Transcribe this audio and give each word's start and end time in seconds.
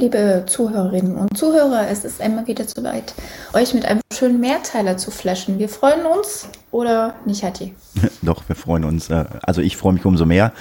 Liebe 0.00 0.44
Zuhörerinnen 0.46 1.14
und 1.16 1.36
Zuhörer, 1.36 1.86
es 1.88 2.04
ist 2.06 2.22
einmal 2.22 2.46
wieder 2.46 2.64
soweit, 2.66 3.14
euch 3.52 3.74
mit 3.74 3.84
einem 3.84 4.00
schönen 4.12 4.40
Mehrteiler 4.40 4.96
zu 4.96 5.10
flashen. 5.10 5.58
Wir 5.58 5.68
freuen 5.68 6.06
uns, 6.06 6.48
oder 6.70 7.14
nicht, 7.26 7.42
Hatti? 7.44 7.74
Doch, 8.22 8.42
wir 8.48 8.56
freuen 8.56 8.84
uns. 8.84 9.10
äh, 9.10 9.24
Also 9.42 9.60
ich 9.60 9.76
freue 9.76 9.92
mich 9.92 10.06
umso 10.06 10.24
mehr, 10.24 10.52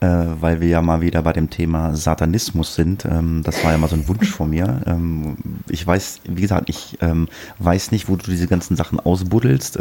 äh, 0.00 0.06
weil 0.40 0.60
wir 0.60 0.66
ja 0.66 0.82
mal 0.82 1.00
wieder 1.02 1.22
bei 1.22 1.32
dem 1.32 1.50
Thema 1.50 1.94
Satanismus 1.94 2.74
sind. 2.74 3.04
Ähm, 3.04 3.42
Das 3.44 3.62
war 3.62 3.70
ja 3.70 3.78
mal 3.78 3.88
so 3.88 3.94
ein 3.94 4.08
Wunsch 4.08 4.30
von 4.30 4.50
mir. 4.50 4.80
Ähm, 4.86 5.36
Ich 5.68 5.86
weiß, 5.86 6.20
wie 6.24 6.42
gesagt, 6.42 6.68
ich 6.68 6.98
ähm, 7.00 7.28
weiß 7.60 7.92
nicht, 7.92 8.08
wo 8.08 8.16
du 8.16 8.28
diese 8.28 8.48
ganzen 8.48 8.74
Sachen 8.76 8.98
ausbuddelst. 8.98 9.78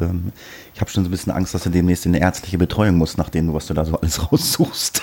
Ich 0.76 0.82
habe 0.82 0.92
schon 0.92 1.04
so 1.04 1.08
ein 1.08 1.12
bisschen 1.12 1.34
Angst, 1.34 1.56
dass 1.56 1.64
du 1.64 1.72
demnächst 1.72 2.06
in 2.06 2.14
eine 2.14 2.24
ärztliche 2.24 2.60
Betreuung 2.60 2.98
musst, 2.98 3.18
nachdem 3.18 3.48
du, 3.48 3.54
was 3.56 3.66
du 3.66 3.74
da 3.74 3.86
so 3.86 3.96
alles 4.00 4.22
raussuchst. 4.32 5.02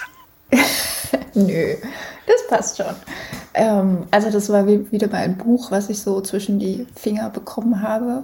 Nö, 1.34 1.74
das 2.26 2.46
passt 2.48 2.76
schon. 2.76 2.94
Ähm, 3.52 4.04
also 4.10 4.30
das 4.30 4.48
war 4.48 4.66
wie- 4.66 4.90
wieder 4.92 5.08
mal 5.08 5.18
ein 5.18 5.36
Buch, 5.36 5.70
was 5.70 5.88
ich 5.90 6.00
so 6.00 6.20
zwischen 6.20 6.58
die 6.58 6.86
Finger 6.94 7.30
bekommen 7.30 7.82
habe. 7.82 8.22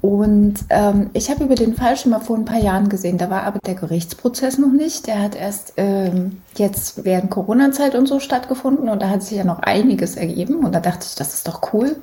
Und 0.00 0.54
ähm, 0.70 1.10
ich 1.12 1.30
habe 1.30 1.44
über 1.44 1.54
den 1.54 1.74
Fall 1.74 1.96
schon 1.96 2.10
mal 2.12 2.20
vor 2.20 2.36
ein 2.36 2.44
paar 2.46 2.58
Jahren 2.58 2.88
gesehen. 2.88 3.18
Da 3.18 3.28
war 3.28 3.42
aber 3.42 3.58
der 3.58 3.74
Gerichtsprozess 3.74 4.58
noch 4.58 4.72
nicht. 4.72 5.06
Der 5.06 5.20
hat 5.20 5.34
erst 5.34 5.74
ähm, 5.76 6.40
jetzt 6.56 7.04
während 7.04 7.30
Corona-Zeit 7.30 7.94
und 7.94 8.06
so 8.06 8.18
stattgefunden. 8.18 8.88
Und 8.88 9.02
da 9.02 9.10
hat 9.10 9.22
sich 9.22 9.36
ja 9.36 9.44
noch 9.44 9.58
einiges 9.60 10.16
ergeben. 10.16 10.64
Und 10.64 10.74
da 10.74 10.80
dachte 10.80 11.06
ich, 11.08 11.14
das 11.16 11.34
ist 11.34 11.46
doch 11.48 11.72
cool. 11.74 11.96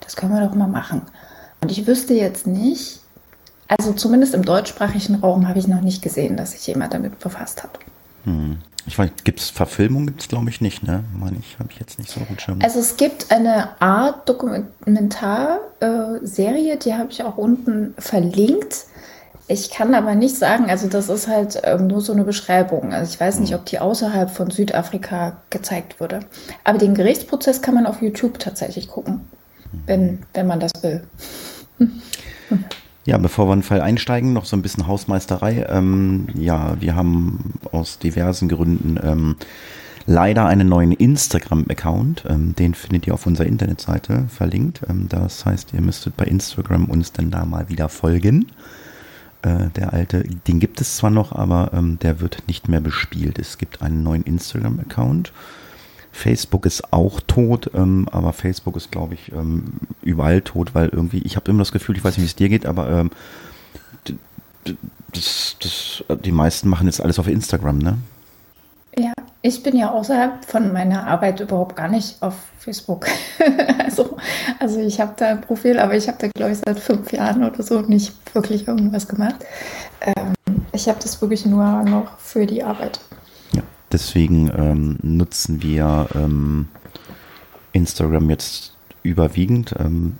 Das 0.00 0.14
können 0.16 0.34
wir 0.34 0.46
doch 0.46 0.54
mal 0.54 0.68
machen. 0.68 1.02
Und 1.62 1.70
ich 1.70 1.86
wüsste 1.86 2.14
jetzt 2.14 2.46
nicht, 2.46 3.00
also 3.68 3.92
zumindest 3.92 4.34
im 4.34 4.44
deutschsprachigen 4.44 5.16
Raum 5.16 5.48
habe 5.48 5.58
ich 5.58 5.68
noch 5.68 5.80
nicht 5.80 6.02
gesehen, 6.02 6.36
dass 6.36 6.52
sich 6.52 6.66
jemand 6.66 6.92
damit 6.92 7.18
befasst 7.18 7.62
hat. 7.62 7.78
Ich 8.86 8.98
weiß, 8.98 9.10
gibt 9.24 9.40
es 9.40 9.50
Verfilmung? 9.50 10.06
Gibt 10.06 10.22
es, 10.22 10.28
glaube 10.28 10.48
ich, 10.50 10.60
nicht, 10.60 10.82
ne? 10.82 11.04
Meine 11.12 11.36
ich, 11.38 11.58
habe 11.58 11.70
ich 11.70 11.78
jetzt 11.78 11.98
nicht 11.98 12.10
so 12.10 12.20
gut 12.20 12.40
schon. 12.40 12.62
Also 12.62 12.80
es 12.80 12.96
gibt 12.96 13.30
eine 13.30 13.80
Art 13.80 14.28
Dokumentarserie, 14.28 16.76
die 16.76 16.94
habe 16.94 17.10
ich 17.10 17.22
auch 17.22 17.36
unten 17.36 17.94
verlinkt. 17.98 18.86
Ich 19.48 19.70
kann 19.70 19.94
aber 19.94 20.14
nicht 20.14 20.36
sagen, 20.36 20.70
also 20.70 20.88
das 20.88 21.08
ist 21.08 21.26
halt 21.26 21.60
ähm, 21.64 21.88
nur 21.88 22.00
so 22.00 22.12
eine 22.12 22.24
Beschreibung. 22.24 22.94
Also 22.94 23.12
ich 23.12 23.20
weiß 23.20 23.40
nicht, 23.40 23.54
ob 23.54 23.66
die 23.66 23.80
außerhalb 23.80 24.30
von 24.30 24.50
Südafrika 24.50 25.38
gezeigt 25.50 26.00
wurde. 26.00 26.20
Aber 26.62 26.78
den 26.78 26.94
Gerichtsprozess 26.94 27.60
kann 27.60 27.74
man 27.74 27.86
auf 27.86 28.00
YouTube 28.00 28.38
tatsächlich 28.38 28.88
gucken, 28.88 29.22
wenn, 29.86 30.22
wenn 30.34 30.46
man 30.46 30.60
das 30.60 30.70
will. 30.82 31.02
Ja, 33.10 33.18
bevor 33.18 33.48
wir 33.48 33.54
in 33.54 33.58
den 33.58 33.64
Fall 33.64 33.80
einsteigen, 33.80 34.32
noch 34.32 34.44
so 34.44 34.54
ein 34.54 34.62
bisschen 34.62 34.86
Hausmeisterei. 34.86 35.66
Ähm, 35.68 36.28
ja, 36.34 36.80
wir 36.80 36.94
haben 36.94 37.54
aus 37.72 37.98
diversen 37.98 38.48
Gründen 38.48 39.00
ähm, 39.02 39.34
leider 40.06 40.46
einen 40.46 40.68
neuen 40.68 40.92
Instagram-Account. 40.92 42.26
Ähm, 42.28 42.54
den 42.54 42.72
findet 42.72 43.08
ihr 43.08 43.14
auf 43.14 43.26
unserer 43.26 43.48
Internetseite 43.48 44.26
verlinkt. 44.28 44.82
Ähm, 44.88 45.08
das 45.08 45.44
heißt, 45.44 45.74
ihr 45.74 45.80
müsstet 45.80 46.16
bei 46.16 46.24
Instagram 46.24 46.84
uns 46.84 47.10
dann 47.10 47.32
da 47.32 47.44
mal 47.44 47.68
wieder 47.68 47.88
folgen. 47.88 48.52
Äh, 49.42 49.70
der 49.74 49.92
alte, 49.92 50.22
den 50.46 50.60
gibt 50.60 50.80
es 50.80 50.96
zwar 50.96 51.10
noch, 51.10 51.32
aber 51.32 51.72
ähm, 51.74 51.98
der 51.98 52.20
wird 52.20 52.44
nicht 52.46 52.68
mehr 52.68 52.80
bespielt. 52.80 53.40
Es 53.40 53.58
gibt 53.58 53.82
einen 53.82 54.04
neuen 54.04 54.22
Instagram-Account. 54.22 55.32
Facebook 56.12 56.66
ist 56.66 56.92
auch 56.92 57.20
tot, 57.20 57.70
ähm, 57.74 58.08
aber 58.10 58.32
Facebook 58.32 58.76
ist, 58.76 58.90
glaube 58.90 59.14
ich, 59.14 59.32
ähm, 59.32 59.74
überall 60.02 60.42
tot, 60.42 60.74
weil 60.74 60.88
irgendwie, 60.88 61.18
ich 61.18 61.36
habe 61.36 61.50
immer 61.50 61.60
das 61.60 61.72
Gefühl, 61.72 61.96
ich 61.96 62.04
weiß 62.04 62.16
nicht, 62.16 62.24
wie 62.24 62.28
es 62.28 62.36
dir 62.36 62.48
geht, 62.48 62.66
aber 62.66 62.90
ähm, 62.90 63.10
das, 65.12 65.56
das, 65.60 66.04
die 66.24 66.32
meisten 66.32 66.68
machen 66.68 66.86
jetzt 66.86 67.00
alles 67.00 67.18
auf 67.18 67.28
Instagram, 67.28 67.78
ne? 67.78 67.98
Ja, 68.98 69.12
ich 69.42 69.62
bin 69.62 69.76
ja 69.76 69.90
außerhalb 69.90 70.44
von 70.44 70.72
meiner 70.72 71.06
Arbeit 71.06 71.40
überhaupt 71.40 71.76
gar 71.76 71.88
nicht 71.88 72.20
auf 72.20 72.34
Facebook. 72.58 73.06
also, 73.78 74.16
also 74.58 74.80
ich 74.80 75.00
habe 75.00 75.12
da 75.16 75.28
ein 75.28 75.40
Profil, 75.40 75.78
aber 75.78 75.96
ich 75.96 76.08
habe 76.08 76.18
da, 76.18 76.28
glaube 76.28 76.52
ich, 76.52 76.58
seit 76.58 76.80
fünf 76.80 77.12
Jahren 77.12 77.44
oder 77.44 77.62
so 77.62 77.80
nicht 77.80 78.12
wirklich 78.34 78.66
irgendwas 78.66 79.06
gemacht. 79.06 79.36
Ähm, 80.02 80.34
ich 80.72 80.88
habe 80.88 80.98
das 81.00 81.20
wirklich 81.20 81.46
nur 81.46 81.82
noch 81.84 82.18
für 82.18 82.46
die 82.46 82.62
Arbeit. 82.62 83.00
Deswegen 83.92 84.50
ähm, 84.56 84.98
nutzen 85.02 85.62
wir 85.62 86.08
ähm, 86.14 86.68
Instagram 87.72 88.30
jetzt 88.30 88.76
überwiegend. 89.02 89.74
Ähm, 89.78 90.18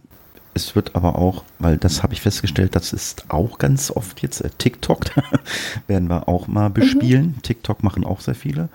es 0.54 0.74
wird 0.74 0.96
aber 0.96 1.16
auch, 1.16 1.44
weil 1.58 1.76
das 1.76 2.02
habe 2.02 2.12
ich 2.12 2.20
festgestellt, 2.20 2.74
das 2.74 2.92
ist 2.92 3.26
auch 3.28 3.58
ganz 3.58 3.90
oft 3.90 4.20
jetzt 4.22 4.40
äh, 4.40 4.50
TikTok, 4.58 5.04
werden 5.86 6.08
wir 6.08 6.28
auch 6.28 6.48
mal 6.48 6.70
bespielen. 6.70 7.36
TikTok 7.42 7.82
machen 7.84 8.04
auch 8.04 8.20
sehr 8.20 8.34
viele. 8.34 8.68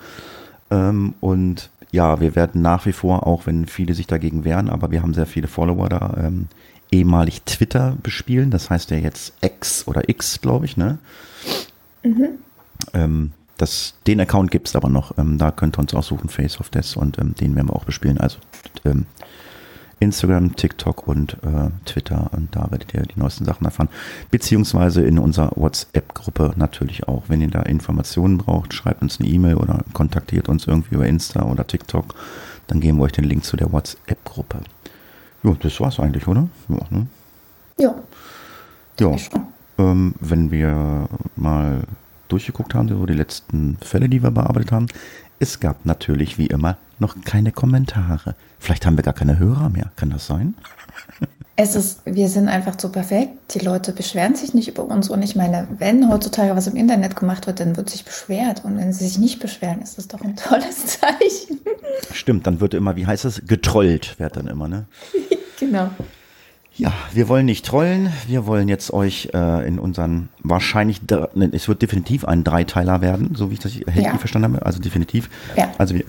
Ähm, 0.72 1.14
und 1.20 1.70
ja, 1.92 2.20
wir 2.20 2.36
werden 2.36 2.62
nach 2.62 2.86
wie 2.86 2.94
vor, 2.94 3.28
auch 3.28 3.46
wenn 3.46 3.68
viele 3.68 3.94
sich 3.94 4.08
dagegen 4.08 4.46
wehren, 4.46 4.70
aber 4.70 4.92
wir 4.92 5.02
haben 5.02 5.14
sehr 5.14 5.26
viele 5.26 5.48
Follower 5.48 5.90
da, 5.90 6.16
ähm, 6.18 6.48
ehemalig 6.92 7.42
Twitter 7.44 7.98
bespielen. 8.02 8.52
Das 8.52 8.70
heißt 8.70 8.92
ja 8.92 8.98
jetzt 8.98 9.34
X 9.42 9.88
oder 9.88 10.08
X, 10.10 10.40
glaube 10.42 10.66
ich, 10.66 10.78
ne? 10.78 10.98
Ähm, 12.94 13.32
das, 13.58 13.94
den 14.06 14.20
Account 14.20 14.52
gibt 14.52 14.68
es 14.68 14.76
aber 14.76 14.90
noch. 14.90 15.18
Ähm, 15.18 15.38
da 15.38 15.52
könnt 15.52 15.78
ihr 15.78 15.80
uns 15.80 15.94
auch 15.94 16.04
suchen, 16.04 16.30
Face 16.30 16.60
of 16.60 16.70
Death, 16.70 16.98
und 16.98 17.18
ähm, 17.20 17.36
den 17.36 17.56
werden 17.56 17.70
wir 17.70 17.76
auch 17.76 17.86
bespielen. 17.86 18.18
Also 18.18 18.38
ähm, 18.84 19.06
Instagram, 20.00 20.56
TikTok 20.56 21.08
und 21.08 21.36
äh, 21.36 21.70
Twitter. 21.86 22.30
Und 22.34 22.56
da 22.56 22.70
werdet 22.70 22.94
ihr 22.94 23.04
die 23.04 23.20
neuesten 23.20 23.46
Sachen 23.46 23.66
erfahren. 23.66 23.90
Beziehungsweise 24.30 25.02
in 25.04 25.18
unserer 25.20 25.52
WhatsApp-Gruppe 25.56 26.54
natürlich 26.58 27.08
auch. 27.08 27.24
Wenn 27.28 27.42
ihr 27.42 27.50
da 27.50 27.62
Informationen 27.62 28.38
braucht, 28.38 28.74
schreibt 28.74 29.02
uns 29.02 29.20
eine 29.20 29.30
E-Mail 29.30 29.56
oder 29.56 29.84
kontaktiert 29.94 30.50
uns 30.50 30.68
irgendwie 30.68 30.96
über 30.96 31.06
Insta 31.08 31.44
oder 31.44 31.66
TikTok. 31.66 32.14
Dann 32.68 32.82
geben 32.82 32.98
wir 32.98 33.04
euch 33.04 33.14
den 33.14 33.24
Link 33.24 33.46
zu 33.46 33.56
der 33.56 33.72
WhatsApp-Gruppe. 33.72 34.60
Ja, 35.44 35.54
das 35.60 35.80
war's 35.80 36.00
eigentlich, 36.00 36.28
oder? 36.28 36.48
Ja, 36.68 36.80
ne? 36.90 37.08
Ja, 37.78 37.96
Ja, 39.00 39.16
ähm, 39.78 40.16
wenn 40.20 40.52
wir 40.52 41.08
mal 41.36 41.84
durchgeguckt 42.36 42.76
haben, 42.76 42.90
so 42.90 43.06
die 43.06 43.14
letzten 43.14 43.78
Fälle, 43.82 44.10
die 44.10 44.22
wir 44.22 44.32
bearbeitet 44.32 44.74
haben, 44.74 44.88
es 45.40 45.62
gab 45.62 45.86
natürlich 45.86 46.38
wie 46.38 46.48
immer 46.48 46.78
noch 47.00 47.16
keine 47.24 47.54
Kommentare. 47.54 48.36
Vielleicht 48.60 48.86
haben 48.86 48.98
wir 48.98 49.04
gar 49.04 49.14
keine 49.14 49.40
Hörer 49.40 49.70
mehr, 49.70 49.92
kann 49.96 50.10
das 50.10 50.28
sein? 50.28 50.56
Es 51.56 51.76
ist, 51.76 52.02
wir 52.06 52.28
sind 52.28 52.50
einfach 52.50 52.78
so 52.78 52.90
perfekt. 52.90 53.54
Die 53.54 53.60
Leute 53.60 53.94
beschweren 53.94 54.36
sich 54.36 54.54
nicht 54.54 54.68
über 54.68 54.84
uns. 54.84 55.10
Und 55.10 55.22
ich 55.24 55.38
meine, 55.38 55.68
wenn 55.78 56.10
heutzutage 56.10 56.54
was 56.54 56.68
im 56.68 56.76
Internet 56.76 57.16
gemacht 57.16 57.48
wird, 57.48 57.62
dann 57.62 57.78
wird 57.78 57.90
sich 57.90 58.04
beschwert. 58.04 58.66
Und 58.66 58.78
wenn 58.78 58.92
sie 58.92 59.08
sich 59.08 59.18
nicht 59.18 59.40
beschweren, 59.40 59.82
ist 59.82 59.98
das 59.98 60.10
doch 60.10 60.22
ein 60.22 60.36
tolles 60.36 60.86
Zeichen. 61.00 61.62
Stimmt, 62.12 62.46
dann 62.46 62.60
wird 62.60 62.74
immer, 62.74 62.98
wie 62.98 63.08
heißt 63.08 63.24
es, 63.24 63.42
getrollt, 63.46 64.20
wird 64.20 64.36
dann 64.36 64.48
immer, 64.48 64.68
ne? 64.68 64.86
genau. 65.60 65.90
Ja, 66.78 66.92
wir 67.14 67.30
wollen 67.30 67.46
nicht 67.46 67.66
trollen, 67.66 68.12
wir 68.28 68.46
wollen 68.48 68.68
jetzt 68.68 68.92
euch 68.92 69.30
äh, 69.34 69.66
in 69.66 69.80
unseren 69.80 70.28
wahrscheinlich, 70.44 71.02
es 71.54 71.68
wird 71.70 71.82
definitiv 71.82 72.26
ein 72.26 72.44
Dreiteiler 72.44 73.00
werden, 73.00 73.34
so 73.34 73.50
wie 73.50 73.54
ich 73.54 73.60
das 73.60 73.76
Ja. 73.96 74.18
verstanden 74.18 74.56
habe, 74.56 74.66
also 74.66 74.82
definitiv. 74.82 75.30
Ja. 75.56 75.72
Also 75.78 75.96
wir, 75.96 76.04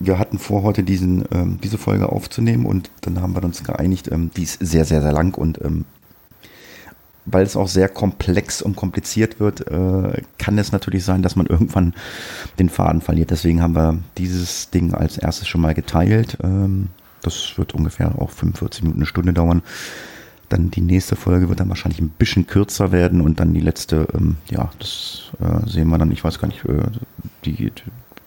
wir 0.00 0.18
hatten 0.18 0.38
vor, 0.38 0.62
heute 0.62 0.82
diesen, 0.84 1.24
ähm, 1.32 1.58
diese 1.62 1.76
Folge 1.76 2.10
aufzunehmen 2.10 2.64
und 2.64 2.90
dann 3.02 3.20
haben 3.20 3.34
wir 3.34 3.44
uns 3.44 3.62
geeinigt, 3.62 4.08
ähm, 4.10 4.30
die 4.36 4.44
ist 4.44 4.58
sehr, 4.60 4.86
sehr, 4.86 5.02
sehr 5.02 5.12
lang 5.12 5.36
und 5.36 5.60
ähm, 5.62 5.84
weil 7.26 7.42
es 7.44 7.56
auch 7.56 7.68
sehr 7.68 7.88
komplex 7.88 8.62
und 8.62 8.76
kompliziert 8.76 9.38
wird, 9.40 9.66
äh, 9.68 10.22
kann 10.38 10.56
es 10.58 10.72
natürlich 10.72 11.04
sein, 11.04 11.22
dass 11.22 11.36
man 11.36 11.46
irgendwann 11.46 11.92
den 12.58 12.68
Faden 12.70 13.00
verliert. 13.02 13.30
Deswegen 13.30 13.60
haben 13.60 13.74
wir 13.74 13.98
dieses 14.16 14.70
Ding 14.70 14.94
als 14.94 15.18
erstes 15.18 15.48
schon 15.48 15.60
mal 15.60 15.74
geteilt. 15.74 16.38
Ähm, 16.42 16.88
das 17.26 17.58
wird 17.58 17.74
ungefähr 17.74 18.12
auch 18.20 18.30
45 18.30 18.82
Minuten, 18.82 19.00
eine 19.00 19.06
Stunde 19.06 19.32
dauern. 19.32 19.62
Dann 20.48 20.70
die 20.70 20.80
nächste 20.80 21.16
Folge 21.16 21.48
wird 21.48 21.60
dann 21.60 21.68
wahrscheinlich 21.68 22.00
ein 22.00 22.10
bisschen 22.10 22.46
kürzer 22.46 22.92
werden 22.92 23.20
und 23.20 23.40
dann 23.40 23.52
die 23.52 23.60
letzte, 23.60 24.06
ähm, 24.14 24.36
ja, 24.48 24.70
das 24.78 25.32
äh, 25.40 25.68
sehen 25.68 25.88
wir 25.88 25.98
dann. 25.98 26.12
Ich 26.12 26.22
weiß 26.22 26.38
gar 26.38 26.48
nicht, 26.48 26.64
äh, 26.64 26.82
die, 27.44 27.52
die, 27.52 27.72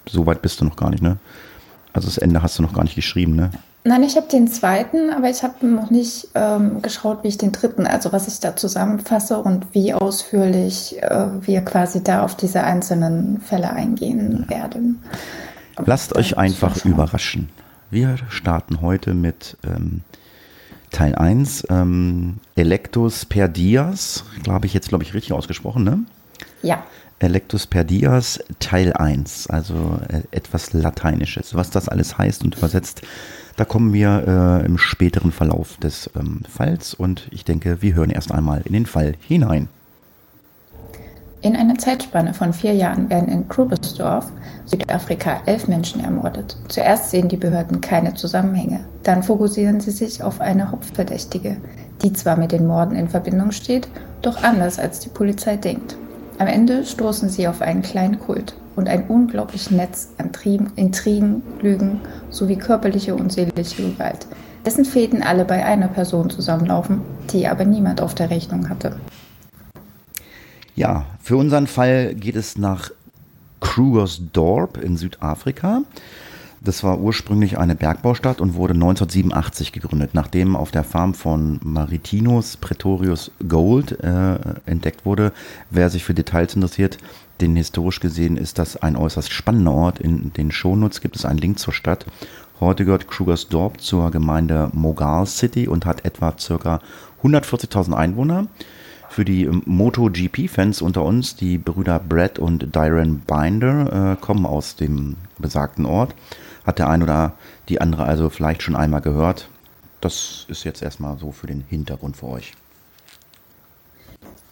so 0.07 0.25
weit 0.25 0.41
bist 0.41 0.59
du 0.59 0.65
noch 0.65 0.75
gar 0.75 0.89
nicht, 0.89 1.01
ne? 1.01 1.17
Also 1.93 2.07
das 2.07 2.17
Ende 2.17 2.43
hast 2.43 2.59
du 2.59 2.61
noch 2.61 2.73
gar 2.73 2.83
nicht 2.83 2.95
geschrieben, 2.95 3.35
ne? 3.35 3.51
Nein, 3.85 4.03
ich 4.03 4.17
habe 4.17 4.27
den 4.27 4.47
zweiten, 4.49 5.09
aber 5.09 5.29
ich 5.29 5.41
habe 5.41 5.65
noch 5.65 5.89
nicht 5.89 6.27
ähm, 6.35 6.81
geschaut, 6.81 7.23
wie 7.23 7.29
ich 7.29 7.37
den 7.37 7.53
dritten, 7.53 7.87
also 7.87 8.11
was 8.11 8.27
ich 8.27 8.41
da 8.41 8.55
zusammenfasse 8.55 9.37
und 9.37 9.73
wie 9.73 9.93
ausführlich 9.93 11.01
äh, 11.01 11.27
wir 11.41 11.61
quasi 11.61 12.03
da 12.03 12.23
auf 12.23 12.35
diese 12.35 12.61
einzelnen 12.61 13.39
Fälle 13.39 13.71
eingehen 13.71 14.45
werden. 14.49 15.01
Lasst 15.85 16.15
euch 16.17 16.37
einfach 16.37 16.83
überraschen. 16.83 17.49
Wir 17.91 18.17
starten 18.29 18.81
heute 18.81 19.15
mit 19.15 19.57
ähm, 19.63 20.01
Teil 20.91 21.15
1, 21.15 21.67
ähm, 21.69 22.37
Electus 22.55 23.25
per 23.25 23.47
Dias, 23.47 24.25
glaube 24.43 24.67
ich 24.67 24.75
jetzt, 24.75 24.89
glaube 24.89 25.03
ich, 25.03 25.15
richtig 25.15 25.33
ausgesprochen, 25.33 25.83
ne? 25.83 25.99
Ja. 26.61 26.83
Electus 27.17 27.65
per 27.65 27.83
Dias, 27.83 28.39
Teil 28.59 28.93
1, 28.93 29.47
also 29.47 29.99
äh, 30.07 30.21
etwas 30.31 30.71
Lateinisches. 30.73 31.55
Was 31.55 31.71
das 31.71 31.89
alles 31.89 32.17
heißt 32.17 32.43
und 32.43 32.55
übersetzt, 32.55 33.01
da 33.57 33.65
kommen 33.65 33.91
wir 33.91 34.61
äh, 34.61 34.65
im 34.65 34.77
späteren 34.77 35.31
Verlauf 35.31 35.77
des 35.77 36.11
ähm, 36.15 36.41
Falls 36.47 36.93
und 36.93 37.27
ich 37.31 37.43
denke, 37.43 37.81
wir 37.81 37.95
hören 37.95 38.11
erst 38.11 38.31
einmal 38.31 38.61
in 38.65 38.73
den 38.73 38.85
Fall 38.85 39.15
hinein. 39.27 39.67
In 41.41 41.55
einer 41.55 41.77
Zeitspanne 41.77 42.33
von 42.33 42.51
vier 42.51 42.73
Jahren 42.73 43.09
werden 43.09 43.29
in 43.29 43.47
Krugersdorf, 43.47 44.29
Südafrika, 44.65 45.39
elf 45.45 45.69
Menschen 45.69 46.03
ermordet. 46.03 46.57
Zuerst 46.67 47.11
sehen 47.11 47.29
die 47.29 47.37
Behörden 47.37 47.79
keine 47.79 48.13
Zusammenhänge. 48.13 48.81
Dann 49.03 49.23
fokussieren 49.23 49.79
sie 49.79 49.91
sich 49.91 50.21
auf 50.21 50.41
eine 50.41 50.69
Hauptverdächtige, 50.69 51.55
die 52.01 52.11
zwar 52.11 52.35
mit 52.35 52.51
den 52.51 52.67
Morden 52.67 52.97
in 52.97 53.07
Verbindung 53.07 53.51
steht, 53.51 53.87
doch 54.21 54.43
anders 54.43 54.79
als 54.79 54.99
die 54.99 55.07
Polizei 55.07 55.55
denkt. 55.55 55.95
Am 56.39 56.47
Ende 56.47 56.85
stoßen 56.85 57.29
sie 57.29 57.47
auf 57.47 57.61
einen 57.61 57.83
kleinen 57.83 58.19
Kult 58.19 58.55
und 58.75 58.89
ein 58.89 59.07
unglaubliches 59.07 59.71
Netz 59.71 60.09
an 60.17 60.33
Trieben, 60.33 60.73
Intrigen, 60.75 61.41
Lügen 61.61 62.01
sowie 62.29 62.57
körperliche 62.57 63.15
und 63.15 63.31
seelische 63.31 63.89
Gewalt, 63.91 64.27
dessen 64.65 64.83
Fäden 64.83 65.23
alle 65.23 65.45
bei 65.45 65.65
einer 65.65 65.87
Person 65.87 66.29
zusammenlaufen, 66.29 67.01
die 67.31 67.47
aber 67.47 67.63
niemand 67.63 68.01
auf 68.01 68.13
der 68.13 68.29
Rechnung 68.29 68.69
hatte. 68.69 68.97
Ja, 70.79 71.07
für 71.21 71.35
unseren 71.35 71.67
Fall 71.67 72.15
geht 72.15 72.37
es 72.37 72.57
nach 72.57 72.89
Krugersdorp 73.59 74.77
in 74.77 74.95
Südafrika. 74.95 75.81
Das 76.61 76.85
war 76.85 77.01
ursprünglich 77.01 77.57
eine 77.57 77.75
Bergbaustadt 77.75 78.39
und 78.39 78.53
wurde 78.53 78.75
1987 78.75 79.73
gegründet, 79.73 80.11
nachdem 80.13 80.55
auf 80.55 80.71
der 80.71 80.85
Farm 80.85 81.15
von 81.15 81.59
Maritinus 81.63 82.55
Pretorius 82.55 83.29
Gold 83.45 83.99
äh, 84.01 84.37
entdeckt 84.65 85.05
wurde. 85.05 85.33
Wer 85.69 85.89
sich 85.89 86.05
für 86.05 86.13
Details 86.13 86.55
interessiert, 86.55 86.97
denn 87.41 87.57
historisch 87.57 87.99
gesehen 87.99 88.37
ist 88.37 88.57
das 88.57 88.77
ein 88.77 88.95
äußerst 88.95 89.33
spannender 89.33 89.73
Ort. 89.73 89.99
In 89.99 90.31
den 90.31 90.49
Shownotes 90.49 91.01
gibt 91.01 91.17
es 91.17 91.25
einen 91.25 91.39
Link 91.39 91.59
zur 91.59 91.73
Stadt. 91.73 92.05
Heute 92.61 92.85
gehört 92.85 93.09
Krugersdorp 93.09 93.81
zur 93.81 94.11
Gemeinde 94.11 94.69
Mogal 94.71 95.25
City 95.25 95.67
und 95.67 95.85
hat 95.85 96.05
etwa 96.05 96.31
ca. 96.31 96.79
140.000 97.21 97.93
Einwohner. 97.93 98.47
Für 99.09 99.25
die 99.25 99.47
MotoGP-Fans 99.47 100.81
unter 100.81 101.03
uns, 101.03 101.35
die 101.35 101.57
Brüder 101.57 101.99
Brad 101.99 102.37
und 102.37 102.75
Dyron 102.75 103.21
Binder 103.21 104.13
äh, 104.13 104.21
kommen 104.21 104.45
aus 104.45 104.75
dem 104.75 105.17
besagten 105.39 105.85
Ort. 105.85 106.13
Hat 106.65 106.77
der 106.77 106.89
ein 106.89 107.01
oder 107.01 107.33
die 107.69 107.81
andere 107.81 108.03
also 108.03 108.29
vielleicht 108.29 108.61
schon 108.61 108.75
einmal 108.75 109.01
gehört. 109.01 109.49
Das 109.99 110.45
ist 110.47 110.63
jetzt 110.63 110.81
erstmal 110.81 111.17
so 111.17 111.31
für 111.31 111.47
den 111.47 111.63
Hintergrund 111.67 112.17
für 112.17 112.27
euch. 112.27 112.53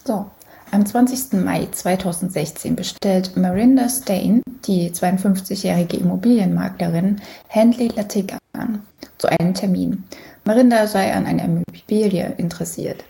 So, 0.03 0.25
am 0.71 0.85
20. 0.85 1.33
Mai 1.43 1.67
2016 1.71 2.75
bestellt 2.75 3.37
Marinda 3.37 3.87
Stain, 3.87 4.41
die 4.65 4.89
52-jährige 4.89 5.97
Immobilienmaklerin, 5.97 7.21
Handley 7.49 7.89
Latig 7.89 8.33
an, 8.53 8.81
zu 9.17 9.27
einem 9.27 9.53
Termin. 9.53 10.03
Marinda 10.43 10.87
sei 10.87 11.13
an 11.13 11.25
einer 11.25 11.45
Immobilie 11.45 12.33
interessiert. 12.37 13.03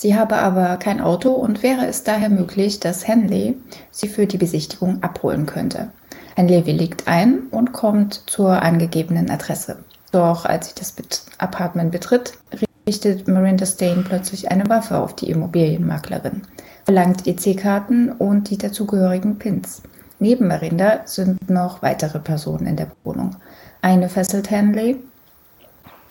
Sie 0.00 0.16
habe 0.16 0.36
aber 0.36 0.76
kein 0.76 1.00
Auto 1.00 1.32
und 1.32 1.64
wäre 1.64 1.88
es 1.88 2.04
daher 2.04 2.30
möglich, 2.30 2.78
dass 2.78 3.08
Henley 3.08 3.56
sie 3.90 4.06
für 4.06 4.28
die 4.28 4.38
Besichtigung 4.38 5.02
abholen 5.02 5.44
könnte. 5.44 5.90
Henley 6.36 6.66
willigt 6.66 7.08
ein 7.08 7.48
und 7.50 7.72
kommt 7.72 8.22
zur 8.30 8.62
angegebenen 8.62 9.28
Adresse. 9.28 9.80
Doch 10.12 10.44
als 10.44 10.68
sie 10.68 10.74
das 10.76 10.94
Apartment 11.38 11.90
betritt, 11.90 12.34
richtet 12.86 13.26
Miranda 13.26 13.66
Stain 13.66 14.04
plötzlich 14.04 14.52
eine 14.52 14.68
Waffe 14.68 14.98
auf 14.98 15.16
die 15.16 15.30
Immobilienmaklerin, 15.30 16.42
verlangt 16.84 17.26
EC-Karten 17.26 18.12
und 18.12 18.50
die 18.50 18.58
dazugehörigen 18.58 19.40
Pins. 19.40 19.82
Neben 20.20 20.46
Miranda 20.46 21.00
sind 21.06 21.50
noch 21.50 21.82
weitere 21.82 22.20
Personen 22.20 22.68
in 22.68 22.76
der 22.76 22.92
Wohnung. 23.02 23.34
Eine 23.82 24.08
fesselt 24.08 24.48
Henley, 24.48 25.02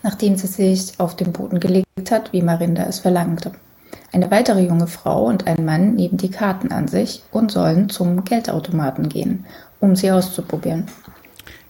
nachdem 0.03 0.35
sie 0.35 0.47
sich 0.47 0.99
auf 0.99 1.15
den 1.15 1.31
Boden 1.31 1.61
gelegt 1.61 2.11
hat, 2.11 2.33
wie 2.33 2.41
Marinda 2.41 2.83
es 2.83 2.99
verlangte. 2.99 3.53
Eine 4.11 4.31
weitere 4.31 4.65
junge 4.65 4.87
Frau 4.87 5.25
und 5.25 5.47
ein 5.47 5.65
Mann 5.65 5.95
nehmen 5.95 6.17
die 6.17 6.31
Karten 6.31 6.71
an 6.71 6.87
sich 6.87 7.23
und 7.31 7.51
sollen 7.51 7.89
zum 7.89 8.23
Geldautomaten 8.23 9.09
gehen, 9.09 9.45
um 9.79 9.95
sie 9.95 10.11
auszuprobieren. 10.11 10.85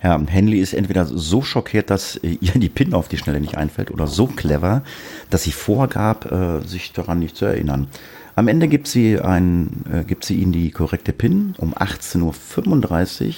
Ja, 0.03 0.19
Henley 0.27 0.59
ist 0.59 0.73
entweder 0.73 1.05
so 1.05 1.41
schockiert, 1.41 1.89
dass 1.89 2.19
ihr 2.21 2.53
die 2.53 2.69
PIN 2.69 2.93
auf 2.93 3.07
die 3.07 3.17
Schnelle 3.17 3.39
nicht 3.39 3.57
einfällt, 3.57 3.89
oder 3.89 4.05
so 4.05 4.27
clever, 4.27 4.83
dass 5.29 5.43
sie 5.43 5.51
vorgab, 5.51 6.31
äh, 6.31 6.61
sich 6.67 6.93
daran 6.93 7.19
nicht 7.19 7.35
zu 7.35 7.45
erinnern. 7.45 7.87
Am 8.35 8.47
Ende 8.47 8.67
gibt 8.67 8.87
sie, 8.87 9.19
ein, 9.19 9.83
äh, 9.91 10.03
gibt 10.03 10.23
sie 10.23 10.35
ihnen 10.35 10.51
die 10.51 10.69
korrekte 10.69 11.13
PIN. 11.13 11.55
Um 11.57 11.73
18.35 11.73 13.25
Uhr 13.25 13.33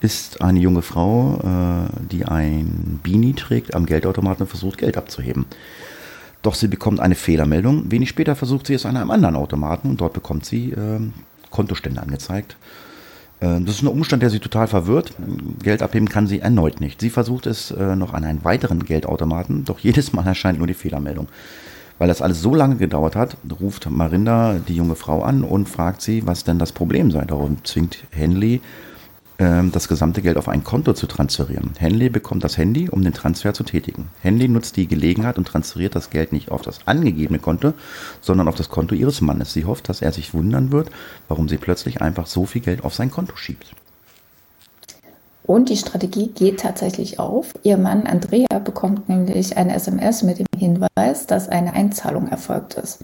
ist 0.00 0.40
eine 0.40 0.60
junge 0.60 0.80
Frau, 0.80 1.38
äh, 1.44 2.06
die 2.10 2.24
ein 2.24 3.00
Beanie 3.02 3.34
trägt, 3.34 3.74
am 3.74 3.84
Geldautomaten 3.84 4.44
und 4.44 4.48
versucht, 4.48 4.78
Geld 4.78 4.96
abzuheben. 4.96 5.44
Doch 6.42 6.54
sie 6.54 6.68
bekommt 6.68 7.00
eine 7.00 7.14
Fehlermeldung. 7.14 7.90
Wenig 7.90 8.08
später 8.08 8.34
versucht 8.34 8.66
sie 8.66 8.74
es 8.74 8.86
an 8.86 8.96
einem 8.96 9.10
anderen 9.10 9.36
Automaten 9.36 9.90
und 9.90 10.00
dort 10.00 10.14
bekommt 10.14 10.46
sie 10.46 10.70
äh, 10.72 11.00
Kontostände 11.50 12.00
angezeigt. 12.00 12.56
Äh, 13.40 13.60
das 13.60 13.76
ist 13.76 13.82
ein 13.82 13.88
Umstand, 13.88 14.22
der 14.22 14.30
sie 14.30 14.38
total 14.38 14.66
verwirrt. 14.66 15.12
Geld 15.62 15.82
abheben 15.82 16.08
kann 16.08 16.26
sie 16.26 16.40
erneut 16.40 16.80
nicht. 16.80 17.00
Sie 17.00 17.10
versucht 17.10 17.46
es 17.46 17.70
äh, 17.70 17.96
noch 17.96 18.14
an 18.14 18.24
einen 18.24 18.44
weiteren 18.44 18.84
Geldautomaten, 18.84 19.64
doch 19.64 19.78
jedes 19.78 20.12
Mal 20.12 20.26
erscheint 20.26 20.58
nur 20.58 20.66
die 20.66 20.74
Fehlermeldung. 20.74 21.28
Weil 21.98 22.08
das 22.08 22.22
alles 22.22 22.40
so 22.40 22.54
lange 22.54 22.76
gedauert 22.76 23.14
hat, 23.14 23.36
ruft 23.60 23.90
Marinda 23.90 24.58
die 24.66 24.74
junge 24.74 24.94
Frau 24.94 25.22
an 25.22 25.44
und 25.44 25.68
fragt 25.68 26.00
sie, 26.00 26.26
was 26.26 26.44
denn 26.44 26.58
das 26.58 26.72
Problem 26.72 27.10
sei. 27.10 27.26
Darum 27.26 27.58
zwingt 27.62 28.04
Henley 28.10 28.54
ähm, 28.54 28.60
das 29.40 29.88
gesamte 29.88 30.20
Geld 30.20 30.36
auf 30.36 30.48
ein 30.48 30.64
Konto 30.64 30.92
zu 30.92 31.06
transferieren. 31.06 31.70
Henley 31.78 32.10
bekommt 32.10 32.44
das 32.44 32.58
Handy, 32.58 32.90
um 32.90 33.02
den 33.02 33.14
Transfer 33.14 33.54
zu 33.54 33.64
tätigen. 33.64 34.08
Henley 34.20 34.48
nutzt 34.48 34.76
die 34.76 34.86
Gelegenheit 34.86 35.38
und 35.38 35.46
transferiert 35.46 35.94
das 35.94 36.10
Geld 36.10 36.32
nicht 36.32 36.50
auf 36.50 36.60
das 36.60 36.86
angegebene 36.86 37.38
Konto, 37.38 37.72
sondern 38.20 38.48
auf 38.48 38.56
das 38.56 38.68
Konto 38.68 38.94
ihres 38.94 39.22
Mannes. 39.22 39.54
Sie 39.54 39.64
hofft, 39.64 39.88
dass 39.88 40.02
er 40.02 40.12
sich 40.12 40.34
wundern 40.34 40.72
wird, 40.72 40.90
warum 41.28 41.48
sie 41.48 41.56
plötzlich 41.56 42.02
einfach 42.02 42.26
so 42.26 42.44
viel 42.44 42.60
Geld 42.60 42.84
auf 42.84 42.94
sein 42.94 43.10
Konto 43.10 43.34
schiebt. 43.36 43.74
Und 45.50 45.68
die 45.68 45.76
Strategie 45.76 46.28
geht 46.28 46.60
tatsächlich 46.60 47.18
auf. 47.18 47.54
Ihr 47.64 47.76
Mann 47.76 48.06
Andrea 48.06 48.60
bekommt 48.62 49.08
nämlich 49.08 49.56
eine 49.56 49.74
SMS 49.74 50.22
mit 50.22 50.38
dem 50.38 50.46
Hinweis, 50.56 51.26
dass 51.26 51.48
eine 51.48 51.72
Einzahlung 51.72 52.28
erfolgt 52.28 52.74
ist. 52.74 53.00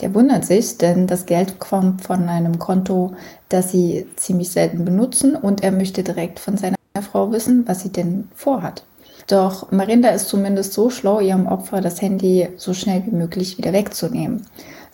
Der 0.00 0.14
wundert 0.14 0.44
sich, 0.44 0.78
denn 0.78 1.08
das 1.08 1.26
Geld 1.26 1.58
kommt 1.58 2.02
von 2.02 2.28
einem 2.28 2.60
Konto, 2.60 3.14
das 3.48 3.72
sie 3.72 4.06
ziemlich 4.14 4.50
selten 4.50 4.84
benutzen 4.84 5.34
und 5.34 5.64
er 5.64 5.72
möchte 5.72 6.04
direkt 6.04 6.38
von 6.38 6.56
seiner 6.56 6.76
Frau 7.02 7.32
wissen, 7.32 7.66
was 7.66 7.80
sie 7.80 7.90
denn 7.90 8.28
vorhat. 8.32 8.84
Doch 9.26 9.72
Marinda 9.72 10.10
ist 10.10 10.28
zumindest 10.28 10.74
so 10.74 10.90
schlau, 10.90 11.18
ihrem 11.18 11.48
Opfer 11.48 11.80
das 11.80 12.00
Handy 12.00 12.48
so 12.58 12.74
schnell 12.74 13.02
wie 13.06 13.16
möglich 13.16 13.58
wieder 13.58 13.72
wegzunehmen. 13.72 14.46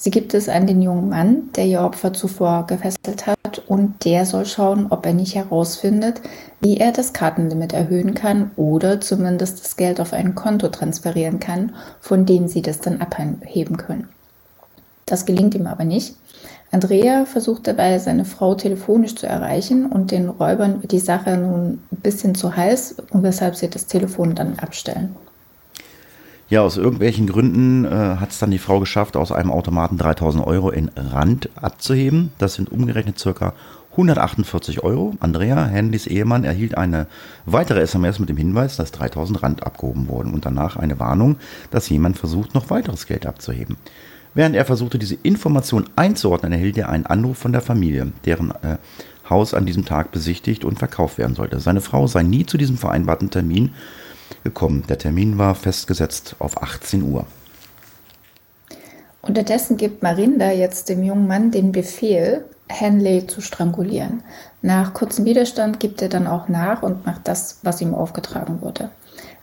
Sie 0.05 0.11
gibt 0.11 0.35
es 0.35 0.51
an 0.51 0.67
den 0.67 0.83
jungen 0.83 1.09
Mann, 1.09 1.49
der 1.57 1.65
ihr 1.65 1.81
Opfer 1.81 2.13
zuvor 2.13 2.67
gefesselt 2.67 3.27
hat, 3.27 3.63
und 3.67 4.05
der 4.05 4.27
soll 4.27 4.45
schauen, 4.45 4.89
ob 4.91 5.07
er 5.07 5.15
nicht 5.15 5.35
herausfindet, 5.35 6.21
wie 6.61 6.77
er 6.77 6.93
das 6.93 7.15
Kartenlimit 7.15 7.73
erhöhen 7.73 8.13
kann 8.13 8.51
oder 8.57 9.01
zumindest 9.01 9.65
das 9.65 9.77
Geld 9.77 10.03
auf 10.03 10.13
ein 10.13 10.35
Konto 10.35 10.69
transferieren 10.69 11.41
kann, 11.41 11.75
von 12.03 12.27
dem 12.27 12.49
sie 12.49 12.61
das 12.61 12.81
dann 12.81 13.01
abheben 13.01 13.79
können. 13.79 14.11
Das 15.07 15.25
gelingt 15.25 15.55
ihm 15.55 15.67
aber 15.67 15.85
nicht. 15.85 16.17
Andrea 16.71 17.25
versucht 17.25 17.67
dabei, 17.67 17.99
seine 17.99 18.27
Frau 18.27 18.55
telefonisch 18.57 19.15
zu 19.15 19.27
erreichen 19.27 19.87
und 19.87 20.11
den 20.11 20.29
Räubern 20.29 20.83
wird 20.83 20.93
die 20.93 20.99
Sache 20.99 21.39
nun 21.39 21.83
ein 21.91 22.01
bisschen 22.03 22.35
zu 22.35 22.55
heiß, 22.55 22.97
weshalb 23.15 23.57
sie 23.57 23.71
das 23.71 23.87
Telefon 23.87 24.35
dann 24.35 24.59
abstellen. 24.59 25.17
Ja, 26.55 26.63
aus 26.63 26.77
irgendwelchen 26.77 27.27
Gründen 27.27 27.85
äh, 27.85 27.89
hat 27.89 28.31
es 28.31 28.39
dann 28.39 28.53
die 28.53 28.61
Frau 28.61 28.79
geschafft, 28.79 29.17
aus 29.17 29.33
einem 29.33 29.51
Automaten 29.51 29.99
3000 29.99 30.47
Euro 30.47 30.71
in 30.71 30.89
Rand 30.95 31.49
abzuheben. 31.61 32.31
Das 32.39 32.55
sind 32.55 32.71
umgerechnet 32.71 33.19
circa 33.19 33.55
148 33.91 34.85
Euro. 34.85 35.17
Andrea, 35.19 35.65
Handys 35.65 36.07
Ehemann, 36.07 36.45
erhielt 36.45 36.79
eine 36.79 37.09
weitere 37.45 37.81
SMS 37.81 38.21
mit 38.21 38.29
dem 38.29 38.37
Hinweis, 38.37 38.77
dass 38.77 38.93
3000 38.93 39.43
Rand 39.43 39.67
abgehoben 39.67 40.07
wurden 40.07 40.33
und 40.33 40.47
danach 40.47 40.77
eine 40.77 41.01
Warnung, 41.01 41.39
dass 41.73 41.89
jemand 41.89 42.19
versucht, 42.19 42.55
noch 42.55 42.71
weiteres 42.71 43.09
Geld 43.09 43.27
abzuheben. 43.27 43.77
Während 44.33 44.55
er 44.55 44.65
versuchte, 44.65 45.01
diese 45.01 45.17
Information 45.25 45.87
einzuordnen, 45.97 46.53
erhielt 46.53 46.79
er 46.79 46.89
einen 46.89 47.07
Anruf 47.07 47.37
von 47.37 47.51
der 47.51 47.63
Familie, 47.63 48.13
deren 48.27 48.53
äh, 48.63 48.77
Haus 49.29 49.55
an 49.55 49.67
diesem 49.67 49.87
Tag 49.87 50.13
besichtigt 50.13 50.65
und 50.65 50.79
verkauft 50.79 51.19
werden 51.19 51.35
sollte. 51.35 51.59
Seine 51.59 51.81
Frau 51.81 52.07
sei 52.07 52.23
nie 52.23 52.47
zu 52.47 52.59
diesem 52.59 52.79
vereinbarten 52.79 53.31
Termin 53.31 53.73
gekommen. 54.45 54.85
Der 54.89 54.99
Termin 54.99 55.39
war 55.39 55.55
festgesetzt 55.55 56.37
auf 56.39 56.63
18 56.63 57.03
Uhr. 57.03 57.27
Unterdessen 59.23 59.77
gibt 59.77 60.03
Marinda 60.03 60.53
jetzt 60.53 60.89
dem 60.91 61.03
jungen 61.03 61.27
Mann 61.27 61.51
den 61.51 61.73
Befehl, 61.73 62.45
Henley 62.69 63.27
zu 63.27 63.41
strangulieren. 63.41 64.23
Nach 64.63 64.95
kurzem 64.95 65.25
Widerstand 65.25 65.81
gibt 65.81 66.03
er 66.03 66.09
dann 66.09 66.27
auch 66.27 66.49
nach 66.49 66.83
und 66.83 67.07
macht 67.07 67.23
das, 67.25 67.59
was 67.63 67.81
ihm 67.81 67.95
aufgetragen 67.95 68.61
wurde. 68.61 68.91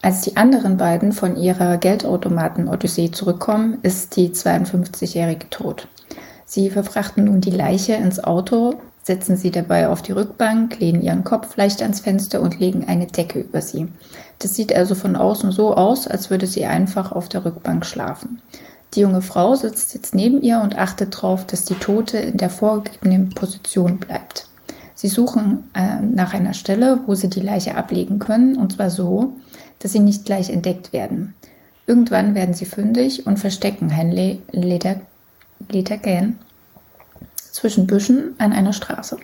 Als 0.03 0.21
die 0.21 0.37
anderen 0.37 0.77
beiden 0.77 1.11
von 1.11 1.35
ihrer 1.35 1.77
Geldautomaten-Odyssee 1.77 3.11
zurückkommen, 3.11 3.77
ist 3.83 4.15
die 4.15 4.29
52-Jährige 4.29 5.49
tot. 5.49 5.87
Sie 6.45 6.69
verfrachten 6.69 7.25
nun 7.25 7.39
die 7.41 7.51
Leiche 7.51 7.93
ins 7.93 8.23
Auto, 8.23 8.81
setzen 9.03 9.37
sie 9.37 9.51
dabei 9.51 9.87
auf 9.87 10.01
die 10.01 10.11
Rückbank, 10.11 10.79
lehnen 10.79 11.01
ihren 11.01 11.23
Kopf 11.23 11.55
leicht 11.55 11.81
ans 11.81 12.01
Fenster 12.01 12.41
und 12.41 12.59
legen 12.59 12.85
eine 12.87 13.07
Decke 13.07 13.39
über 13.39 13.61
sie. 13.61 13.87
Das 14.41 14.55
sieht 14.55 14.75
also 14.75 14.95
von 14.95 15.15
außen 15.15 15.51
so 15.51 15.75
aus, 15.75 16.07
als 16.07 16.31
würde 16.31 16.47
sie 16.47 16.65
einfach 16.65 17.11
auf 17.11 17.29
der 17.29 17.45
Rückbank 17.45 17.85
schlafen. 17.85 18.41
Die 18.95 19.01
junge 19.01 19.21
Frau 19.21 19.55
sitzt 19.55 19.93
jetzt 19.93 20.15
neben 20.15 20.41
ihr 20.41 20.59
und 20.61 20.77
achtet 20.77 21.15
darauf, 21.15 21.45
dass 21.45 21.63
die 21.63 21.75
Tote 21.75 22.17
in 22.17 22.37
der 22.37 22.49
vorgegebenen 22.49 23.29
Position 23.29 23.99
bleibt. 23.99 24.47
Sie 24.95 25.07
suchen 25.07 25.69
äh, 25.73 26.01
nach 26.01 26.33
einer 26.33 26.53
Stelle, 26.53 26.99
wo 27.05 27.15
sie 27.15 27.29
die 27.29 27.39
Leiche 27.39 27.75
ablegen 27.75 28.19
können, 28.19 28.57
und 28.57 28.73
zwar 28.73 28.89
so, 28.89 29.33
dass 29.79 29.93
sie 29.93 29.99
nicht 29.99 30.25
gleich 30.25 30.49
entdeckt 30.49 30.91
werden. 30.91 31.35
Irgendwann 31.87 32.35
werden 32.35 32.53
sie 32.53 32.65
fündig 32.65 33.25
und 33.25 33.39
verstecken 33.39 33.89
Henley 33.89 34.41
Ledergan 34.51 36.39
zwischen 37.35 37.87
Büschen 37.87 38.35
an 38.39 38.53
einer 38.53 38.73
Straße. 38.73 39.17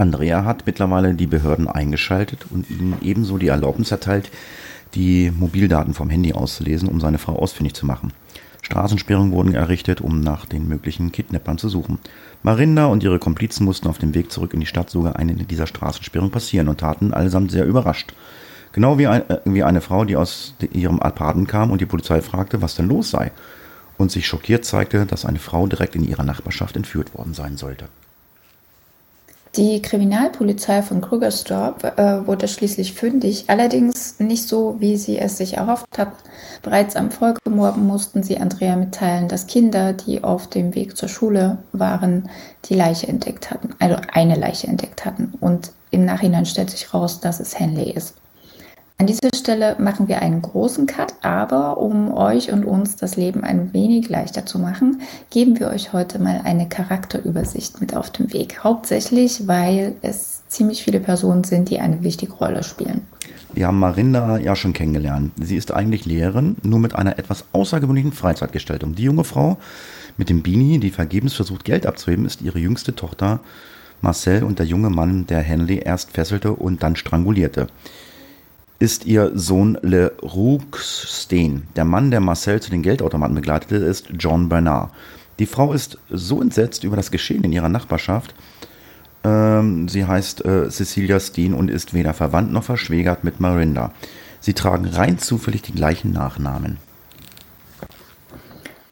Andrea 0.00 0.46
hat 0.46 0.64
mittlerweile 0.64 1.12
die 1.12 1.26
Behörden 1.26 1.68
eingeschaltet 1.68 2.46
und 2.48 2.70
ihnen 2.70 2.96
ebenso 3.02 3.36
die 3.36 3.48
Erlaubnis 3.48 3.90
erteilt, 3.90 4.30
die 4.94 5.30
Mobildaten 5.30 5.92
vom 5.92 6.08
Handy 6.08 6.32
auszulesen, 6.32 6.88
um 6.88 7.00
seine 7.00 7.18
Frau 7.18 7.36
ausfindig 7.36 7.74
zu 7.74 7.84
machen. 7.84 8.14
Straßensperrungen 8.62 9.32
wurden 9.32 9.54
errichtet, 9.54 10.00
um 10.00 10.20
nach 10.20 10.46
den 10.46 10.66
möglichen 10.68 11.12
Kidnappern 11.12 11.58
zu 11.58 11.68
suchen. 11.68 11.98
Marinda 12.42 12.86
und 12.86 13.02
ihre 13.02 13.18
Komplizen 13.18 13.64
mussten 13.66 13.88
auf 13.88 13.98
dem 13.98 14.14
Weg 14.14 14.32
zurück 14.32 14.54
in 14.54 14.60
die 14.60 14.66
Stadt 14.66 14.88
sogar 14.88 15.16
eine 15.16 15.34
dieser 15.34 15.66
Straßensperrungen 15.66 16.32
passieren 16.32 16.68
und 16.68 16.80
taten 16.80 17.12
allesamt 17.12 17.50
sehr 17.50 17.66
überrascht. 17.66 18.14
Genau 18.72 18.96
wie, 18.96 19.06
ein, 19.06 19.28
äh, 19.28 19.40
wie 19.44 19.64
eine 19.64 19.82
Frau, 19.82 20.06
die 20.06 20.16
aus 20.16 20.54
ihrem 20.72 21.00
Apartment 21.00 21.48
kam 21.48 21.70
und 21.70 21.82
die 21.82 21.86
Polizei 21.86 22.22
fragte, 22.22 22.62
was 22.62 22.74
denn 22.74 22.88
los 22.88 23.10
sei. 23.10 23.32
Und 23.98 24.10
sich 24.10 24.26
schockiert 24.26 24.64
zeigte, 24.64 25.04
dass 25.04 25.26
eine 25.26 25.40
Frau 25.40 25.66
direkt 25.66 25.94
in 25.94 26.08
ihrer 26.08 26.24
Nachbarschaft 26.24 26.76
entführt 26.76 27.14
worden 27.14 27.34
sein 27.34 27.58
sollte. 27.58 27.88
Die 29.56 29.82
Kriminalpolizei 29.82 30.80
von 30.80 31.00
Krugersdorp 31.00 31.98
äh, 31.98 32.24
wurde 32.24 32.46
schließlich 32.46 32.92
fündig, 32.92 33.46
allerdings 33.48 34.20
nicht 34.20 34.46
so, 34.46 34.76
wie 34.78 34.96
sie 34.96 35.18
es 35.18 35.38
sich 35.38 35.56
erhofft 35.56 35.98
hat. 35.98 36.12
Bereits 36.62 36.94
am 36.94 37.10
Folgemorgen 37.10 37.84
mussten 37.84 38.22
sie 38.22 38.38
Andrea 38.38 38.76
mitteilen, 38.76 39.26
dass 39.26 39.48
Kinder, 39.48 39.92
die 39.92 40.22
auf 40.22 40.46
dem 40.46 40.76
Weg 40.76 40.96
zur 40.96 41.08
Schule 41.08 41.58
waren, 41.72 42.30
die 42.66 42.74
Leiche 42.74 43.08
entdeckt 43.08 43.50
hatten, 43.50 43.74
also 43.80 43.96
eine 44.12 44.36
Leiche 44.36 44.68
entdeckt 44.68 45.04
hatten. 45.04 45.32
Und 45.40 45.72
im 45.90 46.04
Nachhinein 46.04 46.46
stellt 46.46 46.70
sich 46.70 46.94
raus, 46.94 47.18
dass 47.18 47.40
es 47.40 47.58
Henley 47.58 47.90
ist. 47.90 48.14
An 49.00 49.06
dieser 49.06 49.30
Stelle 49.34 49.76
machen 49.78 50.08
wir 50.08 50.20
einen 50.20 50.42
großen 50.42 50.84
Cut, 50.84 51.14
aber 51.22 51.78
um 51.78 52.12
euch 52.12 52.52
und 52.52 52.66
uns 52.66 52.96
das 52.96 53.16
Leben 53.16 53.44
ein 53.44 53.72
wenig 53.72 54.10
leichter 54.10 54.44
zu 54.44 54.58
machen, 54.58 55.00
geben 55.30 55.58
wir 55.58 55.68
euch 55.68 55.94
heute 55.94 56.18
mal 56.18 56.42
eine 56.44 56.68
Charakterübersicht 56.68 57.80
mit 57.80 57.96
auf 57.96 58.10
den 58.10 58.30
Weg. 58.34 58.62
Hauptsächlich, 58.62 59.48
weil 59.48 59.94
es 60.02 60.46
ziemlich 60.48 60.82
viele 60.82 61.00
Personen 61.00 61.44
sind, 61.44 61.70
die 61.70 61.80
eine 61.80 62.02
wichtige 62.02 62.34
Rolle 62.34 62.62
spielen. 62.62 63.00
Wir 63.54 63.68
haben 63.68 63.78
Marinda 63.78 64.36
ja 64.36 64.54
schon 64.54 64.74
kennengelernt. 64.74 65.32
Sie 65.40 65.56
ist 65.56 65.72
eigentlich 65.72 66.04
Lehrerin, 66.04 66.56
nur 66.62 66.78
mit 66.78 66.94
einer 66.94 67.18
etwas 67.18 67.46
außergewöhnlichen 67.52 68.12
Freizeitgestaltung. 68.12 68.96
Die 68.96 69.04
junge 69.04 69.24
Frau 69.24 69.56
mit 70.18 70.28
dem 70.28 70.42
Bini, 70.42 70.78
die 70.78 70.90
vergebens 70.90 71.32
versucht, 71.32 71.64
Geld 71.64 71.86
abzuheben, 71.86 72.26
ist 72.26 72.42
ihre 72.42 72.58
jüngste 72.58 72.94
Tochter 72.94 73.40
Marcel 74.02 74.44
und 74.44 74.58
der 74.58 74.66
junge 74.66 74.90
Mann, 74.90 75.26
der 75.26 75.40
Henley 75.40 75.80
erst 75.82 76.10
fesselte 76.10 76.52
und 76.52 76.82
dann 76.82 76.96
strangulierte 76.96 77.66
ist 78.80 79.04
ihr 79.04 79.30
Sohn 79.34 79.78
Le 79.82 80.12
Rouxsteen. 80.22 81.68
Der 81.76 81.84
Mann, 81.84 82.10
der 82.10 82.20
Marcel 82.20 82.60
zu 82.60 82.70
den 82.70 82.82
Geldautomaten 82.82 83.36
begleitete, 83.36 83.76
ist 83.76 84.08
John 84.18 84.48
Bernard. 84.48 84.90
Die 85.38 85.46
Frau 85.46 85.72
ist 85.72 85.98
so 86.08 86.40
entsetzt 86.40 86.82
über 86.82 86.96
das 86.96 87.10
Geschehen 87.10 87.44
in 87.44 87.52
ihrer 87.52 87.68
Nachbarschaft. 87.68 88.34
Ähm, 89.22 89.86
sie 89.88 90.06
heißt 90.06 90.44
äh, 90.46 90.70
Cecilia 90.70 91.20
Steen 91.20 91.52
und 91.52 91.70
ist 91.70 91.92
weder 91.92 92.14
verwandt 92.14 92.52
noch 92.52 92.64
verschwägert 92.64 93.22
mit 93.22 93.38
Marinda. 93.38 93.92
Sie 94.40 94.54
tragen 94.54 94.86
rein 94.86 95.18
zufällig 95.18 95.60
die 95.60 95.74
gleichen 95.74 96.12
Nachnamen. 96.12 96.78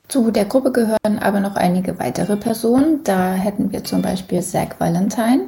Zu 0.08 0.30
der 0.30 0.44
Gruppe 0.44 0.72
gehören 0.72 1.18
aber 1.18 1.40
noch 1.40 1.56
einige 1.56 1.98
weitere 1.98 2.36
Personen. 2.36 3.00
Da 3.04 3.32
hätten 3.32 3.72
wir 3.72 3.84
zum 3.84 4.02
Beispiel 4.02 4.42
Zach 4.42 4.68
Valentine, 4.78 5.44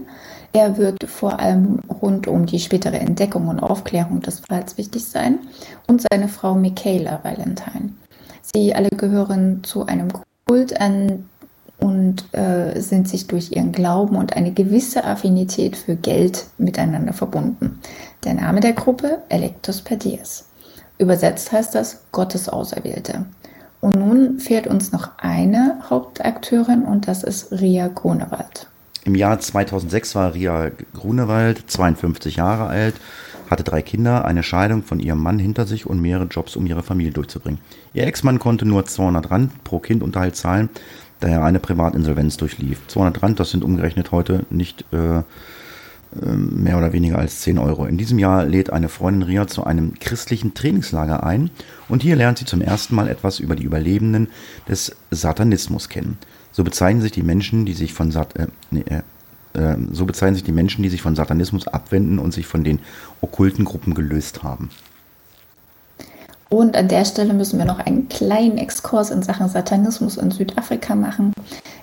er 0.52 0.76
wird 0.78 1.09
vor 1.09 1.38
allem 1.38 1.80
rund 2.02 2.26
um 2.26 2.47
die 2.47 2.59
spätere 2.59 2.99
Entdeckung 2.99 3.49
und 3.49 3.61
Aufklärung 3.61 4.21
des 4.21 4.42
Falls 4.49 4.76
wichtig 4.78 5.04
sein 5.04 5.38
und 5.87 6.02
seine 6.11 6.28
Frau 6.28 6.54
Michaela 6.54 7.21
Valentine. 7.23 7.92
Sie 8.52 8.75
alle 8.75 8.90
gehören 8.90 9.62
zu 9.62 9.87
einem 9.87 10.09
Kult 10.47 10.80
an 10.80 11.28
und 11.78 12.25
äh, 12.35 12.80
sind 12.80 13.09
sich 13.09 13.26
durch 13.26 13.52
ihren 13.52 13.73
Glauben 13.73 14.16
und 14.16 14.37
eine 14.37 14.52
gewisse 14.52 15.04
Affinität 15.04 15.76
für 15.76 15.97
Geld 15.97 16.47
miteinander 16.59 17.12
verbunden. 17.12 17.80
Der 18.25 18.35
Name 18.35 18.61
der 18.61 18.73
Gruppe 18.73 19.23
Electus 19.28 19.80
Perdies. 19.80 20.47
Übersetzt 20.99 21.52
heißt 21.52 21.75
das 21.75 22.02
Gottes 22.12 22.49
Auserwählte. 22.49 23.25
Und 23.80 23.97
nun 23.97 24.40
fehlt 24.40 24.66
uns 24.66 24.92
noch 24.92 25.11
eine 25.16 25.78
Hauptakteurin 25.88 26.83
und 26.83 27.09
das 27.09 27.23
ist 27.23 27.52
Ria 27.52 27.88
Grunewald. 27.88 28.70
Im 29.04 29.14
Jahr 29.14 29.40
2006 29.40 30.14
war 30.14 30.35
Ria 30.35 30.71
Grunewald 30.92 31.71
52 31.71 32.37
Jahre 32.37 32.66
alt, 32.66 32.95
hatte 33.49 33.64
drei 33.64 33.80
Kinder, 33.83 34.26
eine 34.26 34.42
Scheidung 34.42 34.83
von 34.83 35.00
ihrem 35.00 35.23
Mann 35.23 35.38
hinter 35.38 35.66
sich 35.66 35.87
und 35.87 36.00
mehrere 36.00 36.26
Jobs, 36.26 36.54
um 36.54 36.66
ihre 36.66 36.83
Familie 36.83 37.12
durchzubringen. 37.12 37.61
Ihr 37.95 38.07
Ex-Mann 38.07 38.38
konnte 38.38 38.66
nur 38.66 38.85
200 38.85 39.30
Rand 39.30 39.64
pro 39.64 39.78
Kind 39.78 40.02
Unterhalt 40.02 40.37
zahlen, 40.37 40.69
da 41.21 41.28
er 41.28 41.45
eine 41.45 41.61
Privatinsolvenz 41.61 42.37
durchlief. 42.37 42.87
200 42.88 43.23
Rand, 43.23 43.40
das 43.40 43.50
sind 43.50 43.64
umgerechnet 43.64 44.12
heute 44.12 44.45
nicht 44.50 44.85
äh, 44.92 45.19
äh 45.19 45.23
mehr 46.12 46.76
oder 46.76 46.92
weniger 46.92 47.19
als 47.19 47.40
10 47.40 47.59
Euro. 47.59 47.87
In 47.87 47.97
diesem 47.97 48.19
Jahr 48.19 48.45
lädt 48.45 48.71
eine 48.71 48.90
Freundin 48.90 49.23
Ria 49.23 49.47
zu 49.47 49.64
einem 49.64 49.95
christlichen 49.99 50.52
Trainingslager 50.52 51.25
ein 51.25 51.50
und 51.88 52.02
hier 52.02 52.16
lernt 52.16 52.38
sie 52.38 52.45
zum 52.45 52.61
ersten 52.61 52.95
Mal 52.95 53.09
etwas 53.09 53.40
über 53.40 53.57
die 53.57 53.64
Überlebenden 53.64 54.28
des 54.69 54.95
Satanismus 55.11 55.88
kennen. 55.88 56.19
So 56.52 56.64
bezeichnen 56.64 57.02
sich 57.02 57.12
die 57.12 57.23
Menschen, 57.23 57.64
die 57.64 57.75
sich 57.75 57.95
von 57.95 58.11
Sat 58.11 58.37
äh, 58.37 58.47
nee, 58.71 58.85
äh, 58.88 59.02
äh, 59.52 59.76
so 59.92 60.07
bezeichnen 60.07 60.35
sich 60.35 60.45
die 60.45 60.52
Menschen, 60.52 60.83
die 60.83 60.88
sich 60.88 61.02
von 61.02 61.16
Satanismus 61.16 61.66
abwenden 61.66 62.19
und 62.19 62.33
sich 62.33 62.47
von 62.47 62.64
den 62.64 62.80
okkulten 63.21 63.64
Gruppen 63.64 63.95
gelöst 63.95 64.42
haben. 64.42 64.71
Und 66.49 66.76
an 66.76 66.88
der 66.88 67.04
Stelle 67.04 67.33
müssen 67.33 67.59
wir 67.59 67.64
noch 67.64 67.78
einen 67.78 68.09
kleinen 68.09 68.59
Exkurs 68.59 69.11
in 69.11 69.23
Sachen 69.23 69.49
Satanismus 69.49 70.16
in 70.16 70.33
Südafrika 70.33 70.97
machen. 70.97 71.33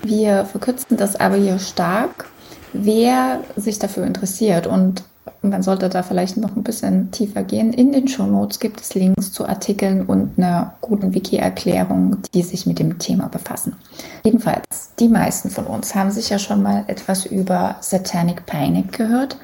Wir 0.04 0.44
verkürzen 0.44 0.98
das 0.98 1.16
aber 1.16 1.38
hier 1.38 1.58
stark. 1.58 2.26
Wer 2.74 3.42
sich 3.56 3.80
dafür 3.80 4.06
interessiert 4.06 4.68
und 4.68 5.04
man 5.42 5.64
sollte 5.64 5.90
da 5.90 6.04
vielleicht 6.04 6.38
noch 6.38 6.56
ein 6.56 6.64
bisschen 6.64 7.12
tiefer 7.12 7.44
gehen. 7.44 7.74
In 7.74 7.92
den 7.92 8.08
Show 8.08 8.26
Notes 8.26 8.60
gibt 8.60 8.82
es 8.82 8.96
Links 8.96 9.32
zu 9.32 9.48
Artikeln 9.48 10.06
und 10.06 10.38
einer 10.38 10.76
guten 10.82 11.14
Wiki-Erklärung, 11.14 12.18
die 12.34 12.44
sich 12.44 12.66
mit 12.66 12.80
dem 12.80 13.00
Thema 13.00 13.28
befassen. 13.28 13.76
Jedenfalls, 14.24 14.94
die 15.00 15.10
meisten 15.10 15.50
von 15.50 15.66
uns 15.66 15.96
haben 15.96 16.12
sicher 16.12 16.40
schon 16.40 16.62
mal 16.64 16.84
etwas 16.88 17.26
über 17.26 17.78
Satanic 17.82 18.46
Panic 18.46 18.92
gehört, 18.94 19.38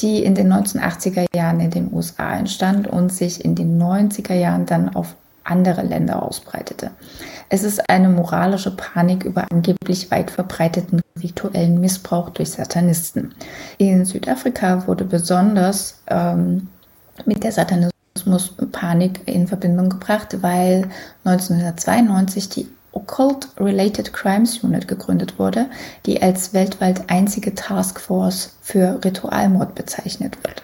die 0.00 0.22
in 0.22 0.34
den 0.34 0.52
1980er 0.52 1.26
Jahren 1.34 1.60
in 1.60 1.70
den 1.70 1.92
USA 1.92 2.34
entstand 2.34 2.86
und 2.86 3.12
sich 3.12 3.44
in 3.44 3.54
den 3.54 3.80
90er 3.80 4.34
Jahren 4.34 4.66
dann 4.66 4.94
auf 4.94 5.14
andere 5.44 5.82
Länder 5.82 6.22
ausbreitete. 6.22 6.90
Es 7.50 7.62
ist 7.62 7.88
eine 7.88 8.08
moralische 8.08 8.70
Panik 8.70 9.24
über 9.24 9.46
angeblich 9.50 10.10
weit 10.10 10.30
verbreiteten 10.30 11.00
rituellen 11.22 11.80
Missbrauch 11.80 12.30
durch 12.30 12.50
Satanisten. 12.50 13.34
In 13.78 14.04
Südafrika 14.04 14.86
wurde 14.86 15.04
besonders 15.04 16.02
ähm, 16.08 16.68
mit 17.24 17.42
der 17.42 17.52
Satanismus-Panik 17.52 19.20
in 19.26 19.46
Verbindung 19.48 19.88
gebracht, 19.88 20.36
weil 20.42 20.88
1992 21.24 22.48
die 22.50 22.68
Occult 22.92 23.48
Related 23.58 24.12
Crimes 24.12 24.58
Unit 24.58 24.88
gegründet 24.88 25.38
wurde, 25.38 25.66
die 26.06 26.20
als 26.20 26.52
weltweit 26.52 27.08
einzige 27.08 27.54
Taskforce 27.54 28.56
für 28.60 29.00
Ritualmord 29.04 29.74
bezeichnet 29.74 30.36
wird. 30.44 30.62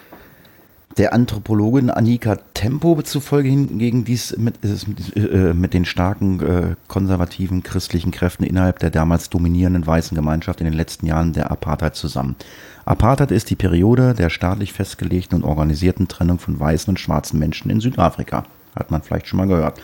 Der 0.97 1.13
Anthropologin 1.13 1.89
Annika 1.89 2.37
Tempo 2.53 3.01
zufolge 3.01 3.49
hingegen 3.49 4.05
dies 4.05 4.37
mit, 4.37 4.55
äh, 4.63 5.53
mit 5.53 5.73
den 5.73 5.83
starken 5.83 6.39
äh, 6.39 6.75
konservativen 6.87 7.63
christlichen 7.63 8.11
Kräften 8.11 8.45
innerhalb 8.45 8.79
der 8.79 8.91
damals 8.91 9.29
dominierenden 9.29 9.85
weißen 9.85 10.15
Gemeinschaft 10.15 10.61
in 10.61 10.65
den 10.65 10.73
letzten 10.73 11.05
Jahren 11.05 11.33
der 11.33 11.51
Apartheid 11.51 11.97
zusammen. 11.97 12.37
Apartheid 12.85 13.31
ist 13.31 13.49
die 13.49 13.57
Periode 13.57 14.13
der 14.13 14.29
staatlich 14.29 14.71
festgelegten 14.71 15.41
und 15.41 15.43
organisierten 15.43 16.07
Trennung 16.07 16.39
von 16.39 16.57
weißen 16.57 16.91
und 16.91 16.99
schwarzen 16.99 17.39
Menschen 17.39 17.69
in 17.69 17.81
Südafrika. 17.81 18.45
Hat 18.73 18.89
man 18.89 19.01
vielleicht 19.01 19.27
schon 19.27 19.37
mal 19.37 19.47
gehört. 19.47 19.81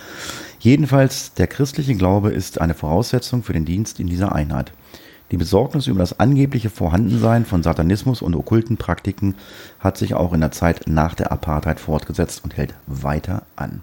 Jedenfalls, 0.60 1.34
der 1.34 1.48
christliche 1.48 1.96
Glaube 1.96 2.30
ist 2.32 2.62
eine 2.62 2.74
Voraussetzung 2.74 3.44
für 3.44 3.54
den 3.54 3.66
Dienst 3.66 4.00
in 4.00 4.08
dieser 4.08 4.34
Einheit. 4.34 4.72
Die 5.32 5.38
Besorgnis 5.38 5.88
über 5.88 6.00
das 6.00 6.20
angebliche 6.20 6.70
Vorhandensein 6.70 7.46
von 7.46 7.64
Satanismus 7.64 8.22
und 8.22 8.36
okkulten 8.36 8.76
Praktiken 8.76 9.36
hat 9.80 9.98
sich 9.98 10.14
auch 10.14 10.34
in 10.34 10.42
der 10.42 10.52
Zeit 10.52 10.88
nach 10.88 11.16
der 11.16 11.32
Apartheid 11.32 11.80
fortgesetzt 11.80 12.44
und 12.44 12.58
hält 12.58 12.74
weiter 12.86 13.44
an. 13.56 13.82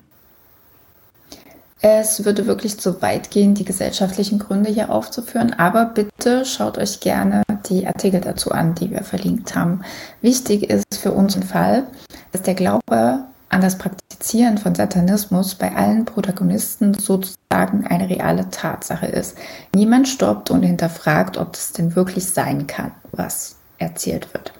Es 1.81 2.25
würde 2.25 2.47
wirklich 2.47 2.79
zu 2.79 3.01
weit 3.03 3.31
gehen, 3.31 3.55
die 3.55 3.65
gesellschaftlichen 3.65 4.39
Gründe 4.41 4.69
hier 4.69 4.91
aufzuführen, 4.91 5.55
aber 5.55 5.87
bitte 5.87 6.45
schaut 6.45 6.77
euch 6.77 7.01
gerne 7.01 7.45
die 7.71 7.87
Artikel 7.87 8.21
dazu 8.21 8.51
an, 8.51 8.75
die 8.75 8.91
wir 8.91 9.05
verlinkt 9.05 9.55
haben. 9.55 9.83
Wichtig 10.21 10.69
ist 10.69 10.97
für 10.97 11.13
unseren 11.13 11.45
Fall, 11.45 11.85
dass 12.33 12.43
der 12.43 12.55
Glaube 12.55 13.21
an 13.49 13.61
das 13.61 13.79
Praktizieren 13.79 14.59
von 14.59 14.75
Satanismus 14.75 15.55
bei 15.55 15.75
allen 15.75 16.05
Protagonisten 16.05 16.95
sozusagen 16.95 17.87
eine 17.87 18.09
reale 18.09 18.51
Tatsache 18.51 19.07
ist. 19.07 19.37
Niemand 19.75 20.09
stoppt 20.09 20.51
und 20.51 20.63
hinterfragt, 20.63 21.37
ob 21.37 21.53
das 21.53 21.73
denn 21.73 21.97
wirklich 21.97 22.27
sein 22.27 22.67
kann, 22.67 22.93
was 23.13 23.57
erzählt 23.79 24.33
wird. 24.35 24.53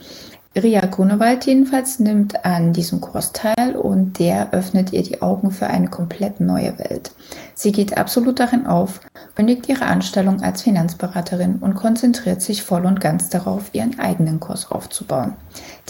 Ria 0.57 0.81
Grunewald 0.87 1.45
jedenfalls 1.45 1.99
nimmt 2.01 2.45
an 2.45 2.73
diesem 2.73 3.01
Kurs 3.01 3.33
teil 3.33 3.77
und 3.77 4.19
der 4.19 4.53
öffnet 4.53 4.93
ihr 4.93 5.03
die 5.03 5.23
Augen 5.23 5.51
für 5.51 5.69
eine 5.69 5.89
komplett 5.89 6.41
neue 6.41 6.79
Welt. 6.79 7.13
Sie 7.55 7.71
geht 7.71 7.97
absolut 7.97 8.41
darin 8.41 8.67
auf, 8.67 9.01
kündigt 9.37 9.69
ihre 9.69 9.85
Anstellung 9.85 10.43
als 10.43 10.63
Finanzberaterin 10.63 11.57
und 11.57 11.75
konzentriert 11.75 12.43
sich 12.43 12.63
voll 12.63 12.87
und 12.87 13.01
ganz 13.01 13.29
darauf, 13.29 13.71
ihren 13.73 13.99
eigenen 13.99 14.41
Kurs 14.41 14.71
aufzubauen. 14.71 15.35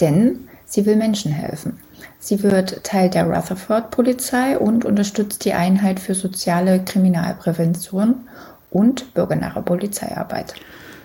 Denn 0.01 0.48
sie 0.69 0.85
will 0.85 0.95
Menschen 0.95 1.31
helfen. 1.31 1.79
Sie 2.19 2.41
wird 2.43 2.83
Teil 2.83 3.09
der 3.09 3.25
Rutherford-Polizei 3.25 4.57
und 4.57 4.85
unterstützt 4.85 5.43
die 5.43 5.53
Einheit 5.53 5.99
für 5.99 6.15
soziale 6.15 6.83
Kriminalprävention 6.83 8.15
und 8.69 9.13
bürgernahe 9.13 9.61
Polizeiarbeit. 9.61 10.53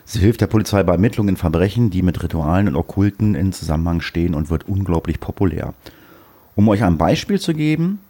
Sie 0.04 0.18
hilft 0.18 0.42
der 0.42 0.48
Polizei 0.48 0.82
bei 0.82 0.92
Ermittlungen 0.92 1.30
in 1.30 1.36
Verbrechen, 1.36 1.90
die 1.90 2.02
mit 2.02 2.22
Ritualen 2.22 2.68
und 2.68 2.76
Okkulten 2.76 3.34
in 3.34 3.52
Zusammenhang 3.52 4.02
stehen 4.02 4.34
und 4.34 4.50
wird 4.50 4.68
unglaublich 4.68 5.18
populär. 5.18 5.72
Um 6.56 6.68
euch 6.68 6.84
ein 6.84 6.98
Beispiel 6.98 7.40
zu 7.40 7.54
geben, 7.54 8.00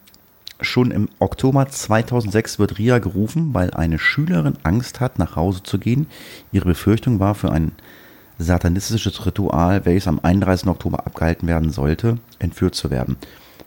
schon 0.60 0.90
im 0.90 1.08
Oktober 1.20 1.68
2006 1.68 2.58
wird 2.58 2.78
Ria 2.78 2.98
gerufen, 2.98 3.54
weil 3.54 3.70
eine 3.70 3.98
Schülerin 3.98 4.56
Angst 4.64 5.00
hat, 5.00 5.18
nach 5.18 5.36
Hause 5.36 5.62
zu 5.62 5.78
gehen. 5.78 6.08
Ihre 6.50 6.66
Befürchtung 6.66 7.20
war 7.20 7.34
für 7.34 7.52
ein 7.52 7.72
satanistisches 8.38 9.24
Ritual, 9.26 9.84
welches 9.84 10.08
am 10.08 10.20
31. 10.22 10.68
Oktober 10.68 11.06
abgehalten 11.06 11.48
werden 11.48 11.70
sollte, 11.70 12.18
entführt 12.38 12.74
zu 12.74 12.90
werden. 12.90 13.16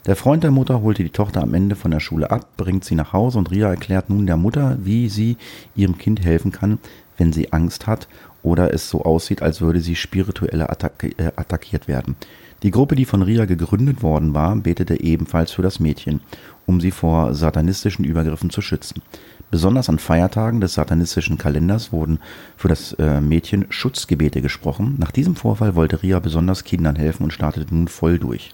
Der 0.06 0.16
Freund 0.16 0.42
der 0.42 0.50
Mutter 0.50 0.80
holte 0.80 1.02
die 1.02 1.10
Tochter 1.10 1.42
am 1.42 1.54
Ende 1.54 1.76
von 1.76 1.90
der 1.90 2.00
Schule 2.00 2.30
ab, 2.30 2.46
bringt 2.56 2.84
sie 2.84 2.94
nach 2.94 3.12
Hause 3.12 3.38
und 3.38 3.50
Ria 3.50 3.68
erklärt 3.68 4.08
nun 4.08 4.26
der 4.26 4.36
Mutter, 4.36 4.78
wie 4.80 5.08
sie 5.08 5.36
ihrem 5.74 5.98
Kind 5.98 6.24
helfen 6.24 6.52
kann, 6.52 6.78
wenn 7.18 7.32
sie 7.32 7.52
Angst 7.52 7.86
hat 7.86 8.08
oder 8.42 8.72
es 8.72 8.88
so 8.88 9.02
aussieht, 9.02 9.42
als 9.42 9.60
würde 9.60 9.80
sie 9.80 9.96
spirituell 9.96 10.62
attack 10.62 11.04
äh, 11.18 11.32
attackiert 11.36 11.88
werden. 11.88 12.16
Die 12.62 12.70
Gruppe, 12.70 12.96
die 12.96 13.04
von 13.04 13.22
Ria 13.22 13.44
gegründet 13.44 14.02
worden 14.02 14.34
war, 14.34 14.56
betete 14.56 15.00
ebenfalls 15.00 15.52
für 15.52 15.62
das 15.62 15.78
Mädchen, 15.78 16.20
um 16.68 16.80
sie 16.80 16.90
vor 16.90 17.34
satanistischen 17.34 18.04
Übergriffen 18.04 18.50
zu 18.50 18.60
schützen. 18.60 19.02
Besonders 19.50 19.88
an 19.88 19.98
Feiertagen 19.98 20.60
des 20.60 20.74
satanistischen 20.74 21.38
Kalenders 21.38 21.90
wurden 21.90 22.20
für 22.56 22.68
das 22.68 22.92
äh, 22.92 23.20
Mädchen 23.20 23.64
Schutzgebete 23.70 24.42
gesprochen. 24.42 24.96
Nach 24.98 25.10
diesem 25.10 25.34
Vorfall 25.34 25.74
wollte 25.74 26.02
Ria 26.02 26.18
besonders 26.18 26.64
Kindern 26.64 26.96
helfen 26.96 27.24
und 27.24 27.32
startete 27.32 27.74
nun 27.74 27.88
voll 27.88 28.18
durch. 28.18 28.52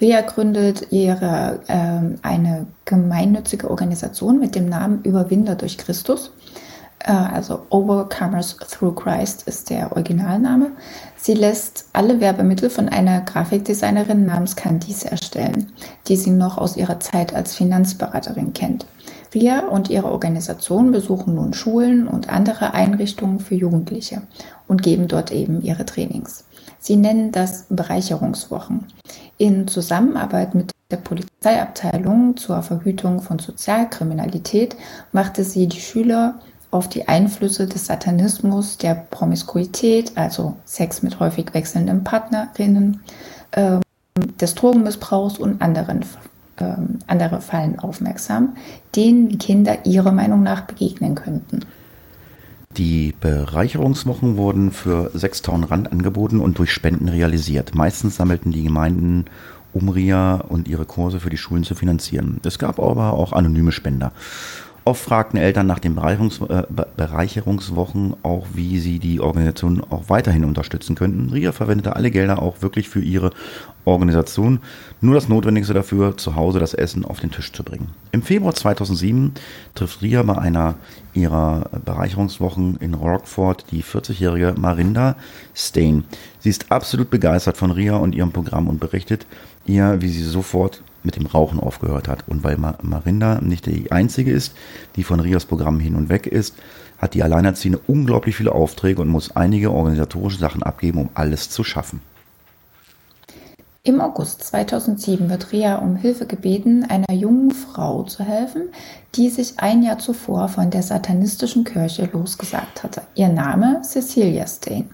Ria 0.00 0.20
gründet 0.20 0.86
ihre, 0.90 1.60
äh, 1.66 2.16
eine 2.22 2.66
gemeinnützige 2.84 3.68
Organisation 3.68 4.38
mit 4.38 4.54
dem 4.54 4.68
Namen 4.68 5.02
Überwinder 5.02 5.56
durch 5.56 5.76
Christus. 5.76 6.32
Äh, 7.00 7.12
also 7.12 7.66
Overcomers 7.70 8.56
Through 8.56 8.94
Christ 8.94 9.42
ist 9.48 9.70
der 9.70 9.90
Originalname. 9.90 10.70
Sie 11.24 11.34
lässt 11.34 11.84
alle 11.92 12.20
Werbemittel 12.20 12.68
von 12.68 12.88
einer 12.88 13.20
Grafikdesignerin 13.20 14.26
namens 14.26 14.56
Candice 14.56 15.04
erstellen, 15.04 15.70
die 16.08 16.16
sie 16.16 16.30
noch 16.30 16.58
aus 16.58 16.76
ihrer 16.76 16.98
Zeit 16.98 17.32
als 17.32 17.54
Finanzberaterin 17.54 18.52
kennt. 18.54 18.86
Ria 19.32 19.68
und 19.68 19.88
ihre 19.88 20.10
Organisation 20.10 20.90
besuchen 20.90 21.36
nun 21.36 21.54
Schulen 21.54 22.08
und 22.08 22.28
andere 22.28 22.74
Einrichtungen 22.74 23.38
für 23.38 23.54
Jugendliche 23.54 24.22
und 24.66 24.82
geben 24.82 25.06
dort 25.06 25.30
eben 25.30 25.62
ihre 25.62 25.86
Trainings. 25.86 26.44
Sie 26.80 26.96
nennen 26.96 27.30
das 27.30 27.66
Bereicherungswochen. 27.68 28.88
In 29.38 29.68
Zusammenarbeit 29.68 30.56
mit 30.56 30.72
der 30.90 30.96
Polizeiabteilung 30.96 32.36
zur 32.36 32.64
Verhütung 32.64 33.22
von 33.22 33.38
Sozialkriminalität 33.38 34.74
machte 35.12 35.44
sie 35.44 35.68
die 35.68 35.80
Schüler 35.80 36.40
auf 36.72 36.88
die 36.88 37.06
Einflüsse 37.06 37.68
des 37.68 37.86
Satanismus, 37.86 38.78
der 38.78 38.94
Promiskuität, 38.94 40.12
also 40.16 40.56
Sex 40.64 41.02
mit 41.02 41.20
häufig 41.20 41.52
wechselnden 41.52 42.02
Partnerinnen, 42.02 43.00
äh, 43.52 43.78
des 44.40 44.54
Drogenmissbrauchs 44.54 45.38
und 45.38 45.62
anderen 45.62 46.04
äh, 46.56 46.74
andere 47.06 47.40
Fallen 47.40 47.78
aufmerksam, 47.78 48.56
denen 48.96 49.38
Kinder 49.38 49.86
ihrer 49.86 50.12
Meinung 50.12 50.42
nach 50.42 50.62
begegnen 50.62 51.14
könnten. 51.14 51.60
Die 52.76 53.14
Bereicherungswochen 53.20 54.38
wurden 54.38 54.70
für 54.70 55.10
6000 55.12 55.70
Rand 55.70 55.92
angeboten 55.92 56.40
und 56.40 56.58
durch 56.58 56.72
Spenden 56.72 57.08
realisiert. 57.08 57.74
Meistens 57.74 58.16
sammelten 58.16 58.50
die 58.50 58.62
Gemeinden 58.62 59.26
um 59.74 59.88
RIA 59.88 60.36
und 60.36 60.68
ihre 60.68 60.86
Kurse 60.86 61.20
für 61.20 61.30
die 61.30 61.36
Schulen 61.36 61.64
zu 61.64 61.74
finanzieren. 61.74 62.40
Es 62.44 62.58
gab 62.58 62.78
aber 62.78 63.12
auch 63.12 63.32
anonyme 63.32 63.72
Spender. 63.72 64.12
Oft 64.84 65.04
fragten 65.04 65.38
Eltern 65.38 65.68
nach 65.68 65.78
den 65.78 65.94
Bereicherungs 65.94 66.40
äh, 66.40 66.64
Bereicherungswochen 66.96 68.16
auch, 68.24 68.46
wie 68.54 68.80
sie 68.80 68.98
die 68.98 69.20
Organisation 69.20 69.80
auch 69.90 70.08
weiterhin 70.08 70.44
unterstützen 70.44 70.96
könnten. 70.96 71.30
RIA 71.30 71.52
verwendete 71.52 71.94
alle 71.94 72.10
Gelder 72.10 72.42
auch 72.42 72.62
wirklich 72.62 72.88
für 72.88 73.00
ihre 73.00 73.30
Organisation, 73.84 74.58
nur 75.00 75.14
das 75.14 75.28
Notwendigste 75.28 75.72
dafür, 75.72 76.16
zu 76.16 76.34
Hause 76.34 76.58
das 76.58 76.74
Essen 76.74 77.04
auf 77.04 77.20
den 77.20 77.30
Tisch 77.30 77.52
zu 77.52 77.62
bringen. 77.62 77.90
Im 78.10 78.22
Februar 78.22 78.54
2007 78.54 79.32
trifft 79.76 80.02
RIA 80.02 80.22
bei 80.24 80.38
einer 80.38 80.74
ihrer 81.14 81.70
Bereicherungswochen 81.84 82.76
in 82.78 82.94
Rockford 82.94 83.66
die 83.70 83.84
40-jährige 83.84 84.54
Marinda 84.58 85.14
Stain. 85.54 86.04
Sie 86.40 86.50
ist 86.50 86.72
absolut 86.72 87.08
begeistert 87.08 87.56
von 87.56 87.70
RIA 87.70 87.96
und 87.96 88.16
ihrem 88.16 88.32
Programm 88.32 88.66
und 88.66 88.80
berichtet 88.80 89.26
ihr, 89.64 90.00
wie 90.00 90.08
sie 90.08 90.24
sofort 90.24 90.82
mit 91.04 91.16
dem 91.16 91.26
Rauchen 91.26 91.60
aufgehört 91.60 92.08
hat. 92.08 92.28
Und 92.28 92.44
weil 92.44 92.56
Marinda 92.56 93.40
nicht 93.40 93.66
die 93.66 93.90
einzige 93.92 94.32
ist, 94.32 94.54
die 94.96 95.04
von 95.04 95.20
Rias 95.20 95.44
Programm 95.44 95.80
hin 95.80 95.96
und 95.96 96.08
weg 96.08 96.26
ist, 96.26 96.54
hat 96.98 97.14
die 97.14 97.22
Alleinerziehende 97.22 97.80
unglaublich 97.86 98.36
viele 98.36 98.52
Aufträge 98.52 99.02
und 99.02 99.08
muss 99.08 99.34
einige 99.34 99.72
organisatorische 99.72 100.38
Sachen 100.38 100.62
abgeben, 100.62 101.00
um 101.00 101.08
alles 101.14 101.50
zu 101.50 101.64
schaffen. 101.64 102.00
Im 103.84 104.00
August 104.00 104.44
2007 104.44 105.28
wird 105.28 105.50
Ria 105.50 105.78
um 105.78 105.96
Hilfe 105.96 106.24
gebeten, 106.24 106.84
einer 106.88 107.12
jungen 107.12 107.50
Frau 107.50 108.04
zu 108.04 108.22
helfen, 108.22 108.68
die 109.16 109.28
sich 109.28 109.58
ein 109.58 109.82
Jahr 109.82 109.98
zuvor 109.98 110.46
von 110.46 110.70
der 110.70 110.84
satanistischen 110.84 111.64
Kirche 111.64 112.08
losgesagt 112.12 112.84
hatte. 112.84 113.02
Ihr 113.16 113.28
Name 113.28 113.82
Cecilia 113.82 114.46
Stain. 114.46 114.88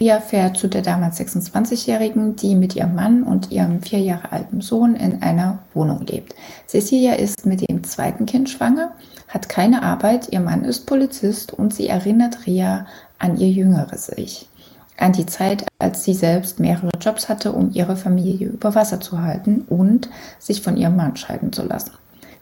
Ria 0.00 0.20
fährt 0.20 0.56
zu 0.56 0.68
der 0.68 0.82
damals 0.82 1.18
26-Jährigen, 1.18 2.36
die 2.36 2.54
mit 2.54 2.76
ihrem 2.76 2.94
Mann 2.94 3.24
und 3.24 3.50
ihrem 3.50 3.82
vier 3.82 3.98
Jahre 3.98 4.30
alten 4.30 4.60
Sohn 4.60 4.94
in 4.94 5.22
einer 5.22 5.58
Wohnung 5.74 6.06
lebt. 6.06 6.34
Cecilia 6.68 7.14
ist 7.14 7.46
mit 7.46 7.68
dem 7.68 7.82
zweiten 7.82 8.24
Kind 8.24 8.48
schwanger, 8.48 8.92
hat 9.26 9.48
keine 9.48 9.82
Arbeit, 9.82 10.28
ihr 10.30 10.40
Mann 10.40 10.64
ist 10.64 10.86
Polizist 10.86 11.52
und 11.52 11.74
sie 11.74 11.88
erinnert 11.88 12.46
Ria 12.46 12.86
an 13.18 13.36
ihr 13.38 13.50
jüngeres 13.50 14.10
Ich. 14.16 14.48
An 14.96 15.12
die 15.12 15.26
Zeit, 15.26 15.66
als 15.80 16.04
sie 16.04 16.14
selbst 16.14 16.60
mehrere 16.60 16.90
Jobs 17.00 17.28
hatte, 17.28 17.52
um 17.52 17.72
ihre 17.72 17.96
Familie 17.96 18.48
über 18.48 18.74
Wasser 18.76 19.00
zu 19.00 19.20
halten 19.20 19.62
und 19.68 20.08
sich 20.38 20.62
von 20.62 20.76
ihrem 20.76 20.96
Mann 20.96 21.16
scheiden 21.16 21.52
zu 21.52 21.64
lassen. 21.64 21.92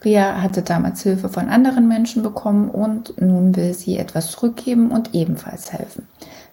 Ria 0.05 0.41
hatte 0.41 0.61
damals 0.61 1.01
Hilfe 1.01 1.27
von 1.27 1.49
anderen 1.49 1.87
Menschen 1.87 2.21
bekommen 2.21 2.69
und 2.69 3.19
nun 3.19 3.55
will 3.55 3.73
sie 3.73 3.97
etwas 3.97 4.31
zurückgeben 4.31 4.91
und 4.91 5.15
ebenfalls 5.15 5.73
helfen. 5.73 6.07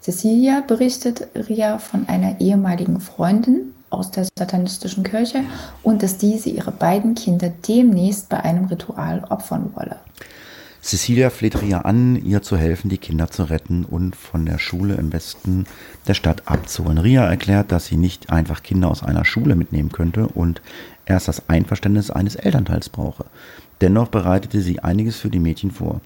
Cecilia 0.04 0.60
berichtet 0.60 1.28
Ria 1.48 1.78
von 1.78 2.06
einer 2.10 2.38
ehemaligen 2.38 3.00
Freundin 3.00 3.72
aus 3.88 4.10
der 4.10 4.26
satanistischen 4.38 5.02
Kirche 5.02 5.44
und 5.82 6.02
dass 6.02 6.18
diese 6.18 6.50
ihre 6.50 6.72
beiden 6.72 7.14
Kinder 7.14 7.50
demnächst 7.66 8.28
bei 8.28 8.38
einem 8.38 8.66
Ritual 8.66 9.24
opfern 9.30 9.70
wolle. 9.74 9.96
Cecilia 10.82 11.30
fleht 11.30 11.58
Ria 11.62 11.78
an, 11.78 12.22
ihr 12.22 12.42
zu 12.42 12.58
helfen, 12.58 12.90
die 12.90 12.98
Kinder 12.98 13.30
zu 13.30 13.44
retten 13.44 13.86
und 13.86 14.14
von 14.14 14.44
der 14.44 14.58
Schule 14.58 14.96
im 14.96 15.10
Westen 15.10 15.64
der 16.06 16.12
Stadt 16.12 16.42
abzuholen. 16.44 16.98
Ria 16.98 17.24
erklärt, 17.24 17.72
dass 17.72 17.86
sie 17.86 17.96
nicht 17.96 18.28
einfach 18.28 18.62
Kinder 18.62 18.90
aus 18.90 19.02
einer 19.02 19.24
Schule 19.24 19.56
mitnehmen 19.56 19.90
könnte 19.90 20.26
und 20.26 20.60
erst 21.06 21.28
das 21.28 21.48
Einverständnis 21.48 22.10
eines 22.10 22.34
Elternteils 22.34 22.90
brauche. 22.90 23.24
Dennoch 23.80 24.08
bereitete 24.08 24.60
sie 24.60 24.80
einiges 24.80 25.16
für 25.16 25.30
die 25.30 25.40
Mädchen 25.40 25.70
vor. 25.70 26.02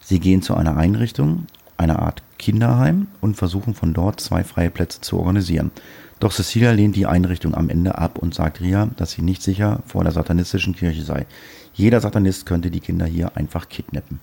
Sie 0.00 0.18
gehen 0.18 0.42
zu 0.42 0.56
einer 0.56 0.76
Einrichtung, 0.76 1.46
einer 1.80 2.00
Art 2.00 2.22
Kinderheim 2.38 3.08
und 3.20 3.36
versuchen 3.36 3.74
von 3.74 3.92
dort 3.92 4.20
zwei 4.20 4.44
freie 4.44 4.70
Plätze 4.70 5.00
zu 5.00 5.18
organisieren. 5.18 5.72
Doch 6.20 6.32
Cecilia 6.32 6.70
lehnt 6.72 6.96
die 6.96 7.06
Einrichtung 7.06 7.54
am 7.54 7.70
Ende 7.70 7.96
ab 7.96 8.18
und 8.18 8.34
sagt 8.34 8.60
Ria, 8.60 8.90
dass 8.96 9.12
sie 9.12 9.22
nicht 9.22 9.42
sicher 9.42 9.82
vor 9.86 10.04
der 10.04 10.12
satanistischen 10.12 10.76
Kirche 10.76 11.02
sei. 11.02 11.26
Jeder 11.72 12.00
Satanist 12.00 12.44
könnte 12.44 12.70
die 12.70 12.80
Kinder 12.80 13.06
hier 13.06 13.36
einfach 13.36 13.68
kidnappen. 13.68 14.20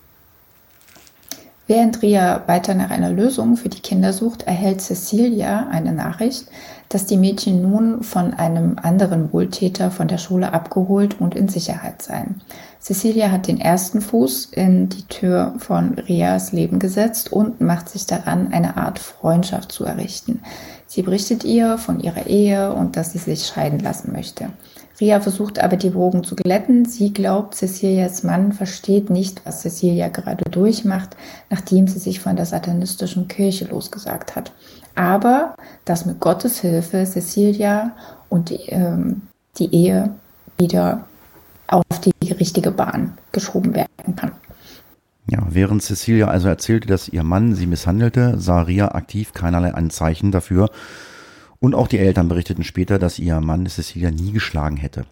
Während 1.67 2.01
Ria 2.01 2.43
weiter 2.47 2.75
nach 2.75 2.91
einer 2.91 3.09
Lösung 3.09 3.57
für 3.57 3.67
die 3.67 3.81
Kinder 3.81 4.13
sucht, 4.13 4.43
erhält 4.43 4.79
Cecilia 4.79 5.67
eine 5.69 5.91
Nachricht, 5.91 6.45
dass 6.87 7.05
die 7.05 7.17
Mädchen 7.17 7.61
nun 7.61 8.03
von 8.03 8.33
einem 8.33 8.77
anderen 8.81 9.33
Wohltäter 9.33 9.91
von 9.91 10.07
der 10.07 10.17
Schule 10.17 10.53
abgeholt 10.53 11.19
und 11.19 11.35
in 11.35 11.49
Sicherheit 11.49 12.01
seien. 12.01 12.41
Cecilia 12.79 13.31
hat 13.31 13.47
den 13.47 13.59
ersten 13.59 13.99
Fuß 13.99 14.45
in 14.45 14.87
die 14.87 15.03
Tür 15.07 15.55
von 15.57 15.95
Rias 15.95 16.53
Leben 16.53 16.79
gesetzt 16.79 17.33
und 17.33 17.59
macht 17.59 17.89
sich 17.89 18.05
daran, 18.05 18.53
eine 18.53 18.77
Art 18.77 18.99
Freundschaft 18.99 19.73
zu 19.73 19.83
errichten. 19.83 20.39
Sie 20.85 21.01
berichtet 21.01 21.43
ihr 21.43 21.77
von 21.77 21.99
ihrer 21.99 22.27
Ehe 22.27 22.71
und 22.71 22.95
dass 22.95 23.11
sie 23.11 23.17
sich 23.17 23.45
scheiden 23.45 23.79
lassen 23.79 24.13
möchte. 24.13 24.47
Ria 24.99 25.19
versucht 25.19 25.59
aber 25.59 25.77
die 25.77 25.93
Wogen 25.93 26.23
zu 26.23 26.35
glätten. 26.35 26.85
Sie 26.85 27.13
glaubt, 27.13 27.55
Cecilias 27.55 28.23
Mann 28.23 28.51
versteht 28.51 29.09
nicht, 29.09 29.45
was 29.45 29.61
Cecilia 29.61 30.07
gerade 30.07 30.49
durchmacht, 30.49 31.15
nachdem 31.49 31.87
sie 31.87 31.99
sich 31.99 32.19
von 32.19 32.35
der 32.35 32.45
satanistischen 32.45 33.27
Kirche 33.27 33.65
losgesagt 33.65 34.35
hat. 34.35 34.51
Aber 34.95 35.55
dass 35.85 36.05
mit 36.05 36.19
Gottes 36.19 36.59
Hilfe 36.61 37.05
Cecilia 37.05 37.95
und 38.29 38.49
die, 38.49 38.69
ähm, 38.69 39.21
die 39.59 39.73
Ehe 39.73 40.15
wieder 40.57 41.05
auf 41.67 41.83
die 42.03 42.31
richtige 42.31 42.71
Bahn 42.71 43.17
geschoben 43.31 43.75
werden 43.75 44.15
kann. 44.15 44.31
Ja, 45.29 45.45
während 45.49 45.83
Cecilia 45.83 46.29
also 46.29 46.47
erzählte, 46.47 46.87
dass 46.87 47.09
ihr 47.09 47.23
Mann 47.23 47.53
sie 47.53 47.67
misshandelte, 47.67 48.35
sah 48.39 48.61
Ria 48.61 48.95
aktiv 48.95 49.33
keinerlei 49.33 49.73
Anzeichen 49.73 50.31
dafür, 50.31 50.69
und 51.59 51.75
auch 51.75 51.87
die 51.87 51.99
Eltern 51.99 52.27
berichteten 52.27 52.63
später, 52.63 52.99
dass 52.99 53.19
ihr 53.19 53.39
Mann 53.41 53.65
Cecilia 53.65 54.11
nie 54.11 54.31
geschlagen 54.31 54.77
hätte. 54.77 55.05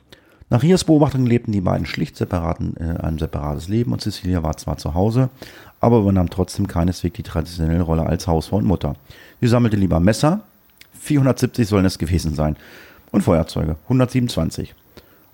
Nach 0.49 0.62
Rias 0.62 0.84
Beobachtung 0.84 1.25
lebten 1.25 1.51
die 1.51 1.62
beiden 1.62 1.88
schlicht 1.88 2.15
separaten, 2.17 2.77
äh, 2.77 3.01
ein 3.01 3.17
separates 3.17 3.67
Leben 3.67 3.93
und 3.93 4.01
Cecilia 4.01 4.43
war 4.43 4.58
zwar 4.58 4.77
zu 4.77 4.93
Hause, 4.93 5.29
aber 5.79 5.99
übernahm 5.99 6.29
trotzdem 6.29 6.67
keineswegs 6.67 7.15
die 7.15 7.23
traditionelle 7.23 7.81
Rolle 7.81 8.05
als 8.05 8.27
Hausfrau 8.27 8.58
und 8.58 8.65
Mutter. 8.65 8.95
Sie 9.41 9.47
sammelte 9.47 9.77
lieber 9.77 9.99
Messer, 9.99 10.41
470 10.99 11.67
sollen 11.67 11.86
es 11.86 11.97
gewesen 11.97 12.36
sein, 12.36 12.55
und 13.12 13.21
Feuerzeuge, 13.21 13.77
127 13.84 14.75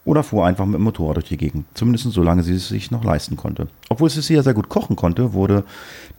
oder 0.04 0.24
fuhr 0.24 0.46
einfach 0.46 0.66
mit 0.66 0.76
dem 0.76 0.84
Motorrad 0.84 1.18
durch 1.18 1.28
die 1.28 1.38
Gegend. 1.38 1.66
Zumindest 1.74 2.12
solange 2.12 2.44
sie 2.44 2.56
es 2.56 2.68
sich 2.68 2.92
noch 2.92 3.04
leisten 3.04 3.38
konnte. 3.38 3.68
Obwohl 3.90 4.10
Cecilia 4.10 4.44
sehr 4.44 4.54
gut 4.54 4.70
kochen 4.70 4.96
konnte, 4.96 5.34
wurde 5.34 5.64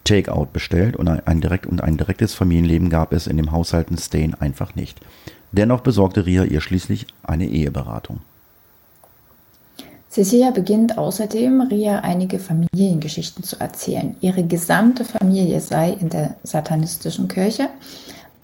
Takeout 0.04 0.48
bestellt 0.52 0.96
und 0.96 1.08
ein, 1.08 1.40
direkt, 1.40 1.66
und 1.66 1.82
ein 1.82 1.96
direktes 1.96 2.34
Familienleben 2.34 2.90
gab 2.90 3.12
es 3.12 3.26
in 3.26 3.36
dem 3.36 3.52
Haushalten 3.52 3.98
Stain 3.98 4.34
einfach 4.34 4.74
nicht. 4.74 5.00
Dennoch 5.52 5.80
besorgte 5.80 6.26
Ria 6.26 6.44
ihr 6.44 6.60
schließlich 6.60 7.06
eine 7.22 7.46
Eheberatung. 7.46 8.20
Cecilia 10.08 10.50
beginnt 10.50 10.98
außerdem, 10.98 11.62
Ria 11.62 12.00
einige 12.00 12.38
Familiengeschichten 12.38 13.44
zu 13.44 13.58
erzählen. 13.58 14.14
Ihre 14.20 14.44
gesamte 14.44 15.06
Familie 15.06 15.58
sei 15.60 15.90
in 15.90 16.10
der 16.10 16.36
satanistischen 16.42 17.28
Kirche 17.28 17.70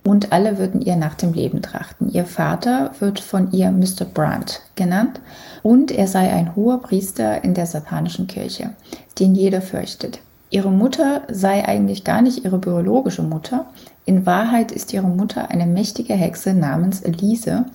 und 0.09 0.33
alle 0.33 0.57
würden 0.57 0.81
ihr 0.81 0.97
nach 0.97 1.15
dem 1.15 1.35
Leben 1.35 1.61
trachten. 1.61 2.11
Ihr 2.11 2.25
Vater 2.25 2.93
wird 2.99 3.21
von 3.21 3.53
ihr 3.53 3.71
Mr. 3.71 4.07
Brandt 4.07 4.63
genannt 4.75 5.21
und 5.63 5.91
er 5.91 6.09
sei 6.09 6.33
ein 6.33 6.57
hoher 6.57 6.81
Priester 6.81 7.45
in 7.45 7.53
der 7.53 7.67
satanischen 7.67 8.27
Kirche, 8.27 8.71
den 9.19 9.35
jeder 9.35 9.61
fürchtet. 9.61 10.21
Ihre 10.49 10.71
Mutter 10.71 11.23
sei 11.31 11.69
eigentlich 11.69 12.05
gar 12.05 12.23
nicht 12.23 12.43
ihre 12.43 12.57
biologische 12.57 13.23
Mutter. 13.23 13.67
In 14.07 14.25
Wahrheit 14.25 14.73
ist 14.73 14.95
ihre 14.95 15.09
Mutter 15.09 15.51
eine 15.51 15.67
mächtige 15.67 16.15
Hexe 16.15 16.55
namens 16.55 17.03
Elise, 17.03 17.67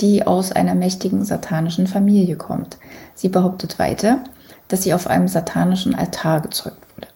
die 0.00 0.26
aus 0.26 0.50
einer 0.50 0.74
mächtigen 0.74 1.24
satanischen 1.24 1.86
Familie 1.86 2.34
kommt. 2.34 2.78
Sie 3.14 3.28
behauptet 3.28 3.78
weiter, 3.78 4.24
dass 4.66 4.82
sie 4.82 4.92
auf 4.92 5.06
einem 5.06 5.28
satanischen 5.28 5.94
Altar 5.94 6.40
gezeugt 6.40 6.84
wurde. 6.96 7.06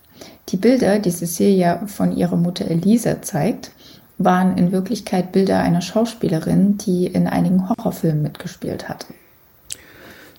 Die 0.51 0.57
Bilder, 0.57 1.01
die 1.01 1.11
Cecilia 1.11 1.85
von 1.89 2.17
ihrer 2.17 2.37
Mutter 2.37 2.71
Elise 2.71 3.21
zeigt, 3.21 3.73
waren 4.21 4.57
in 4.57 4.71
Wirklichkeit 4.71 5.33
Bilder 5.33 5.61
einer 5.61 5.81
Schauspielerin, 5.81 6.77
die 6.79 7.07
in 7.07 7.27
einigen 7.27 7.69
Horrorfilmen 7.69 8.23
mitgespielt 8.23 8.89
hat. 8.89 9.07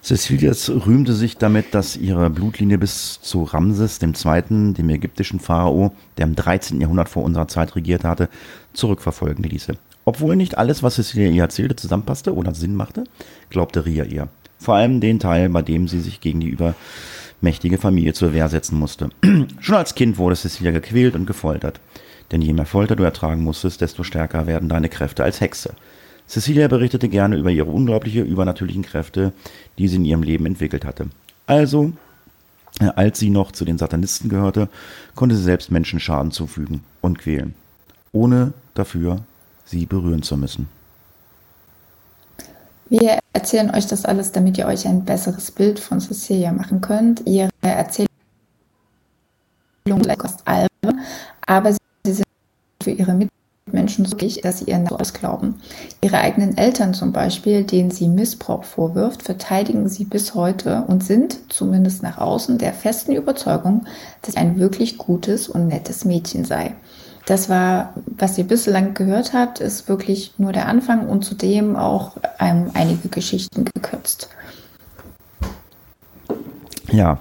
Cecilias 0.03 0.69
rühmte 0.69 1.13
sich 1.13 1.37
damit, 1.37 1.75
dass 1.75 1.95
ihre 1.95 2.29
Blutlinie 2.29 2.77
bis 2.77 3.21
zu 3.21 3.43
Ramses 3.43 3.99
II., 4.01 4.73
dem 4.73 4.89
ägyptischen 4.89 5.39
Pharao, 5.39 5.93
der 6.17 6.25
im 6.25 6.35
13. 6.35 6.81
Jahrhundert 6.81 7.09
vor 7.09 7.23
unserer 7.23 7.47
Zeit 7.47 7.75
regiert 7.75 8.03
hatte, 8.03 8.29
zurückverfolgen 8.73 9.43
ließe. 9.43 9.73
Obwohl 10.05 10.35
nicht 10.35 10.57
alles, 10.57 10.81
was 10.81 10.95
Cecilia 10.95 11.29
ihr 11.29 11.43
erzählte, 11.43 11.75
zusammenpasste 11.75 12.33
oder 12.33 12.55
Sinn 12.55 12.75
machte, 12.75 13.03
glaubte 13.49 13.85
Ria 13.85 14.05
ihr. 14.05 14.27
Vor 14.57 14.75
allem 14.75 15.01
den 15.01 15.19
Teil, 15.19 15.49
bei 15.49 15.61
dem 15.61 15.87
sie 15.87 15.99
sich 15.99 16.19
gegen 16.21 16.39
die 16.39 16.49
übermächtige 16.49 17.77
Familie 17.77 18.13
zur 18.13 18.33
Wehr 18.33 18.49
setzen 18.49 18.79
musste. 18.79 19.09
Schon 19.59 19.75
als 19.75 19.93
Kind 19.93 20.17
wurde 20.17 20.35
Cecilia 20.35 20.71
gequält 20.71 21.15
und 21.15 21.27
gefoltert. 21.27 21.79
Denn 22.31 22.41
je 22.41 22.53
mehr 22.53 22.65
Folter 22.65 22.95
du 22.95 23.03
ertragen 23.03 23.43
musstest, 23.43 23.81
desto 23.81 24.03
stärker 24.03 24.47
werden 24.47 24.69
deine 24.69 24.89
Kräfte 24.89 25.23
als 25.23 25.41
Hexe. 25.41 25.73
Cecilia 26.27 26.67
berichtete 26.69 27.09
gerne 27.09 27.35
über 27.35 27.49
ihre 27.49 27.69
unglaubliche 27.69 28.21
übernatürlichen 28.21 28.83
Kräfte, 28.83 29.33
die 29.77 29.89
sie 29.89 29.97
in 29.97 30.05
ihrem 30.05 30.23
Leben 30.23 30.45
entwickelt 30.45 30.85
hatte. 30.85 31.07
Also, 31.45 31.91
äh, 32.79 32.85
als 32.95 33.19
sie 33.19 33.29
noch 33.29 33.51
zu 33.51 33.65
den 33.65 33.77
Satanisten 33.77 34.29
gehörte, 34.29 34.69
konnte 35.13 35.35
sie 35.35 35.43
selbst 35.43 35.71
Menschen 35.71 35.99
Schaden 35.99 36.31
zufügen 36.31 36.83
und 37.01 37.19
quälen, 37.19 37.53
ohne 38.13 38.53
dafür 38.75 39.19
sie 39.65 39.85
berühren 39.85 40.23
zu 40.23 40.37
müssen. 40.37 40.69
Wir 42.87 43.19
erzählen 43.33 43.73
euch 43.73 43.87
das 43.87 44.05
alles, 44.05 44.31
damit 44.31 44.57
ihr 44.57 44.67
euch 44.67 44.87
ein 44.87 45.03
besseres 45.03 45.51
Bild 45.51 45.79
von 45.79 45.99
Cecilia 45.99 46.51
machen 46.51 46.81
könnt. 46.81 47.23
Ihre 47.25 47.49
Erzählung 47.61 48.07
ist 49.85 50.45
albern, 50.45 50.99
aber 51.45 51.73
sie 51.73 51.80
für 52.81 52.91
ihre 52.91 53.13
Mitmenschen 53.13 54.05
so 54.05 54.19
wichtig, 54.19 54.41
dass 54.43 54.59
sie 54.59 54.65
ihren 54.65 54.83
Namen 54.83 55.03
glauben. 55.13 55.61
Ihre 56.01 56.19
eigenen 56.19 56.57
Eltern 56.57 56.93
zum 56.93 57.11
Beispiel, 57.11 57.63
denen 57.63 57.91
sie 57.91 58.07
Missbrauch 58.07 58.63
vorwirft, 58.63 59.23
verteidigen 59.23 59.87
sie 59.87 60.05
bis 60.05 60.35
heute 60.35 60.83
und 60.87 61.03
sind, 61.03 61.37
zumindest 61.49 62.03
nach 62.03 62.17
außen, 62.17 62.57
der 62.57 62.73
festen 62.73 63.13
Überzeugung, 63.13 63.85
dass 64.21 64.33
sie 64.33 64.39
ein 64.39 64.59
wirklich 64.59 64.97
gutes 64.97 65.47
und 65.47 65.67
nettes 65.67 66.05
Mädchen 66.05 66.45
sei. 66.45 66.75
Das 67.25 67.49
war, 67.49 67.93
was 68.05 68.37
ihr 68.37 68.45
bislang 68.45 68.93
gehört 68.93 69.33
habt, 69.33 69.59
ist 69.59 69.87
wirklich 69.87 70.33
nur 70.37 70.51
der 70.51 70.67
Anfang 70.67 71.07
und 71.07 71.23
zudem 71.23 71.75
auch 71.75 72.17
ähm, 72.39 72.71
einige 72.73 73.09
Geschichten 73.09 73.65
gekürzt. 73.65 74.29
Ja, 76.91 77.19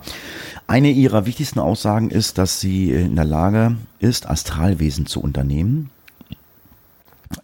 eine 0.70 0.92
ihrer 0.92 1.26
wichtigsten 1.26 1.58
Aussagen 1.58 2.10
ist, 2.10 2.38
dass 2.38 2.60
sie 2.60 2.92
in 2.92 3.16
der 3.16 3.24
Lage 3.24 3.74
ist, 3.98 4.30
Astralwesen 4.30 5.04
zu 5.04 5.20
unternehmen. 5.20 5.90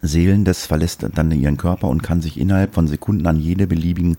Seelen 0.01 0.45
des 0.45 0.65
verlässt 0.65 1.05
dann 1.13 1.31
ihren 1.31 1.57
Körper 1.57 1.89
und 1.89 2.03
kann 2.03 2.21
sich 2.21 2.39
innerhalb 2.39 2.73
von 2.73 2.87
Sekunden 2.87 3.27
an 3.27 3.37
jede 3.37 3.67
beliebigen 3.67 4.15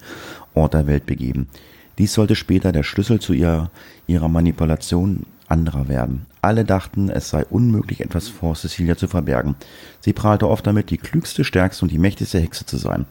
Ort 0.53 0.75
der 0.75 0.87
Welt 0.87 1.07
begeben. 1.07 1.49
Dies 1.97 2.13
sollte 2.13 2.37
später 2.37 2.71
der 2.71 2.83
Schlüssel 2.83 3.19
zu 3.19 3.33
ihrer, 3.33 3.71
ihrer 4.07 4.29
Manipulation 4.29 5.25
anderer 5.49 5.89
werden. 5.89 6.27
Alle 6.43 6.67
dachten, 6.67 7.09
es 7.09 7.31
sei 7.31 7.47
unmöglich, 7.47 8.03
etwas 8.03 8.29
vor 8.29 8.57
Cecilia 8.57 8.99
zu 8.99 9.09
verbergen. 9.09 9.57
Sie 10.01 10.13
prahlte 10.13 10.47
oft 10.47 10.67
damit, 10.67 10.91
die 10.91 10.99
klügste, 10.99 11.45
stärkste 11.45 11.87
und 11.87 11.91
die 11.91 11.99
mächtigste 11.99 12.41
Hexe 12.41 12.67
zu 12.67 12.77
sein, 12.77 13.07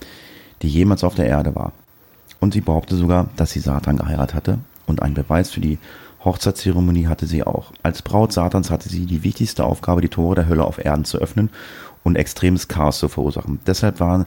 die 0.61 0.69
jemals 0.69 1.03
auf 1.03 1.15
der 1.15 1.25
Erde 1.25 1.55
war. 1.55 1.73
Und 2.39 2.53
sie 2.53 2.61
behauptete 2.61 2.97
sogar, 2.97 3.31
dass 3.35 3.49
sie 3.49 3.61
Satan 3.61 3.97
geheiratet 3.97 4.35
hatte 4.35 4.59
und 4.87 5.01
einen 5.01 5.13
Beweis 5.13 5.51
für 5.51 5.61
die 5.61 5.77
Hochzeitszeremonie 6.23 7.07
hatte 7.07 7.27
sie 7.27 7.43
auch. 7.43 7.71
Als 7.83 8.01
Braut 8.01 8.33
Satans 8.33 8.71
hatte 8.71 8.89
sie 8.89 9.05
die 9.05 9.23
wichtigste 9.23 9.63
Aufgabe, 9.63 10.01
die 10.01 10.09
Tore 10.09 10.35
der 10.35 10.47
Hölle 10.47 10.65
auf 10.65 10.83
Erden 10.83 11.05
zu 11.05 11.19
öffnen 11.19 11.49
und 12.03 12.15
extremes 12.15 12.67
Chaos 12.67 12.99
zu 12.99 13.07
verursachen. 13.07 13.59
Deshalb 13.67 13.99
waren, 13.99 14.25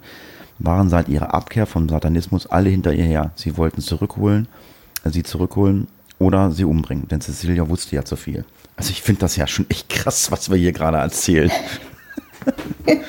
waren 0.59 0.89
seit 0.89 1.09
ihrer 1.09 1.35
Abkehr 1.35 1.67
vom 1.67 1.89
Satanismus 1.89 2.47
alle 2.47 2.71
hinter 2.71 2.93
ihr 2.93 3.05
her. 3.05 3.33
Sie 3.35 3.57
wollten 3.57 3.81
zurückholen, 3.81 4.47
sie 5.05 5.23
zurückholen 5.23 5.89
oder 6.19 6.51
sie 6.51 6.65
umbringen, 6.65 7.09
denn 7.09 7.21
Cecilia 7.21 7.69
wusste 7.69 7.97
ja 7.97 8.05
zu 8.05 8.17
viel. 8.17 8.45
Also 8.77 8.91
ich 8.91 9.03
finde 9.03 9.21
das 9.23 9.37
ja 9.37 9.47
schon 9.47 9.69
echt 9.69 9.89
krass, 9.89 10.31
was 10.31 10.51
wir 10.51 10.57
hier 10.57 10.73
gerade 10.73 10.99
erzählen. 10.99 11.51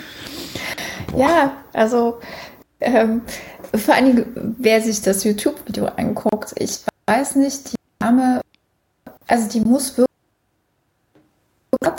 ja, 1.16 1.54
also 1.74 2.20
ähm, 2.80 3.22
vor 3.76 3.94
allem, 3.94 4.26
wer 4.58 4.82
sich 4.82 5.02
das 5.02 5.24
YouTube-Video 5.24 5.86
anguckt, 5.86 6.54
ich 6.58 6.80
weiß 7.12 7.36
nicht, 7.36 7.74
die 7.74 7.78
Dame, 8.00 8.42
also 9.28 9.50
die 9.50 9.60
muss 9.62 9.98
wirklich 9.98 10.12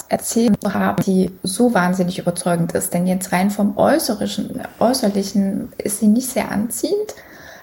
erzählen 0.09 0.57
haben, 0.65 1.03
die 1.03 1.31
so 1.43 1.75
wahnsinnig 1.75 2.19
überzeugend 2.19 2.73
ist. 2.73 2.95
Denn 2.95 3.07
jetzt 3.07 3.33
rein 3.33 3.51
vom 3.51 3.77
Äußerlichen, 3.77 4.61
Äußerlichen 4.79 5.73
ist 5.79 6.01
sie 6.01 6.07
nicht 6.07 6.29
sehr 6.29 6.51
anziehend, 6.51 7.15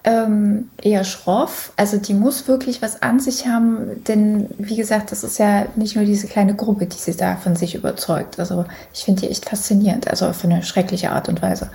ähm, 0.04 0.70
eher 0.82 1.04
schroff. 1.04 1.72
Also 1.76 1.98
die 1.98 2.14
muss 2.14 2.48
wirklich 2.48 2.82
was 2.82 3.02
an 3.02 3.20
sich 3.20 3.48
haben, 3.48 4.04
denn 4.04 4.50
wie 4.58 4.76
gesagt, 4.76 5.12
das 5.12 5.24
ist 5.24 5.40
ja 5.40 5.66
nicht 5.76 5.96
nur 5.96 6.06
diese 6.06 6.28
kleine 6.28 6.56
Gruppe, 6.56 6.86
die 6.86 6.98
sie 6.98 7.16
da 7.16 7.36
von 7.36 7.56
sich 7.56 7.76
überzeugt. 7.76 8.40
Also 8.40 8.66
ich 8.94 9.06
finde 9.06 9.22
die 9.22 9.30
echt 9.30 9.50
faszinierend, 9.50 10.08
also 10.08 10.28
auf 10.28 10.44
eine 10.44 10.64
schreckliche 10.64 11.12
Art 11.12 11.30
und 11.30 11.42
Weise. 11.42 11.70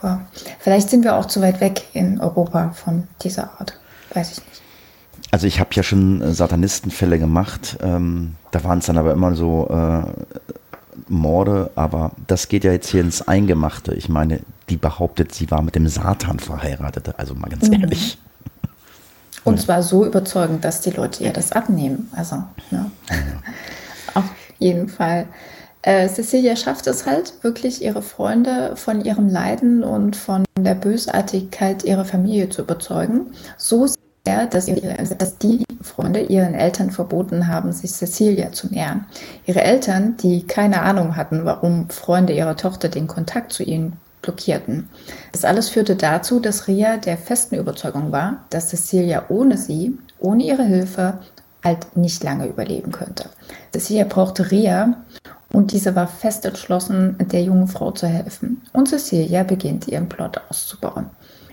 Aber 0.00 0.26
vielleicht 0.58 0.90
sind 0.90 1.04
wir 1.04 1.16
auch 1.16 1.26
zu 1.26 1.40
weit 1.40 1.60
weg 1.60 1.84
in 1.94 2.20
Europa 2.20 2.72
von 2.72 3.08
dieser 3.22 3.50
Art. 3.58 3.78
Weiß 4.12 4.32
ich 4.32 4.38
nicht. 4.38 4.65
Also 5.36 5.48
ich 5.48 5.60
habe 5.60 5.68
ja 5.74 5.82
schon 5.82 6.22
äh, 6.22 6.32
Satanistenfälle 6.32 7.18
gemacht. 7.18 7.76
Ähm, 7.82 8.36
da 8.52 8.64
waren 8.64 8.78
es 8.78 8.86
dann 8.86 8.96
aber 8.96 9.12
immer 9.12 9.34
so 9.34 9.68
äh, 9.68 10.02
Morde, 11.08 11.70
aber 11.74 12.12
das 12.26 12.48
geht 12.48 12.64
ja 12.64 12.72
jetzt 12.72 12.88
hier 12.88 13.02
ins 13.02 13.28
Eingemachte. 13.28 13.92
Ich 13.92 14.08
meine, 14.08 14.40
die 14.70 14.78
behauptet, 14.78 15.34
sie 15.34 15.50
war 15.50 15.60
mit 15.60 15.74
dem 15.74 15.88
Satan 15.88 16.38
verheiratet. 16.38 17.18
Also 17.18 17.34
mal 17.34 17.50
ganz 17.50 17.68
mhm. 17.68 17.82
ehrlich. 17.82 18.16
Und 19.44 19.60
zwar 19.60 19.82
so 19.82 20.06
überzeugend, 20.06 20.64
dass 20.64 20.80
die 20.80 20.92
Leute 20.92 21.22
ihr 21.22 21.34
das 21.34 21.52
abnehmen. 21.52 22.10
Also, 22.16 22.36
ne? 22.70 22.90
ja. 23.10 23.16
Auf 24.14 24.24
jeden 24.58 24.88
Fall. 24.88 25.26
Äh, 25.82 26.08
Cecilia 26.08 26.56
schafft 26.56 26.86
es 26.86 27.04
halt 27.04 27.34
wirklich, 27.42 27.82
ihre 27.82 28.00
Freunde 28.00 28.74
von 28.76 29.04
ihrem 29.04 29.28
Leiden 29.28 29.84
und 29.84 30.16
von 30.16 30.46
der 30.58 30.76
Bösartigkeit 30.76 31.84
ihrer 31.84 32.06
Familie 32.06 32.48
zu 32.48 32.62
überzeugen. 32.62 33.34
So 33.58 33.86
sehr, 34.26 34.46
dass, 34.46 34.66
dass 35.18 35.38
die 35.38 35.64
Freunde 35.82 36.20
ihren 36.20 36.54
Eltern 36.54 36.90
verboten 36.90 37.46
haben, 37.46 37.72
sich 37.72 37.92
Cecilia 37.92 38.50
zu 38.50 38.66
nähern. 38.66 39.06
Ihre 39.46 39.62
Eltern, 39.62 40.16
die 40.16 40.42
keine 40.46 40.82
Ahnung 40.82 41.16
hatten, 41.16 41.44
warum 41.44 41.88
Freunde 41.90 42.32
ihrer 42.32 42.56
Tochter 42.56 42.88
den 42.88 43.06
Kontakt 43.06 43.52
zu 43.52 43.62
ihnen 43.62 43.92
blockierten. 44.22 44.88
Das 45.30 45.44
alles 45.44 45.68
führte 45.68 45.94
dazu, 45.94 46.40
dass 46.40 46.66
Ria 46.66 46.96
der 46.96 47.16
festen 47.16 47.54
Überzeugung 47.54 48.10
war, 48.10 48.44
dass 48.50 48.70
Cecilia 48.70 49.26
ohne 49.28 49.56
sie, 49.56 49.96
ohne 50.18 50.42
ihre 50.42 50.64
Hilfe, 50.64 51.18
halt 51.62 51.96
nicht 51.96 52.24
lange 52.24 52.46
überleben 52.46 52.90
könnte. 52.90 53.28
Cecilia 53.72 54.04
brauchte 54.04 54.50
Ria 54.50 54.96
und 55.52 55.70
diese 55.70 55.94
war 55.94 56.08
fest 56.08 56.44
entschlossen, 56.44 57.16
der 57.30 57.44
jungen 57.44 57.68
Frau 57.68 57.92
zu 57.92 58.08
helfen. 58.08 58.62
Und 58.72 58.88
Cecilia 58.88 59.44
beginnt 59.44 59.86
ihren 59.86 60.08
Plot 60.08 60.40
auszubauen. 60.48 61.06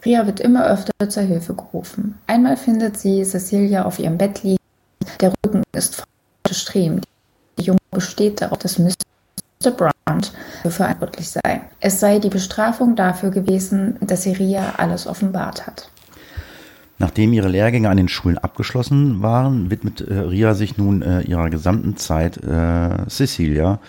Ria 0.06 0.26
wird 0.26 0.39
immer 0.39 0.66
öfter 0.66 0.92
zur 1.08 1.24
Hilfe 1.24 1.54
gerufen. 1.54 2.16
Einmal 2.28 2.58
findet 2.58 2.98
sie 2.98 3.24
Cecilia 3.24 3.86
auf 3.86 4.00
ihrem 4.00 4.18
Bett 4.18 4.44
liegen. 4.44 4.58
Der 5.22 5.34
Rücken 5.46 5.63
ist 5.74 6.04
gestriemt. 6.44 7.06
Die 7.58 7.63
Junge 7.63 7.80
besteht 7.92 8.42
darauf, 8.42 8.58
dass 8.58 8.80
Mr. 8.80 9.72
Brandt 9.72 10.34
dafür 10.58 10.72
verantwortlich 10.72 11.30
sei. 11.30 11.62
Es 11.80 12.00
sei 12.00 12.20
die 12.20 12.30
Bestrafung 12.30 12.96
dafür 12.96 13.32
gewesen, 13.32 13.98
dass 14.02 14.24
sie 14.24 14.34
Ria 14.34 14.74
alles 14.78 15.08
offenbart 15.08 15.68
hat. 15.68 15.89
Nachdem 17.00 17.34
ihre 17.34 17.50
Lehrgänge 17.50 17.89
an 17.89 17.98
den 17.98 18.08
Schulen 18.08 18.38
abgeschlossen 18.38 19.22
waren, 19.22 19.72
widmet 19.72 20.02
äh, 20.02 20.13
Ria 20.13 20.54
sich 20.54 20.78
nun 20.78 21.02
äh, 21.02 21.22
ihrer 21.22 21.50
gesamten 21.50 21.98
Zeit 21.98 22.38
äh, 22.38 23.10
Cecilia 23.10 23.80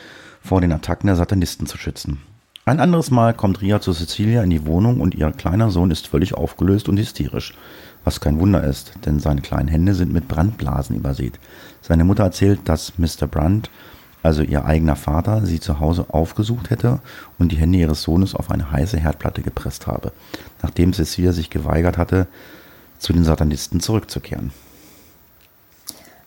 vor 0.40 0.60
den 0.60 0.72
Attacken 0.72 1.06
der 1.06 1.16
Satanisten 1.16 1.66
zu 1.66 1.76
schützen. 1.78 2.18
Ein 2.66 2.80
anderes 2.80 3.10
Mal 3.10 3.34
kommt 3.34 3.60
Ria 3.60 3.82
zu 3.82 3.92
Cecilia 3.92 4.42
in 4.42 4.48
die 4.48 4.64
Wohnung 4.64 5.02
und 5.02 5.14
ihr 5.14 5.30
kleiner 5.32 5.70
Sohn 5.70 5.90
ist 5.90 6.06
völlig 6.06 6.32
aufgelöst 6.32 6.88
und 6.88 6.98
hysterisch. 6.98 7.52
Was 8.04 8.22
kein 8.22 8.40
Wunder 8.40 8.64
ist, 8.64 8.94
denn 9.04 9.20
seine 9.20 9.42
kleinen 9.42 9.68
Hände 9.68 9.92
sind 9.94 10.14
mit 10.14 10.28
Brandblasen 10.28 10.96
übersät. 10.96 11.38
Seine 11.82 12.04
Mutter 12.04 12.24
erzählt, 12.24 12.60
dass 12.64 12.98
Mr. 12.98 13.26
Brandt, 13.30 13.68
also 14.22 14.40
ihr 14.40 14.64
eigener 14.64 14.96
Vater, 14.96 15.44
sie 15.44 15.60
zu 15.60 15.78
Hause 15.78 16.06
aufgesucht 16.08 16.70
hätte 16.70 17.00
und 17.38 17.52
die 17.52 17.56
Hände 17.56 17.76
ihres 17.76 18.00
Sohnes 18.00 18.34
auf 18.34 18.50
eine 18.50 18.70
heiße 18.70 18.96
Herdplatte 18.96 19.42
gepresst 19.42 19.86
habe. 19.86 20.12
Nachdem 20.62 20.94
Cecilia 20.94 21.32
sich 21.32 21.50
geweigert 21.50 21.98
hatte, 21.98 22.28
zu 22.98 23.12
den 23.12 23.24
Satanisten 23.24 23.80
zurückzukehren. 23.80 24.52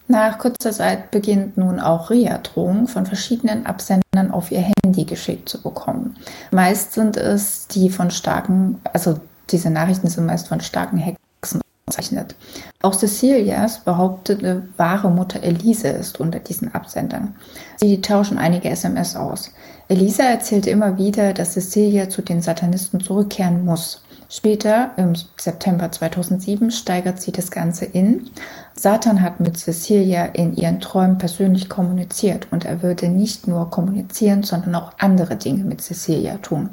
Nach 0.08 0.38
kurzer 0.38 0.72
Zeit 0.72 1.12
beginnt 1.12 1.58
nun 1.58 1.80
auch 1.80 2.10
Ria-Drohungen 2.10 2.88
von 2.88 3.06
verschiedenen 3.06 3.66
Absendern 3.66 4.32
auf 4.32 4.52
ihr 4.52 4.66
Handy 4.84 5.04
geschickt 5.04 5.50
zu 5.50 5.62
bekommen. 5.62 6.16
Meist 6.52 6.94
sind 6.94 7.18
es 7.18 7.68
die 7.68 7.90
von 7.90 8.10
starken, 8.10 8.80
also 8.94 9.20
diese 9.50 9.70
Nachrichten 9.70 10.08
sind 10.08 10.26
meist 10.26 10.48
von 10.48 10.62
starken 10.62 10.98
Hexen 10.98 11.62
bezeichnet. 11.86 12.36
Auch 12.82 12.94
Cecilias 12.94 13.80
behauptete 13.80 14.68
wahre 14.78 15.10
Mutter 15.10 15.44
Elise 15.44 15.90
ist 15.90 16.20
unter 16.22 16.40
diesen 16.40 16.74
Absendern. 16.74 17.36
Sie 17.78 18.00
tauschen 18.02 18.38
einige 18.38 18.70
SMS 18.70 19.16
aus. 19.16 19.52
Elisa 19.90 20.24
erzählte 20.24 20.70
immer 20.70 20.98
wieder, 20.98 21.34
dass 21.34 21.54
Cecilia 21.54 22.10
zu 22.10 22.22
den 22.22 22.42
Satanisten 22.42 23.02
zurückkehren 23.02 23.66
muss. 23.66 24.04
Später, 24.30 24.92
im 24.98 25.14
September 25.38 25.90
2007, 25.90 26.72
steigert 26.72 27.22
sie 27.22 27.32
das 27.32 27.50
Ganze 27.50 27.86
in. 27.86 28.30
Satan 28.74 29.22
hat 29.22 29.40
mit 29.40 29.58
Cecilia 29.58 30.26
in 30.26 30.54
ihren 30.54 30.82
Träumen 30.82 31.18
persönlich 31.18 31.70
kommuniziert 31.70 32.48
und 32.52 32.66
er 32.66 32.84
würde 32.84 33.08
nicht 33.08 33.48
nur 33.48 33.70
kommunizieren, 33.70 34.44
sondern 34.44 34.76
auch 34.76 34.92
andere 35.00 35.38
Dinge 35.38 35.64
mit 35.64 35.82
Cecilia 35.82 36.38
tun. 36.40 36.72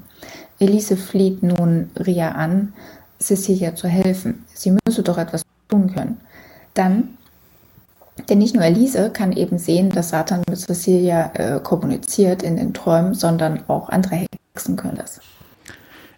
Elise 0.59 0.97
fleht 0.97 1.45
nun 1.45 1.91
Ria 1.97 2.33
an, 2.33 2.73
Cecilia 3.21 3.77
zu 3.77 3.87
helfen. 3.87 4.45
Sie 4.53 4.77
müsse 4.85 5.05
doch 5.05 5.19
etwas 5.19 5.43
tun 5.69 5.93
können. 5.95 6.21
Dann, 6.75 7.17
denn 8.29 8.39
nicht 8.39 8.57
nur 8.57 8.65
Elise 8.65 9.11
kann 9.11 9.31
eben 9.31 9.59
sehen, 9.59 9.91
dass 9.91 10.09
Satan 10.09 10.43
mit 10.49 10.59
Cecilia 10.59 11.31
äh, 11.35 11.61
kommuniziert 11.61 12.43
in 12.43 12.57
den 12.57 12.75
Träumen, 12.75 13.15
sondern 13.15 13.63
auch 13.69 13.91
andere 13.91 14.27
Hexen 14.55 14.77
können 14.77 14.97
das. 14.97 15.21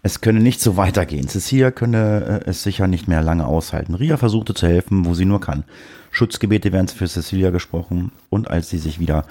Es 0.07 0.21
könne 0.21 0.39
nicht 0.39 0.61
so 0.61 0.77
weitergehen. 0.77 1.27
Cecilia 1.27 1.73
könne 1.73 2.43
äh, 2.47 2.51
es 2.51 2.63
sicher 2.63 2.87
nicht 2.87 3.09
mehr 3.09 3.23
lange 3.23 3.45
aushalten. 3.45 3.93
Ria 3.97 4.17
versuchte 4.17 4.55
zu 4.55 4.69
helfen, 4.69 5.05
wo 5.05 5.15
sie 5.15 5.25
nur 5.25 5.41
kann. 5.41 5.65
Schutzgebete 6.13 6.73
werden 6.73 6.87
für 6.87 7.09
Cecilia 7.09 7.51
gesprochen 7.51 8.13
und 8.31 8.49
als 8.49 8.71
sie 8.71 8.79
sich 8.79 9.01
wieder 9.01 9.25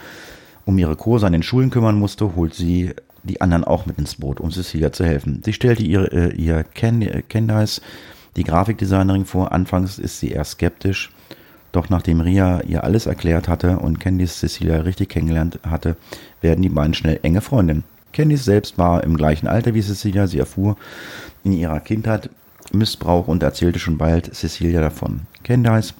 um 0.65 0.77
ihre 0.77 0.97
Kurse 0.97 1.27
an 1.27 1.31
den 1.31 1.43
Schulen 1.43 1.69
kümmern 1.69 1.97
musste, 1.97 2.35
holt 2.35 2.55
sie 2.55 2.93
die 3.23 3.39
anderen 3.39 3.63
auch 3.63 3.85
mit 3.85 3.97
ins 3.99 4.15
Boot, 4.15 4.41
um 4.41 4.51
Cecilia 4.51 4.91
zu 4.91 5.05
helfen. 5.05 5.41
Sie 5.45 5.53
stellte 5.53 5.81
ihr, 5.81 6.11
äh, 6.11 6.35
ihr 6.35 6.57
äh, 6.57 7.21
Candice, 7.21 7.79
die 8.35 8.43
Grafikdesignerin, 8.43 9.23
vor. 9.23 9.53
Anfangs 9.53 9.97
ist 9.97 10.19
sie 10.19 10.31
eher 10.31 10.43
skeptisch, 10.43 11.09
doch 11.71 11.89
nachdem 11.89 12.19
Ria 12.19 12.59
ihr 12.67 12.83
alles 12.83 13.05
erklärt 13.05 13.47
hatte 13.47 13.79
und 13.79 14.01
Candice 14.01 14.39
Cecilia 14.41 14.81
richtig 14.81 15.07
kennengelernt 15.07 15.57
hatte, 15.63 15.95
werden 16.41 16.63
die 16.63 16.67
beiden 16.67 16.95
schnell 16.95 17.17
enge 17.23 17.39
Freundinnen. 17.39 17.85
Candice 18.15 18.45
selbst 18.45 18.77
war 18.77 19.03
im 19.03 19.17
gleichen 19.17 19.47
Alter 19.47 19.73
wie 19.73 19.81
Cecilia. 19.81 20.25
Sie 20.25 20.39
erfuhr 20.39 20.77
in 21.43 21.51
ihrer 21.51 21.81
Kindheit 21.81 22.29
Missbrauch 22.71 23.27
und 23.27 23.43
erzählte 23.43 23.77
schon 23.77 23.97
bald 23.97 24.33
Cecilia 24.33 24.81
davon. 24.81 25.21
Candice 25.43 25.93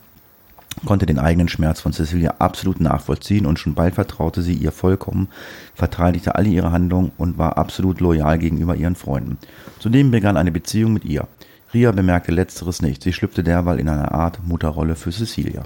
konnte 0.85 1.05
den 1.05 1.19
eigenen 1.19 1.49
Schmerz 1.49 1.81
von 1.81 1.93
Cecilia 1.93 2.35
absolut 2.39 2.79
nachvollziehen 2.79 3.45
und 3.45 3.59
schon 3.59 3.75
bald 3.75 3.95
vertraute 3.95 4.41
sie 4.41 4.53
ihr 4.53 4.71
vollkommen, 4.71 5.27
verteidigte 5.73 6.35
alle 6.35 6.49
ihre 6.49 6.71
Handlungen 6.71 7.11
und 7.17 7.37
war 7.37 7.57
absolut 7.57 7.99
loyal 7.99 8.39
gegenüber 8.39 8.75
ihren 8.75 8.95
Freunden. 8.95 9.37
Zudem 9.79 10.11
begann 10.11 10.37
eine 10.37 10.51
Beziehung 10.51 10.93
mit 10.93 11.05
ihr. 11.05 11.27
Ria 11.73 11.91
bemerkte 11.91 12.31
letzteres 12.31 12.81
nicht. 12.81 13.03
Sie 13.03 13.13
schlüpfte 13.13 13.43
derweil 13.43 13.79
in 13.79 13.89
eine 13.89 14.13
Art 14.13 14.39
Mutterrolle 14.45 14.95
für 14.95 15.11
Cecilia. 15.11 15.63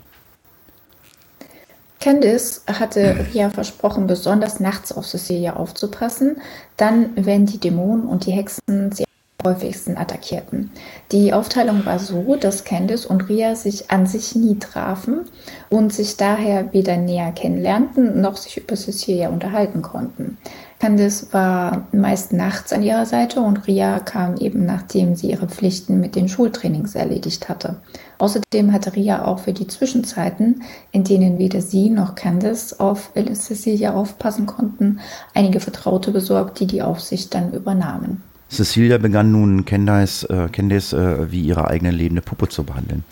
Candice 2.00 2.62
hatte 2.68 3.28
Ria 3.34 3.50
versprochen, 3.50 4.08
besonders 4.08 4.62
nachts 4.62 4.94
auf 4.94 5.06
Cecilia 5.06 5.58
aufzupassen, 5.58 6.38
dann, 6.78 7.10
wenn 7.16 7.46
die 7.46 7.60
Dämonen 7.60 8.08
und 8.08 8.26
die 8.26 8.32
Hexen 8.32 8.92
sie 8.94 9.04
am 9.44 9.52
häufigsten 9.52 9.98
attackierten. 9.98 10.72
Die 11.12 11.34
Aufteilung 11.34 11.86
war 11.86 12.00
so, 12.00 12.38
dass 12.38 12.64
Candice 12.64 13.06
und 13.06 13.28
Ria 13.28 13.56
sich 13.56 13.92
an 13.92 14.06
sich 14.06 14.34
nie 14.34 14.58
trafen 14.60 15.26
und 15.70 15.92
sich 15.92 16.16
daher 16.16 16.72
weder 16.72 16.96
näher 16.96 17.34
kennenlernten 17.34 18.22
noch 18.22 18.38
sich 18.38 18.58
über 18.58 18.76
Cecilia 18.78 19.28
unterhalten 19.28 19.82
konnten. 19.82 20.38
Candice 20.80 21.28
war 21.34 21.88
meist 21.92 22.32
nachts 22.32 22.72
an 22.72 22.82
ihrer 22.82 23.06
Seite 23.06 23.42
und 23.42 23.68
Ria 23.68 24.00
kam 24.00 24.38
eben 24.38 24.66
nachdem 24.66 25.14
sie 25.16 25.30
ihre 25.30 25.48
Pflichten 25.48 26.00
mit 26.00 26.16
den 26.16 26.30
Schultrainings 26.30 26.96
erledigt 26.96 27.50
hatte. 27.50 27.82
Außerdem 28.18 28.72
hatte 28.72 28.96
Ria 28.96 29.26
auch 29.26 29.40
für 29.40 29.52
die 29.52 29.68
Zwischenzeiten, 29.68 30.64
in 30.92 31.04
denen 31.04 31.38
weder 31.38 31.62
sie 31.62 31.90
noch 31.90 32.16
Candice 32.16 32.80
auf 32.80 33.12
Cecilia 33.14 33.94
aufpassen 33.94 34.46
konnten, 34.46 35.02
einige 35.34 35.60
Vertraute 35.60 36.12
besorgt, 36.12 36.62
die 36.62 36.68
die 36.68 36.82
Aufsicht 36.82 37.34
dann 37.34 37.52
übernahmen. 37.52 38.24
Cecilia 38.50 38.98
begann 38.98 39.34
nun 39.34 39.66
Candice, 39.66 40.24
äh, 40.30 40.48
Candice 40.50 40.94
äh, 40.94 41.32
wie 41.32 41.42
ihre 41.42 41.68
eigene 41.68 41.92
lebende 41.92 42.22
Puppe 42.22 42.48
zu 42.48 42.64
behandeln. 42.64 43.04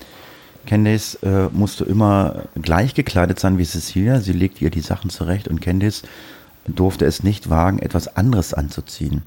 Candice 0.65 1.15
äh, 1.21 1.49
musste 1.51 1.83
immer 1.83 2.43
gleich 2.55 2.93
gekleidet 2.93 3.39
sein 3.39 3.57
wie 3.57 3.65
Cecilia. 3.65 4.19
Sie 4.19 4.33
legte 4.33 4.63
ihr 4.63 4.69
die 4.71 4.81
Sachen 4.81 5.09
zurecht 5.09 5.47
und 5.47 5.61
Candice 5.61 6.03
durfte 6.67 7.05
es 7.05 7.23
nicht 7.23 7.49
wagen, 7.49 7.79
etwas 7.79 8.15
anderes 8.15 8.53
anzuziehen. 8.53 9.23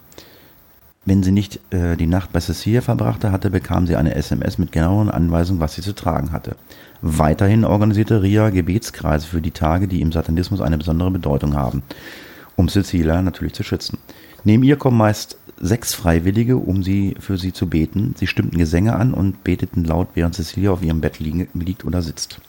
Wenn 1.06 1.22
sie 1.22 1.32
nicht 1.32 1.60
äh, 1.72 1.96
die 1.96 2.06
Nacht 2.06 2.32
bei 2.32 2.40
Cecilia 2.40 2.82
verbrachte 2.82 3.32
hatte, 3.32 3.50
bekam 3.50 3.86
sie 3.86 3.96
eine 3.96 4.14
SMS 4.14 4.58
mit 4.58 4.70
genauen 4.70 5.10
Anweisungen, 5.10 5.60
was 5.60 5.74
sie 5.74 5.82
zu 5.82 5.94
tragen 5.94 6.30
hatte. 6.30 6.56
Weiterhin 7.00 7.64
organisierte 7.64 8.22
Ria 8.22 8.50
Gebetskreise 8.50 9.26
für 9.26 9.40
die 9.40 9.50
Tage, 9.50 9.88
die 9.88 10.02
im 10.02 10.12
Satanismus 10.12 10.60
eine 10.60 10.76
besondere 10.76 11.10
Bedeutung 11.10 11.54
haben, 11.54 11.82
um 12.56 12.68
Cecilia 12.68 13.22
natürlich 13.22 13.54
zu 13.54 13.62
schützen. 13.62 13.98
Neben 14.44 14.62
ihr 14.62 14.76
kommen 14.76 14.98
meist 14.98 15.38
sechs 15.58 15.94
Freiwillige, 15.94 16.58
um 16.58 16.82
sie 16.82 17.14
für 17.18 17.38
sie 17.38 17.52
zu 17.52 17.68
beten. 17.68 18.14
Sie 18.18 18.26
stimmten 18.26 18.58
Gesänge 18.58 18.96
an 18.96 19.14
und 19.14 19.42
beteten 19.42 19.84
laut, 19.84 20.08
während 20.14 20.34
Cecilia 20.34 20.70
auf 20.70 20.82
ihrem 20.82 21.00
Bett 21.00 21.18
liegt 21.18 21.84
oder 21.84 22.02
sitzt. 22.02 22.40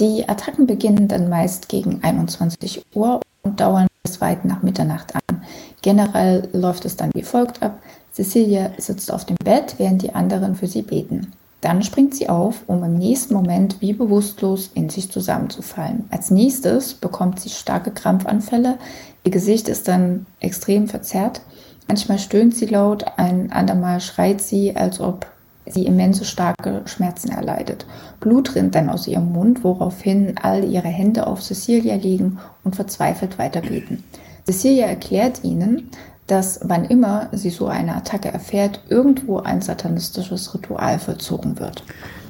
Die 0.00 0.26
Attacken 0.26 0.66
beginnen 0.66 1.08
dann 1.08 1.28
meist 1.28 1.68
gegen 1.68 2.02
21 2.02 2.82
Uhr 2.94 3.20
und 3.42 3.60
dauern 3.60 3.86
bis 4.02 4.22
weit 4.22 4.46
nach 4.46 4.62
Mitternacht 4.62 5.14
an. 5.14 5.42
Generell 5.82 6.48
läuft 6.54 6.86
es 6.86 6.96
dann 6.96 7.10
wie 7.12 7.22
folgt 7.22 7.62
ab. 7.62 7.82
Cecilia 8.10 8.70
sitzt 8.78 9.12
auf 9.12 9.26
dem 9.26 9.36
Bett, 9.44 9.74
während 9.76 10.00
die 10.00 10.14
anderen 10.14 10.56
für 10.56 10.66
sie 10.66 10.80
beten. 10.80 11.32
Dann 11.60 11.82
springt 11.82 12.14
sie 12.14 12.30
auf, 12.30 12.62
um 12.66 12.82
im 12.82 12.94
nächsten 12.94 13.34
Moment 13.34 13.82
wie 13.82 13.92
bewusstlos 13.92 14.70
in 14.72 14.88
sich 14.88 15.12
zusammenzufallen. 15.12 16.04
Als 16.10 16.30
nächstes 16.30 16.94
bekommt 16.94 17.38
sie 17.38 17.50
starke 17.50 17.90
Krampfanfälle. 17.90 18.78
Ihr 19.24 19.30
Gesicht 19.30 19.68
ist 19.68 19.86
dann 19.86 20.24
extrem 20.40 20.88
verzerrt. 20.88 21.42
Manchmal 21.88 22.18
stöhnt 22.18 22.56
sie 22.56 22.66
laut, 22.66 23.04
ein 23.18 23.52
andermal 23.52 24.00
schreit 24.00 24.40
sie, 24.40 24.74
als 24.74 24.98
ob 24.98 25.26
sie 25.66 25.84
immense 25.84 26.24
starke 26.24 26.82
Schmerzen 26.86 27.30
erleidet. 27.30 27.84
Blut 28.20 28.54
rinnt 28.54 28.74
dann 28.74 28.90
aus 28.90 29.06
ihrem 29.06 29.32
Mund, 29.32 29.64
woraufhin 29.64 30.34
all 30.40 30.64
ihre 30.64 30.88
Hände 30.88 31.26
auf 31.26 31.42
Cecilia 31.42 31.96
liegen 31.96 32.38
und 32.62 32.76
verzweifelt 32.76 33.38
weiterbeten. 33.38 34.04
Cecilia 34.44 34.86
erklärt 34.86 35.42
ihnen, 35.42 35.90
dass 36.26 36.60
wann 36.62 36.84
immer 36.84 37.28
sie 37.32 37.50
so 37.50 37.66
eine 37.66 37.96
Attacke 37.96 38.28
erfährt, 38.32 38.84
irgendwo 38.88 39.38
ein 39.38 39.62
satanistisches 39.62 40.54
Ritual 40.54 40.98
vollzogen 40.98 41.58
wird. 41.58 41.82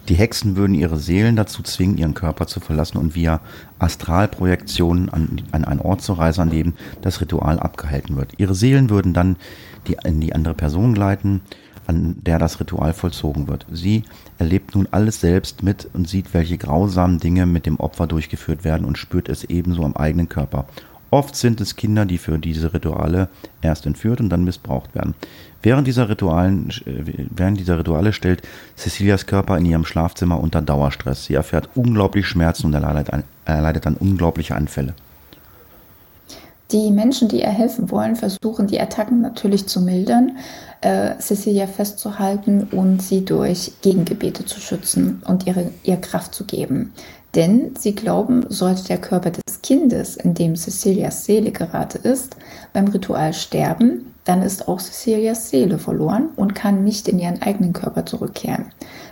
Die 0.08 0.14
Hexen 0.14 0.56
würden 0.56 0.74
ihre 0.74 0.96
Seelen 0.96 1.36
dazu 1.36 1.62
zwingen, 1.62 1.98
ihren 1.98 2.14
Körper 2.14 2.46
zu 2.46 2.60
verlassen 2.60 2.98
und 2.98 3.14
via 3.14 3.40
Astralprojektionen 3.78 5.08
an, 5.08 5.42
an 5.52 5.64
einen 5.64 5.80
Ort 5.80 6.02
zu 6.02 6.14
reisen, 6.14 6.40
an 6.40 6.50
dem 6.50 6.72
das 7.02 7.20
Ritual 7.20 7.60
abgehalten 7.60 8.16
wird. 8.16 8.32
Ihre 8.38 8.54
Seelen 8.54 8.90
würden 8.90 9.12
dann 9.12 9.36
die, 9.86 9.96
in 10.04 10.20
die 10.20 10.34
andere 10.34 10.54
Person 10.54 10.94
gleiten, 10.94 11.42
an 11.90 12.16
der 12.24 12.38
das 12.38 12.60
Ritual 12.60 12.92
vollzogen 12.92 13.48
wird. 13.48 13.66
Sie 13.70 14.04
erlebt 14.38 14.74
nun 14.76 14.88
alles 14.92 15.20
selbst 15.20 15.64
mit 15.64 15.88
und 15.92 16.08
sieht, 16.08 16.32
welche 16.32 16.56
grausamen 16.56 17.18
Dinge 17.18 17.46
mit 17.46 17.66
dem 17.66 17.80
Opfer 17.80 18.06
durchgeführt 18.06 18.62
werden 18.62 18.86
und 18.86 18.96
spürt 18.96 19.28
es 19.28 19.44
ebenso 19.44 19.84
am 19.84 19.96
eigenen 19.96 20.28
Körper. 20.28 20.66
Oft 21.10 21.34
sind 21.34 21.60
es 21.60 21.74
Kinder, 21.74 22.06
die 22.06 22.18
für 22.18 22.38
diese 22.38 22.72
Rituale 22.72 23.28
erst 23.60 23.86
entführt 23.86 24.20
und 24.20 24.28
dann 24.28 24.44
missbraucht 24.44 24.94
werden. 24.94 25.14
Während 25.62 25.88
dieser, 25.88 26.08
Ritualen, 26.08 26.70
äh, 26.86 27.26
während 27.30 27.58
dieser 27.58 27.80
Rituale 27.80 28.12
stellt 28.12 28.42
Cecilias 28.76 29.26
Körper 29.26 29.58
in 29.58 29.66
ihrem 29.66 29.84
Schlafzimmer 29.84 30.40
unter 30.40 30.62
Dauerstress. 30.62 31.24
Sie 31.24 31.34
erfährt 31.34 31.70
unglaublich 31.74 32.26
Schmerzen 32.26 32.66
und 32.66 32.74
erleidet, 32.74 33.24
erleidet 33.44 33.86
dann 33.86 33.96
unglaubliche 33.96 34.54
Anfälle. 34.54 34.94
Die 36.72 36.92
Menschen, 36.92 37.26
die 37.26 37.40
ihr 37.40 37.48
helfen 37.48 37.90
wollen, 37.90 38.14
versuchen 38.14 38.68
die 38.68 38.80
Attacken 38.80 39.20
natürlich 39.20 39.66
zu 39.66 39.80
mildern, 39.80 40.38
äh, 40.82 41.16
Cecilia 41.18 41.66
festzuhalten 41.66 42.68
und 42.70 43.02
sie 43.02 43.24
durch 43.24 43.72
Gegengebete 43.82 44.44
zu 44.44 44.60
schützen 44.60 45.22
und 45.26 45.46
ihre, 45.46 45.70
ihr 45.82 45.96
Kraft 45.96 46.32
zu 46.32 46.44
geben. 46.44 46.92
Denn 47.34 47.74
sie 47.78 47.94
glauben, 47.94 48.46
sollte 48.48 48.84
der 48.84 48.98
Körper 48.98 49.30
des 49.30 49.62
Kindes, 49.62 50.16
in 50.16 50.34
dem 50.34 50.56
Cecilias 50.56 51.24
Seele 51.24 51.52
gerade 51.52 51.98
ist, 51.98 52.36
beim 52.72 52.88
Ritual 52.88 53.32
sterben, 53.34 54.06
dann 54.24 54.42
ist 54.42 54.68
auch 54.68 54.80
Cecilias 54.80 55.48
Seele 55.50 55.78
verloren 55.78 56.28
und 56.36 56.54
kann 56.54 56.84
nicht 56.84 57.08
in 57.08 57.18
ihren 57.18 57.40
eigenen 57.42 57.72
Körper 57.72 58.04
zurückkehren. 58.04 58.66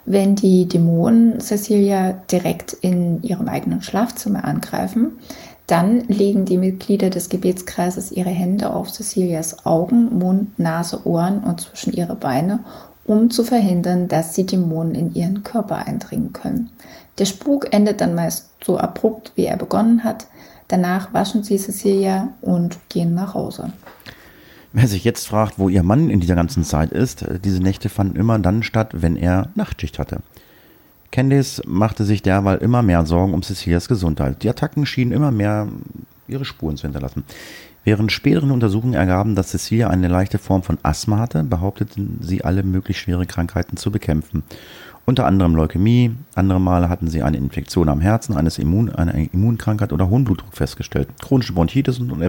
Wenn 0.05 0.35
die 0.35 0.67
Dämonen 0.67 1.41
Cecilia 1.41 2.13
direkt 2.31 2.73
in 2.73 3.23
ihrem 3.23 3.49
eigenen 3.49 3.83
Schlafzimmer 3.83 4.45
angreifen, 4.45 5.19
dann 5.69 6.01
legen 6.09 6.47
die 6.47 6.57
Mitglieder 6.57 7.11
des 7.11 7.29
Gebetskreises 7.29 8.11
ihre 8.11 8.31
Hände 8.31 8.71
auf 8.71 8.91
Cecilias 8.91 9.67
Augen, 9.67 10.19
Mund, 10.19 10.59
Nase, 10.59 11.07
Ohren 11.07 11.45
und 11.45 11.61
zwischen 11.61 11.93
ihre 11.93 12.17
Beine, 12.17 12.61
um 13.05 13.31
zu 13.31 13.45
verhindern, 13.45 14.09
dass 14.09 14.33
die 14.33 14.47
Dämonen 14.47 14.95
in 14.95 15.15
ihren 15.15 15.43
Körper 15.43 15.77
eindringen 15.87 16.33
können. 16.33 16.71
Der 17.19 17.27
Spuk 17.27 17.73
endet 17.73 18.01
dann 18.01 18.15
meist 18.15 18.49
so 18.65 18.79
abrupt, 18.79 19.33
wie 19.35 19.45
er 19.45 19.59
begonnen 19.59 20.05
hat. 20.05 20.27
Danach 20.69 21.13
waschen 21.13 21.43
sie 21.43 21.59
Cecilia 21.59 22.31
und 22.41 22.79
gehen 22.89 23.15
nach 23.15 23.35
Hause. 23.35 23.73
Wer 24.73 24.87
sich 24.87 25.05
jetzt 25.05 25.27
fragt, 25.27 25.59
wo 25.59 25.69
ihr 25.69 25.83
Mann 25.83 26.09
in 26.09 26.21
dieser 26.21 26.35
ganzen 26.35 26.65
Zeit 26.65 26.93
ist, 26.93 27.27
diese 27.45 27.63
Nächte 27.63 27.91
fanden 27.91 28.17
immer 28.17 28.39
dann 28.39 28.63
statt, 28.63 28.93
wenn 28.95 29.17
er 29.17 29.51
Nachtschicht 29.55 29.99
hatte. 29.99 30.21
Candice 31.11 31.63
machte 31.67 32.05
sich 32.05 32.23
derweil 32.23 32.59
immer 32.59 32.83
mehr 32.83 33.07
Sorgen 33.07 33.35
um 33.35 33.43
Cecilias 33.43 33.89
Gesundheit. 33.89 34.43
Die 34.43 34.49
Attacken 34.49 34.87
schienen 34.87 35.13
immer 35.13 35.31
mehr 35.31 35.69
ihre 36.27 36.45
Spuren 36.45 36.77
zu 36.77 36.83
hinterlassen. 36.83 37.25
Während 37.85 38.13
späteren 38.13 38.51
Untersuchungen 38.51 38.95
ergaben, 38.95 39.35
dass 39.35 39.49
Cecilia 39.49 39.89
eine 39.89 40.09
leichte 40.09 40.39
Form 40.39 40.63
von 40.63 40.77
Asthma 40.83 41.19
hatte, 41.19 41.43
behaupteten 41.43 42.19
sie 42.21 42.45
alle 42.45 42.63
möglich 42.63 42.99
schwere 42.99 43.25
Krankheiten 43.25 43.79
zu 43.79 43.91
bekämpfen. 43.91 44.43
Unter 45.07 45.25
anderem 45.25 45.55
Leukämie, 45.55 46.15
andere 46.35 46.61
Male 46.61 46.91
hatten 46.91 47.09
sie 47.09 47.23
eine 47.23 47.39
Infektion 47.39 47.89
am 47.89 48.03
Herzen, 48.03 48.37
eines 48.37 48.59
Immun, 48.59 48.91
eine 48.91 49.25
Immunkrankheit 49.33 49.95
oder 49.95 50.11
hohen 50.11 50.25
Blutdruck 50.25 50.53
festgestellt. 50.53 51.09
Chronische 51.19 51.55
Bronchitis 51.55 51.99
und 51.99 52.23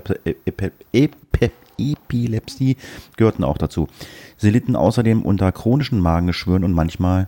Epilepsie 1.77 2.77
gehörten 3.17 3.43
auch 3.43 3.57
dazu. 3.57 3.89
Sie 4.37 4.49
litten 4.49 4.77
außerdem 4.77 5.23
unter 5.23 5.51
chronischen 5.51 5.99
Magengeschwüren 5.99 6.63
und 6.63 6.71
manchmal 6.71 7.27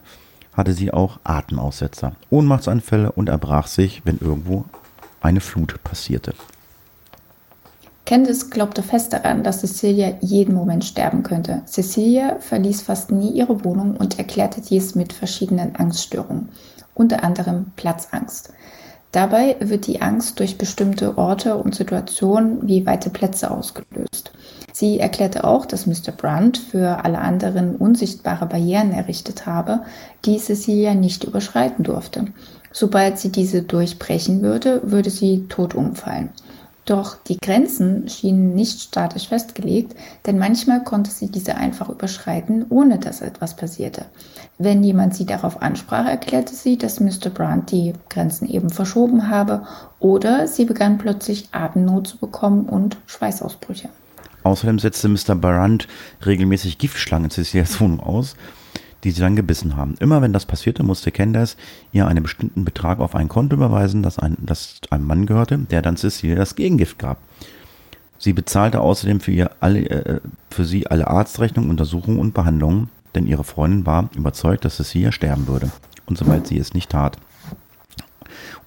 hatte 0.54 0.74
sie 0.74 0.92
auch 0.92 1.20
Atemaussetzer, 1.24 2.14
Ohnmachtsanfälle 2.30 3.12
und 3.12 3.30
erbrach 3.30 3.68
sich, 3.68 4.02
wenn 4.06 4.20
irgendwo 4.20 4.66
eine 5.22 5.40
Flut 5.40 5.84
passierte. 5.84 6.34
Candice 8.06 8.50
glaubte 8.50 8.84
fest 8.84 9.14
daran, 9.14 9.44
dass 9.44 9.62
Cecilia 9.62 10.16
jeden 10.20 10.54
Moment 10.54 10.84
sterben 10.84 11.24
könnte. 11.24 11.62
Cecilia 11.66 12.40
verließ 12.40 12.82
fast 12.82 13.12
nie 13.12 13.32
ihre 13.32 13.64
Wohnung 13.64 13.96
und 13.96 14.18
erklärte 14.18 14.60
dies 14.60 14.96
mit 14.96 15.14
verschiedenen 15.14 15.78
Angststörungen, 15.78 16.50
unter 16.94 17.24
anderem 17.24 17.68
Platzangst. 17.78 18.52
Dabei 19.12 19.56
wird 19.60 19.88
die 19.88 20.02
Angst 20.02 20.40
durch 20.40 20.58
bestimmte 20.58 21.18
Orte 21.18 21.56
und 21.56 21.76
Situationen 21.76 22.68
wie 22.68 22.86
weite 22.86 23.10
Plätze 23.10 23.52
ausgelöst. 23.52 24.32
Sie 24.74 25.00
erklärte 25.00 25.44
auch, 25.44 25.66
dass 25.66 25.86
Mr. 25.86 26.12
Brandt 26.16 26.58
für 26.58 27.04
alle 27.04 27.20
anderen 27.20 27.76
unsichtbare 27.76 28.46
Barrieren 28.46 28.92
errichtet 28.92 29.46
habe, 29.46 29.82
die 30.26 30.38
Cecilia 30.38 30.94
nicht 30.94 31.24
überschreiten 31.24 31.84
durfte. 31.84 32.26
Sobald 32.72 33.20
sie 33.20 33.32
diese 33.32 33.64
durchbrechen 33.64 34.42
würde, 34.42 34.82
würde 34.84 35.10
sie 35.10 35.46
tot 35.50 35.76
umfallen. 35.76 36.30
Doch 36.86 37.16
die 37.24 37.38
Grenzen 37.38 38.10
schienen 38.10 38.56
nicht 38.56 38.82
statisch 38.82 39.28
festgelegt, 39.28 39.96
denn 40.26 40.40
manchmal 40.40 40.84
konnte 40.84 41.12
sie 41.12 41.30
diese 41.30 41.56
einfach 41.56 41.90
überschreiten, 41.90 42.66
ohne 42.70 42.98
dass 42.98 43.22
etwas 43.22 43.56
passierte. 43.56 44.06
Wenn 44.58 44.84
jemand 44.84 45.16
sie 45.16 45.26
darauf 45.26 45.62
ansprach, 45.62 46.08
erklärte 46.08 46.56
sie, 46.56 46.78
dass 46.78 47.00
Mr. 47.00 47.30
Brandt 47.32 47.72
die 47.72 47.94
Grenzen 48.10 48.50
eben 48.50 48.72
verschoben 48.72 49.30
habe 49.30 49.64
oder 50.00 50.48
sie 50.48 50.66
begann 50.66 50.98
plötzlich 50.98 51.50
Atemnot 51.52 52.08
zu 52.08 52.18
bekommen 52.18 52.66
und 52.66 52.98
Schweißausbrüche. 53.06 53.90
Außerdem 54.44 54.80
setzte 54.80 55.10
Mr. 55.10 55.36
Brandt 55.36 55.88
regelmäßig 56.26 56.78
Giftschlangen 56.78 57.26
in 57.26 57.32
Cecilias 57.32 57.80
Wohnung 57.80 58.00
aus, 58.00 58.36
die 59.04 59.12
sie 59.12 59.22
dann 59.22 59.36
gebissen 59.36 59.76
haben. 59.76 59.96
Immer 60.00 60.22
wenn 60.22 60.34
das 60.34 60.46
passierte, 60.46 60.84
musste 60.84 61.12
Candace 61.12 61.58
ihr 61.92 62.08
einen 62.08 62.24
bestimmten 62.24 62.66
Betrag 62.66 63.00
auf 63.00 63.16
ein 63.16 63.30
Konto 63.30 63.56
überweisen, 63.56 64.04
das, 64.04 64.20
ein, 64.20 64.38
das 64.40 64.80
einem 64.90 65.06
Mann 65.06 65.26
gehörte, 65.26 65.58
der 65.58 65.82
dann 65.82 65.98
Cecilia 65.98 66.36
das 66.36 66.56
Gegengift 66.56 67.00
gab. 67.00 67.18
Sie 68.18 68.34
bezahlte 68.34 68.82
außerdem 68.82 69.20
für, 69.20 69.32
ihr 69.32 69.52
alle, 69.60 69.90
äh, 69.90 70.20
für 70.52 70.66
sie 70.66 70.86
alle 70.88 71.08
Arztrechnungen, 71.08 71.72
Untersuchungen 71.72 72.20
und 72.20 72.36
Behandlungen, 72.36 72.90
denn 73.16 73.26
ihre 73.26 73.44
Freundin 73.44 73.86
war 73.86 74.10
überzeugt, 74.16 74.64
dass 74.64 74.78
Cecilia 74.78 75.12
sterben 75.12 75.48
würde. 75.48 75.72
Und 76.06 76.18
sobald 76.18 76.46
sie 76.46 76.60
es 76.60 76.74
nicht 76.74 76.92
tat, 76.92 77.18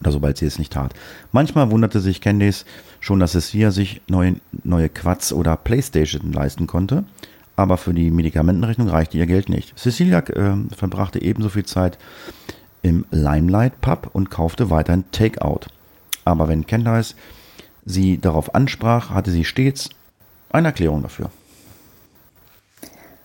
oder 0.01 0.13
sobald 0.13 0.39
sie 0.39 0.47
es 0.47 0.59
nicht 0.59 0.73
tat. 0.73 0.95
Manchmal 1.33 1.71
wunderte 1.71 2.01
sich 2.01 2.21
Candice 2.21 2.65
schon, 3.01 3.21
dass 3.21 3.33
Cecilia 3.33 3.71
sich 3.71 4.01
neue, 4.09 4.37
neue 4.63 4.89
Quads 4.89 5.33
oder 5.33 5.57
Playstation 5.57 6.33
leisten 6.33 6.67
konnte 6.67 7.05
aber 7.57 7.77
für 7.77 7.95
die 7.95 8.11
Medikamentenrechnung 8.11 8.89
reichte 8.89 9.17
ihr 9.17 9.27
Geld 9.27 9.49
nicht. 9.49 9.79
Cecilia 9.79 10.19
äh, 10.21 10.57
verbrachte 10.75 11.23
ebenso 11.23 11.49
viel 11.49 11.65
Zeit 11.65 11.99
im 12.83 13.07
Limelight 13.11 13.81
Pub 13.81 14.11
und 14.13 14.31
kaufte 14.31 14.71
weiterhin 14.71 15.05
Takeout. 15.13 15.67
Aber 16.25 16.49
wenn 16.49 16.67
Candice 16.67 17.15
sie 17.85 18.19
darauf 18.19 18.55
ansprach, 18.55 19.11
hatte 19.11 19.31
sie 19.31 19.45
stets 19.45 19.91
eine 20.51 20.69
Erklärung 20.69 21.03
dafür. 21.03 21.31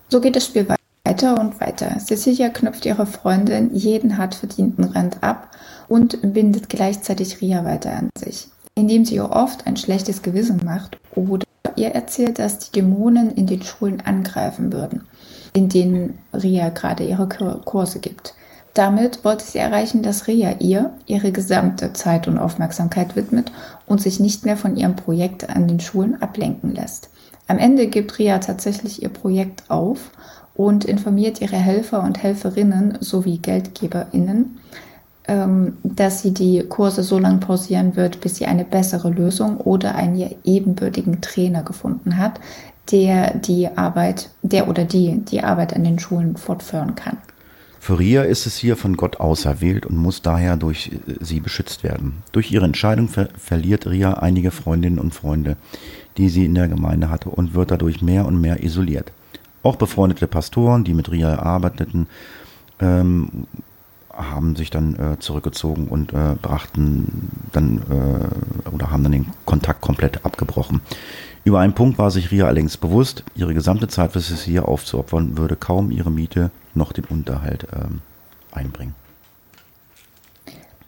So 0.10 0.22
geht 0.22 0.36
das 0.36 0.46
Spiel 0.46 0.68
weiter 1.04 1.40
und 1.40 1.60
weiter. 1.60 1.98
Cecilia 2.00 2.50
knüpft 2.50 2.86
ihre 2.86 3.06
Freundin 3.06 3.74
jeden 3.74 4.18
hart 4.18 4.36
verdienten 4.36 4.84
Rent 4.86 5.22
ab 5.22 5.52
und 5.90 6.34
bindet 6.34 6.70
gleichzeitig 6.70 7.42
Ria 7.42 7.66
weiter 7.66 7.94
an 7.94 8.10
sich, 8.18 8.48
indem 8.76 9.04
sie 9.04 9.16
ihr 9.16 9.32
oft 9.32 9.68
ein 9.68 9.76
schlechtes 9.76 10.22
Gewissen 10.22 10.62
macht 10.64 10.98
oder 11.16 11.46
ihr 11.76 11.90
erzählt, 11.90 12.40
dass 12.40 12.60
die 12.60 12.72
Dämonen 12.72 13.32
in 13.32 13.48
den 13.48 13.62
Schulen 13.64 14.02
angreifen 14.02 14.72
würden, 14.72 15.02
in 15.54 15.68
denen 15.68 16.20
Ria 16.34 16.70
gerade 16.70 17.04
ihre 17.04 17.28
Kurse 17.28 18.00
gibt. 18.00 18.36
Damit 18.74 19.26
wollte 19.26 19.44
sie 19.44 19.58
erreichen, 19.58 20.04
dass 20.04 20.28
Ria 20.28 20.56
ihr 20.60 20.94
ihre 21.08 21.32
gesamte 21.32 21.92
Zeit 21.94 22.28
und 22.28 22.38
Aufmerksamkeit 22.38 23.16
widmet 23.16 23.52
und 23.88 24.00
sich 24.00 24.20
nicht 24.20 24.46
mehr 24.46 24.58
von 24.58 24.78
ihrem 24.78 24.96
Projekt 24.96 25.50
an 25.50 25.68
den 25.68 25.80
Schulen 25.80 26.22
ablenken 26.22 26.74
lässt. 26.74 27.10
Am 27.48 27.58
Ende 27.58 27.88
gibt 27.88 28.20
Ria 28.20 28.38
tatsächlich 28.38 29.02
ihr 29.02 29.10
Projekt 29.10 29.64
auf 29.70 30.12
und 30.54 30.86
informiert 30.86 31.42
ihre 31.42 31.56
Helfer 31.56 32.04
und 32.04 32.22
Helferinnen 32.22 33.00
sowie 33.02 33.40
GeldgeberInnen, 33.40 34.60
dass 35.84 36.22
sie 36.22 36.34
die 36.34 36.64
Kurse 36.68 37.04
so 37.04 37.20
lange 37.20 37.40
pausieren 37.40 37.96
wird, 37.96 38.22
bis 38.22 38.36
sie 38.36 38.46
eine 38.46 38.66
bessere 38.66 39.10
Lösung 39.10 39.58
oder 39.58 39.96
einen 39.96 40.16
ihr 40.16 40.36
ebenbürtigen 40.44 41.22
Trainer 41.22 41.64
gefunden 41.64 42.18
hat, 42.18 42.40
der 42.92 43.36
die 43.36 43.68
Arbeit, 43.68 44.30
der 44.42 44.68
oder 44.68 44.86
die 44.86 45.20
die 45.20 45.44
Arbeit 45.44 45.76
an 45.76 45.84
den 45.84 46.00
Schulen 46.00 46.38
fortführen 46.38 46.96
kann. 46.96 47.18
Für 47.80 47.98
Ria 47.98 48.24
ist 48.24 48.46
es 48.46 48.58
hier 48.58 48.76
von 48.76 48.98
Gott 48.98 49.20
auserwählt 49.20 49.86
und 49.86 49.96
muss 49.96 50.22
daher 50.22 50.58
durch 50.58 50.92
sie 51.22 51.40
beschützt 51.40 51.84
werden. 51.84 52.24
Durch 52.34 52.52
ihre 52.52 52.66
Entscheidung 52.66 53.08
ver 53.08 53.30
verliert 53.38 53.88
Ria 53.88 54.16
einige 54.16 54.52
Freundinnen 54.52 55.00
und 55.00 55.14
Freunde, 55.14 55.56
die 56.18 56.30
sie 56.30 56.46
in 56.46 56.56
der 56.56 56.68
Gemeinde 56.68 57.10
hatte 57.10 57.30
und 57.30 57.54
wird 57.54 57.72
dadurch 57.72 58.02
mehr 58.02 58.26
und 58.26 58.42
mehr 58.42 58.64
isoliert. 58.64 59.14
Auch 59.64 59.78
befreundete 59.78 60.28
Pastoren, 60.28 60.84
die 60.84 60.94
mit 60.94 61.10
Ria 61.10 61.40
arbeiteten, 61.40 62.08
ähm, 62.82 63.48
haben 64.20 64.56
sich 64.56 64.70
dann 64.70 64.96
äh, 64.96 65.20
zurückgezogen 65.20 65.88
und 65.88 66.14
äh, 66.14 66.36
brachten 66.42 67.30
dann 67.52 67.82
äh, 67.90 68.70
oder 68.70 68.92
haben 68.92 69.04
dann 69.04 69.12
den 69.12 69.28
Kontakt 69.46 69.82
komplett 69.82 70.26
abgebrochen. 70.26 70.82
Über 71.44 71.60
einen 71.60 71.74
Punkt 71.74 71.98
war 71.98 72.12
sich 72.12 72.32
Ria 72.32 72.46
allerdings 72.46 72.78
bewusst, 72.78 73.24
ihre 73.36 73.54
gesamte 73.54 73.88
Zeit 73.88 74.12
für 74.12 74.20
Cecilia 74.20 74.64
aufzuopfern, 74.64 75.38
würde 75.38 75.56
kaum 75.56 75.90
ihre 75.90 76.12
Miete 76.12 76.52
noch 76.76 76.92
den 76.92 77.06
Unterhalt 77.06 77.66
ähm, 77.74 78.02
einbringen. 78.52 78.94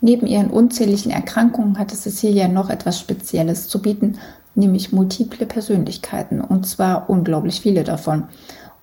Neben 0.02 0.28
ihren 0.28 0.50
unzähligen 0.50 1.12
Erkrankungen 1.12 1.78
hatte 1.78 1.96
Cecilia 1.96 2.48
noch 2.48 2.70
etwas 2.70 3.00
Spezielles 3.00 3.68
zu 3.68 3.82
bieten, 3.82 4.18
nämlich 4.56 4.92
multiple 4.92 5.46
Persönlichkeiten, 5.46 6.42
und 6.42 6.66
zwar 6.66 7.10
unglaublich 7.10 7.62
viele 7.62 7.84
davon. 7.84 8.24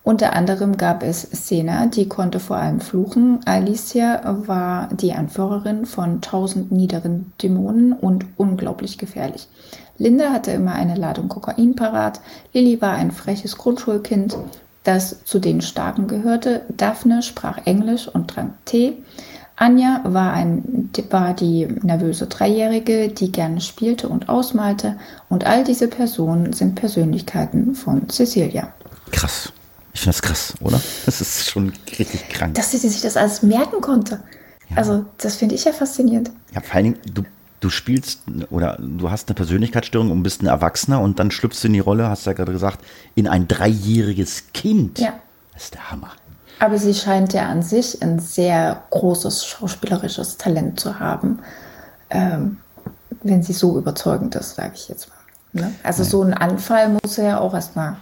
Unter 0.09 0.35
anderem 0.35 0.75
gab 0.75 1.03
es 1.03 1.21
Sena, 1.21 1.85
die 1.85 2.09
konnte 2.09 2.39
vor 2.39 2.57
allem 2.57 2.81
fluchen. 2.81 3.41
Alicia 3.45 4.39
war 4.47 4.89
die 4.91 5.13
Anführerin 5.13 5.85
von 5.85 6.19
tausend 6.21 6.71
niederen 6.71 7.31
Dämonen 7.43 7.93
und 7.93 8.25
unglaublich 8.35 8.97
gefährlich. 8.97 9.47
Linda 9.99 10.31
hatte 10.31 10.49
immer 10.49 10.73
eine 10.73 10.95
Ladung 10.95 11.29
Kokain 11.29 11.75
parat. 11.75 12.21
Lilly 12.53 12.81
war 12.81 12.93
ein 12.93 13.11
freches 13.11 13.55
Grundschulkind, 13.59 14.35
das 14.83 15.23
zu 15.25 15.37
den 15.37 15.61
Starken 15.61 16.07
gehörte. 16.07 16.63
Daphne 16.75 17.21
sprach 17.21 17.59
Englisch 17.65 18.07
und 18.07 18.31
trank 18.31 18.53
Tee. 18.65 18.97
Anja 19.57 20.01
war, 20.05 20.33
ein, 20.33 20.89
war 21.11 21.35
die 21.35 21.67
nervöse 21.83 22.25
Dreijährige, 22.25 23.09
die 23.09 23.31
gerne 23.31 23.61
spielte 23.61 24.09
und 24.09 24.27
ausmalte. 24.27 24.97
Und 25.29 25.45
all 25.45 25.63
diese 25.63 25.87
Personen 25.87 26.51
sind 26.51 26.73
Persönlichkeiten 26.73 27.75
von 27.75 28.09
Cecilia. 28.09 28.73
Krass. 29.11 29.53
Ich 29.93 30.01
finde 30.01 30.15
das 30.15 30.21
krass, 30.21 30.53
oder? 30.61 30.79
Das 31.05 31.21
ist 31.21 31.49
schon 31.49 31.73
richtig 31.97 32.29
krank. 32.29 32.55
Dass 32.55 32.71
sie 32.71 32.77
sich 32.77 33.01
das 33.01 33.17
alles 33.17 33.41
merken 33.43 33.81
konnte. 33.81 34.21
Ja. 34.69 34.77
Also, 34.77 35.05
das 35.17 35.35
finde 35.35 35.55
ich 35.55 35.65
ja 35.65 35.73
faszinierend. 35.73 36.31
Ja, 36.53 36.61
vor 36.61 36.75
allen 36.75 36.83
Dingen, 36.85 36.99
du, 37.11 37.23
du 37.59 37.69
spielst 37.69 38.21
oder 38.49 38.77
du 38.79 39.09
hast 39.09 39.29
eine 39.29 39.35
Persönlichkeitsstörung 39.35 40.11
und 40.11 40.23
bist 40.23 40.41
ein 40.41 40.47
Erwachsener 40.47 41.01
und 41.01 41.19
dann 41.19 41.31
schlüpfst 41.31 41.63
du 41.63 41.67
in 41.67 41.73
die 41.73 41.79
Rolle, 41.79 42.07
hast 42.07 42.25
du 42.25 42.29
ja 42.29 42.35
gerade 42.35 42.51
gesagt, 42.51 42.79
in 43.15 43.27
ein 43.27 43.47
dreijähriges 43.47 44.53
Kind. 44.53 44.99
Ja. 44.99 45.13
Das 45.53 45.63
ist 45.63 45.73
der 45.73 45.91
Hammer. 45.91 46.11
Aber 46.59 46.77
sie 46.77 46.93
scheint 46.93 47.33
ja 47.33 47.47
an 47.47 47.63
sich 47.63 48.01
ein 48.01 48.19
sehr 48.19 48.83
großes 48.89 49.45
schauspielerisches 49.45 50.37
Talent 50.37 50.79
zu 50.79 50.99
haben, 50.99 51.39
ähm, 52.09 52.57
wenn 53.23 53.43
sie 53.43 53.53
so 53.53 53.77
überzeugend 53.77 54.35
ist, 54.35 54.55
sage 54.55 54.73
ich 54.75 54.89
jetzt 54.89 55.09
mal. 55.09 55.15
Ne? 55.61 55.73
Also 55.83 56.03
ja. 56.03 56.09
so 56.09 56.21
einen 56.21 56.33
Anfall 56.33 56.89
muss 56.89 57.17
er 57.17 57.25
ja 57.25 57.39
auch 57.39 57.53
erstmal 57.53 57.97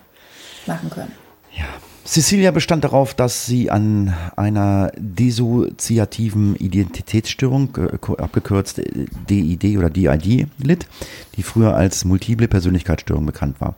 machen 0.66 0.90
können. 0.90 1.12
Ja. 1.58 1.66
Cecilia 2.08 2.52
bestand 2.52 2.86
darauf, 2.86 3.14
dass 3.14 3.48
sie 3.48 3.70
an 3.70 4.14
einer 4.38 4.94
dissoziativen 4.98 6.56
Identitätsstörung, 6.56 7.76
äh, 7.76 8.22
abgekürzt 8.22 8.82
DID 9.30 9.78
oder 9.78 9.90
DID, 9.90 10.48
litt, 10.58 10.88
die 11.36 11.44
früher 11.44 11.76
als 11.76 12.06
multiple 12.06 12.48
Persönlichkeitsstörung 12.48 13.26
bekannt 13.26 13.60
war. 13.60 13.76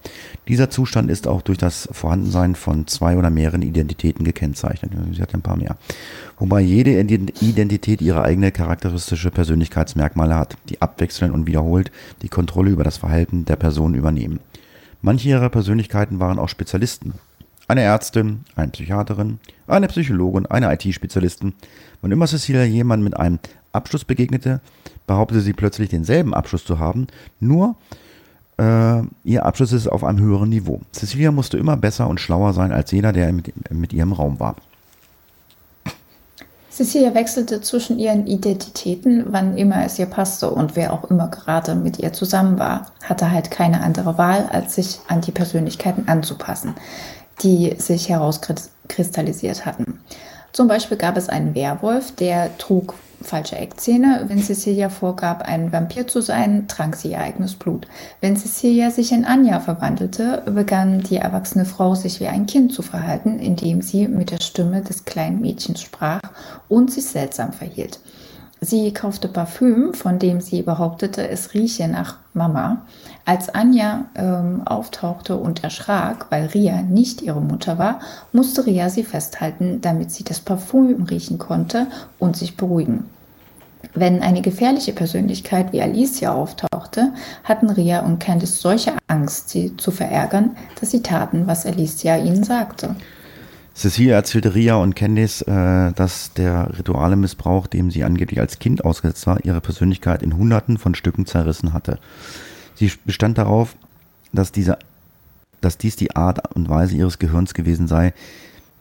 Dieser 0.48 0.70
Zustand 0.70 1.10
ist 1.10 1.28
auch 1.28 1.42
durch 1.42 1.58
das 1.58 1.90
Vorhandensein 1.92 2.54
von 2.54 2.86
zwei 2.86 3.18
oder 3.18 3.32
mehreren 3.32 3.64
Identitäten 3.64 4.24
gekennzeichnet. 4.24 4.92
Sie 5.12 5.22
hat 5.24 5.34
ein 5.34 5.42
paar 5.42 5.58
mehr. 5.58 5.76
Wobei 6.38 6.62
jede 6.62 7.00
Identität 7.00 8.00
ihre 8.00 8.24
eigene 8.24 8.52
charakteristische 8.52 9.32
Persönlichkeitsmerkmale 9.32 10.36
hat, 10.36 10.56
die 10.70 10.84
abwechselnd 10.84 11.34
und 11.34 11.48
wiederholt 11.48 11.92
die 12.22 12.30
Kontrolle 12.30 12.70
über 12.70 12.84
das 12.84 12.98
Verhalten 12.98 13.46
der 13.46 13.56
Person 13.56 13.96
übernehmen. 13.96 14.40
Manche 15.02 15.30
ihrer 15.30 15.50
Persönlichkeiten 15.50 16.20
waren 16.20 16.38
auch 16.38 16.50
Spezialisten, 16.50 17.14
eine 17.70 17.82
Ärztin, 17.82 18.42
eine 18.56 18.72
Psychiaterin, 18.72 19.40
eine 19.68 19.88
Psychologin, 19.88 20.48
eine 20.48 20.74
IT-Spezialistin. 20.74 21.54
Wann 22.02 22.12
immer 22.12 22.26
Cecilia 22.26 22.64
jemand 22.64 23.04
mit 23.04 23.16
einem 23.16 23.40
Abschluss 23.72 24.04
begegnete, 24.04 24.60
behauptete 25.06 25.42
sie 25.42 25.54
plötzlich 25.54 25.90
denselben 25.90 26.34
Abschluss 26.34 26.66
zu 26.66 26.80
haben, 26.80 27.08
nur 27.40 27.76
äh, 28.58 29.02
ihr 29.24 29.46
Abschluss 29.46 29.72
ist 29.72 29.88
auf 29.88 30.04
einem 30.04 30.20
höheren 30.20 30.50
Niveau. 30.50 30.82
Cecilia 30.92 31.32
musste 31.32 31.58
immer 31.58 31.78
besser 31.78 32.08
und 32.08 32.20
schlauer 32.20 32.54
sein 32.54 32.72
als 32.72 32.92
jeder, 32.92 33.14
der 33.14 33.32
mit, 33.32 33.72
mit 33.72 33.94
ihr 33.94 34.04
im 34.04 34.14
Raum 34.14 34.40
war. 34.40 34.56
Cecilia 36.72 37.14
wechselte 37.14 37.62
zwischen 37.62 38.00
ihren 38.00 38.26
Identitäten, 38.26 39.26
wann 39.28 39.58
immer 39.58 39.86
es 39.86 40.00
ihr 40.00 40.06
passte 40.06 40.50
und 40.50 40.76
wer 40.76 40.94
auch 40.94 41.04
immer 41.12 41.28
gerade 41.28 41.76
mit 41.76 42.00
ihr 42.00 42.14
zusammen 42.14 42.58
war, 42.58 42.88
hatte 43.04 43.32
halt 43.32 43.52
keine 43.52 43.82
andere 43.82 44.18
Wahl, 44.18 44.48
als 44.52 44.76
sich 44.76 45.00
an 45.08 45.22
die 45.22 45.32
Persönlichkeiten 45.32 46.08
anzupassen 46.08 46.74
die 47.42 47.76
sich 47.78 48.10
herauskristallisiert 48.10 49.66
hatten. 49.66 50.00
Zum 50.52 50.68
Beispiel 50.68 50.98
gab 50.98 51.16
es 51.18 51.30
einen 51.30 51.56
Werwolf, 51.56 52.16
der 52.16 52.58
trug 52.58 52.96
falsche 53.22 53.58
Eckzähne. 53.58 54.26
Wenn 54.28 54.42
Cecilia 54.42 54.90
vorgab, 54.90 55.44
ein 55.44 55.72
Vampir 55.72 56.08
zu 56.08 56.22
sein, 56.22 56.68
trank 56.68 56.96
sie 56.96 57.12
ihr 57.12 57.20
eigenes 57.20 57.56
Blut. 57.56 57.88
Wenn 58.22 58.38
Cecilia 58.38 58.92
sich 58.92 59.12
in 59.12 59.26
Anja 59.26 59.60
verwandelte, 59.60 60.44
begann 60.46 61.02
die 61.02 61.18
erwachsene 61.18 61.66
Frau 61.66 61.96
sich 61.96 62.20
wie 62.20 62.28
ein 62.28 62.46
Kind 62.46 62.74
zu 62.74 62.82
verhalten, 62.82 63.40
indem 63.40 63.82
sie 63.82 64.08
mit 64.08 64.32
der 64.32 64.42
Stimme 64.42 64.82
des 64.82 65.06
kleinen 65.06 65.42
Mädchens 65.42 65.82
sprach 65.82 66.22
und 66.68 66.92
sich 66.92 67.06
seltsam 67.06 67.54
verhielt. 67.54 68.00
Sie 68.62 68.92
kaufte 68.94 69.30
Parfüm, 69.30 69.94
von 69.94 70.20
dem 70.20 70.42
sie 70.42 70.64
behauptete, 70.64 71.28
es 71.30 71.54
rieche 71.54 71.88
nach 71.88 72.18
Mama. 72.34 72.86
Als 73.26 73.50
Anja 73.50 74.06
ähm, 74.16 74.64
auftauchte 74.66 75.38
und 75.38 75.64
erschrak, 75.64 76.28
weil 76.30 76.48
Ria 76.48 76.82
nicht 76.82 77.22
ihre 77.22 77.42
Mutter 77.42 77.78
war, 77.78 78.00
musste 78.32 78.66
Ria 78.66 78.90
sie 78.90 79.04
festhalten, 79.04 79.82
damit 79.82 80.12
sie 80.12 80.24
das 80.24 80.40
Parfüm 80.40 81.04
riechen 81.04 81.38
konnte 81.38 81.88
und 82.18 82.36
sich 82.36 82.58
beruhigen. 82.58 83.06
Wenn 83.94 84.22
eine 84.22 84.42
gefährliche 84.42 84.94
Persönlichkeit 84.94 85.72
wie 85.72 85.82
Alicia 85.82 86.34
auftauchte, 86.34 87.14
hatten 87.44 87.70
Ria 87.70 88.02
und 88.02 88.20
Candice 88.20 88.62
solche 88.62 88.94
Angst, 89.08 89.50
sie 89.50 89.76
zu 89.78 89.92
verärgern, 89.92 90.58
dass 90.80 90.92
sie 90.92 91.02
taten, 91.02 91.48
was 91.48 91.66
Alicia 91.66 92.18
ihnen 92.18 92.44
sagte. 92.44 92.96
Cecilia 93.74 94.16
erzählte 94.16 94.56
Ria 94.56 94.76
und 94.76 94.96
Candice, 94.96 95.42
äh, 95.44 95.94
dass 95.94 96.34
der 96.34 96.78
rituale 96.78 97.16
Missbrauch, 97.16 97.68
dem 97.68 97.92
sie 97.92 98.04
angeblich 98.04 98.40
als 98.42 98.60
Kind 98.60 98.84
ausgesetzt 98.84 99.26
war, 99.26 99.46
ihre 99.46 99.62
Persönlichkeit 99.62 100.22
in 100.22 100.36
Hunderten 100.36 100.78
von 100.78 100.96
Stücken 100.96 101.26
zerrissen 101.26 101.72
hatte. 101.72 102.00
Sie 102.80 102.90
bestand 103.04 103.38
darauf, 103.38 103.76
dass, 104.32 104.54
diese, 104.54 104.80
dass 105.60 105.78
dies 105.78 105.98
die 105.98 106.16
Art 106.16 106.56
und 106.56 106.70
Weise 106.70 106.96
ihres 106.96 107.20
Gehirns 107.20 107.54
gewesen 107.54 107.90
sei, 107.90 108.14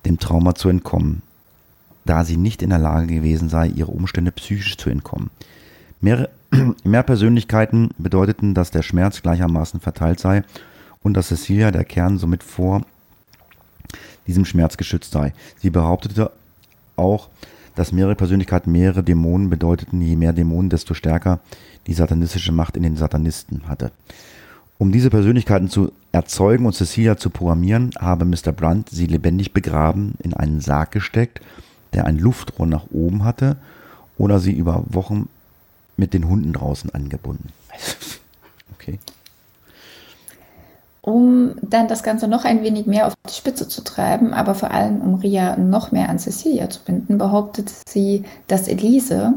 dem 0.07 0.21
Trauma 0.21 0.55
zu 0.55 0.69
entkommen, 0.69 1.23
da 2.05 2.25
sie 2.25 2.37
nicht 2.37 2.63
in 2.63 2.71
der 2.71 2.79
Lage 2.79 3.09
gewesen 3.09 3.49
sei, 3.49 3.67
ihre 3.67 3.91
Umstände 3.91 4.31
psychisch 4.31 4.77
zu 4.77 4.89
entkommen. 4.89 5.31
Mehr, 6.01 6.29
mehr 6.85 7.03
Persönlichkeiten 7.03 7.91
bedeuteten, 7.99 8.55
dass 8.55 8.71
der 8.71 8.83
Schmerz 8.83 9.21
gleichermaßen 9.21 9.81
verteilt 9.81 10.21
sei 10.21 10.45
und 11.03 11.15
dass 11.15 11.27
Cecilia 11.27 11.73
der 11.73 11.85
Kern 11.85 12.19
somit 12.19 12.45
vor 12.45 12.83
diesem 14.29 14.45
Schmerz 14.45 14.77
geschützt 14.77 15.11
sei. 15.11 15.33
Sie 15.57 15.71
behauptete 15.71 16.31
auch, 16.95 17.31
dass 17.75 17.91
mehrere 17.91 18.15
Persönlichkeiten 18.15 18.71
mehrere 18.71 19.03
Dämonen 19.03 19.51
bedeuteten, 19.51 20.01
je 20.01 20.15
mehr 20.15 20.33
Dämonen, 20.33 20.71
desto 20.71 20.95
stärker 20.95 21.41
die 21.89 21.95
satanistische 21.95 22.53
Macht 22.53 22.77
in 22.77 22.85
den 22.85 22.97
Satanisten 22.97 23.63
hatte. 23.67 23.91
Um 24.79 24.93
diese 24.93 25.11
Persönlichkeiten 25.11 25.69
zu 25.69 25.91
erzeugen 26.13 26.67
und 26.67 26.75
Cecilia 26.75 27.17
zu 27.17 27.31
programmieren, 27.31 27.91
habe 27.99 28.25
Mr. 28.25 28.53
Brunt 28.53 28.91
sie 28.91 29.07
lebendig 29.07 29.53
begraben, 29.53 30.15
in 30.23 30.35
einen 30.35 30.61
Sarg 30.61 30.93
gesteckt, 30.93 31.41
der 31.95 32.05
ein 32.05 32.19
Luftrohr 32.19 32.67
nach 32.67 32.85
oben 32.93 33.25
hatte, 33.25 33.57
oder 34.19 34.39
sie 34.39 34.53
über 34.53 34.85
Wochen 34.89 35.29
mit 35.97 36.15
den 36.15 36.29
Hunden 36.29 36.53
draußen 36.53 36.95
angebunden. 36.95 37.49
okay. 38.75 38.99
Um 41.01 41.55
dann 41.63 41.89
das 41.89 42.03
Ganze 42.03 42.29
noch 42.29 42.45
ein 42.45 42.63
wenig 42.63 42.87
mehr 42.87 43.07
auf 43.07 43.15
die 43.29 43.33
Spitze 43.33 43.67
zu 43.67 43.83
treiben, 43.83 44.35
aber 44.35 44.55
vor 44.55 44.71
allem 44.71 45.01
um 45.01 45.15
Ria 45.15 45.57
noch 45.57 45.91
mehr 45.91 46.09
an 46.09 46.19
Cecilia 46.19 46.69
zu 46.69 46.81
binden, 46.85 47.19
behauptet 47.19 47.73
sie, 47.89 48.25
dass 48.47 48.69
Elise, 48.69 49.35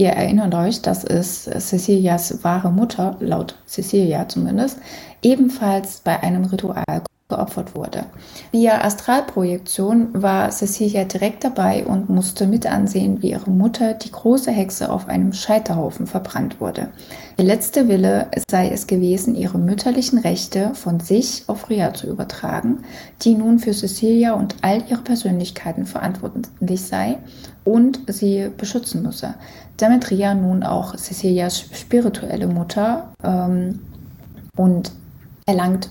ihr 0.00 0.08
erinnert 0.08 0.54
euch, 0.54 0.80
das 0.80 1.04
ist 1.04 1.44
Cecilias 1.44 2.42
wahre 2.42 2.72
Mutter, 2.72 3.16
laut 3.20 3.54
Cecilia 3.66 4.26
zumindest, 4.26 4.78
ebenfalls 5.20 6.00
bei 6.02 6.22
einem 6.22 6.44
Ritual 6.46 7.02
geopfert 7.28 7.74
wurde. 7.74 8.06
Via 8.50 8.82
Astralprojektion 8.82 10.08
war 10.14 10.50
Cecilia 10.50 11.04
direkt 11.04 11.44
dabei 11.44 11.84
und 11.84 12.08
musste 12.08 12.46
mit 12.46 12.66
ansehen, 12.66 13.22
wie 13.22 13.30
ihre 13.30 13.50
Mutter, 13.50 13.92
die 13.92 14.10
große 14.10 14.50
Hexe, 14.50 14.90
auf 14.90 15.06
einem 15.06 15.32
Scheiterhaufen 15.32 16.06
verbrannt 16.06 16.60
wurde. 16.60 16.88
Ihr 17.36 17.44
letzter 17.44 17.86
Wille 17.86 18.26
sei 18.50 18.70
es 18.70 18.86
gewesen, 18.86 19.34
ihre 19.34 19.58
mütterlichen 19.58 20.18
Rechte 20.18 20.74
von 20.74 20.98
sich 20.98 21.44
auf 21.46 21.68
Ria 21.68 21.94
zu 21.94 22.06
übertragen, 22.08 22.84
die 23.22 23.34
nun 23.34 23.58
für 23.58 23.72
Cecilia 23.72 24.32
und 24.32 24.56
all 24.62 24.82
ihre 24.88 25.02
Persönlichkeiten 25.02 25.86
verantwortlich 25.86 26.82
sei 26.82 27.18
und 27.64 28.00
sie 28.06 28.50
beschützen 28.56 29.02
müsse. 29.02 29.34
Damit 29.76 30.10
Ria 30.10 30.34
nun 30.34 30.62
auch 30.62 30.96
Cecilias 30.96 31.60
spirituelle 31.60 32.46
Mutter 32.46 33.12
ähm, 33.22 33.80
und 34.56 34.92
erlangt 35.46 35.90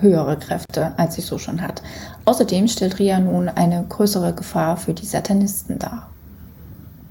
höhere 0.00 0.38
Kräfte, 0.38 0.92
als 0.98 1.14
sie 1.14 1.20
so 1.20 1.38
schon 1.38 1.60
hat. 1.60 1.82
Außerdem 2.24 2.68
stellt 2.68 2.98
Ria 2.98 3.20
nun 3.20 3.48
eine 3.48 3.84
größere 3.88 4.34
Gefahr 4.34 4.76
für 4.76 4.94
die 4.94 5.06
Satanisten 5.06 5.78
dar. 5.78 6.10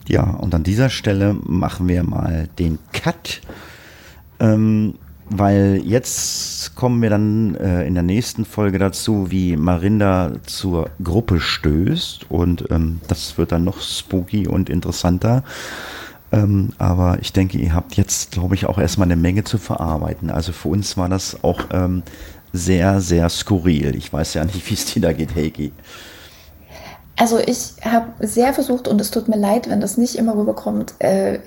Ja, 0.08 0.24
und 0.24 0.54
an 0.54 0.64
dieser 0.64 0.90
Stelle 0.90 1.34
machen 1.34 1.88
wir 1.88 2.04
mal 2.04 2.50
den 2.60 2.80
Cut, 2.92 3.42
ähm, 4.40 4.96
weil 5.38 5.82
jetzt 5.84 6.76
kommen 6.76 7.02
wir 7.02 7.10
dann 7.10 7.56
äh, 7.56 7.86
in 7.86 7.94
der 7.94 8.04
nächsten 8.04 8.46
Folge 8.46 8.80
dazu, 8.80 9.32
wie 9.32 9.58
Marinda 9.58 10.34
zur 10.46 10.90
Gruppe 11.04 11.40
stößt 11.40 12.30
und 12.30 12.66
ähm, 12.72 13.02
das 13.08 13.38
wird 13.38 13.52
dann 13.52 13.64
noch 13.64 13.82
spooky 13.82 14.48
und 14.48 14.70
interessanter. 14.70 15.44
Ähm, 16.32 16.70
aber 16.78 17.20
ich 17.22 17.32
denke, 17.32 17.58
ihr 17.58 17.74
habt 17.74 17.96
jetzt, 17.96 18.32
glaube 18.32 18.56
ich, 18.56 18.66
auch 18.66 18.78
erstmal 18.78 19.08
eine 19.08 19.16
Menge 19.16 19.44
zu 19.44 19.58
verarbeiten. 19.58 20.30
Also 20.30 20.52
für 20.52 20.70
uns 20.70 20.98
war 20.98 21.10
das 21.10 21.44
auch 21.44 21.60
ähm, 21.72 22.04
sehr, 22.52 23.02
sehr 23.02 23.30
skurril. 23.30 23.96
Ich 23.96 24.12
weiß 24.12 24.34
ja 24.36 24.46
nicht, 24.46 24.70
wie 24.70 24.74
es 24.74 24.86
dir 24.86 25.02
da 25.02 25.14
geht, 25.14 25.36
Heiki. 25.36 25.72
Also 27.16 27.38
ich 27.38 27.74
habe 27.84 28.08
sehr 28.26 28.54
versucht, 28.54 28.88
und 28.88 29.00
es 29.00 29.12
tut 29.12 29.28
mir 29.28 29.38
leid, 29.38 29.70
wenn 29.70 29.82
das 29.82 29.98
nicht 29.98 30.16
immer 30.16 30.36
rüberkommt, 30.36 30.96
äh, 31.00 31.40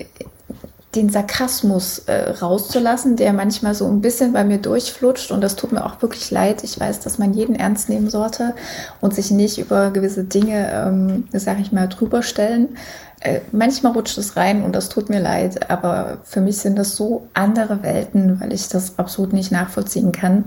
den 0.97 1.09
Sarkasmus 1.09 1.99
äh, 1.99 2.31
rauszulassen, 2.31 3.15
der 3.15 3.31
manchmal 3.33 3.75
so 3.75 3.85
ein 3.87 4.01
bisschen 4.01 4.33
bei 4.33 4.43
mir 4.43 4.57
durchflutscht. 4.57 5.31
Und 5.31 5.41
das 5.41 5.55
tut 5.55 5.71
mir 5.71 5.85
auch 5.85 6.01
wirklich 6.01 6.31
leid. 6.31 6.63
Ich 6.63 6.79
weiß, 6.79 6.99
dass 7.01 7.17
man 7.17 7.33
jeden 7.33 7.55
ernst 7.55 7.87
nehmen 7.87 8.09
sollte 8.09 8.55
und 8.99 9.13
sich 9.13 9.31
nicht 9.31 9.59
über 9.59 9.91
gewisse 9.91 10.23
Dinge, 10.23 10.71
ähm, 10.71 11.27
sag 11.31 11.59
ich 11.59 11.71
mal, 11.71 11.87
drüber 11.87 12.23
stellen. 12.23 12.77
Äh, 13.19 13.41
manchmal 13.51 13.93
rutscht 13.93 14.17
es 14.17 14.35
rein 14.35 14.63
und 14.63 14.75
das 14.75 14.89
tut 14.89 15.09
mir 15.09 15.19
leid, 15.19 15.69
aber 15.71 16.19
für 16.23 16.41
mich 16.41 16.57
sind 16.57 16.77
das 16.77 16.95
so 16.95 17.27
andere 17.33 17.81
Welten, 17.81 18.39
weil 18.39 18.53
ich 18.53 18.69
das 18.69 18.99
absolut 18.99 19.33
nicht 19.33 19.51
nachvollziehen 19.51 20.11
kann, 20.11 20.45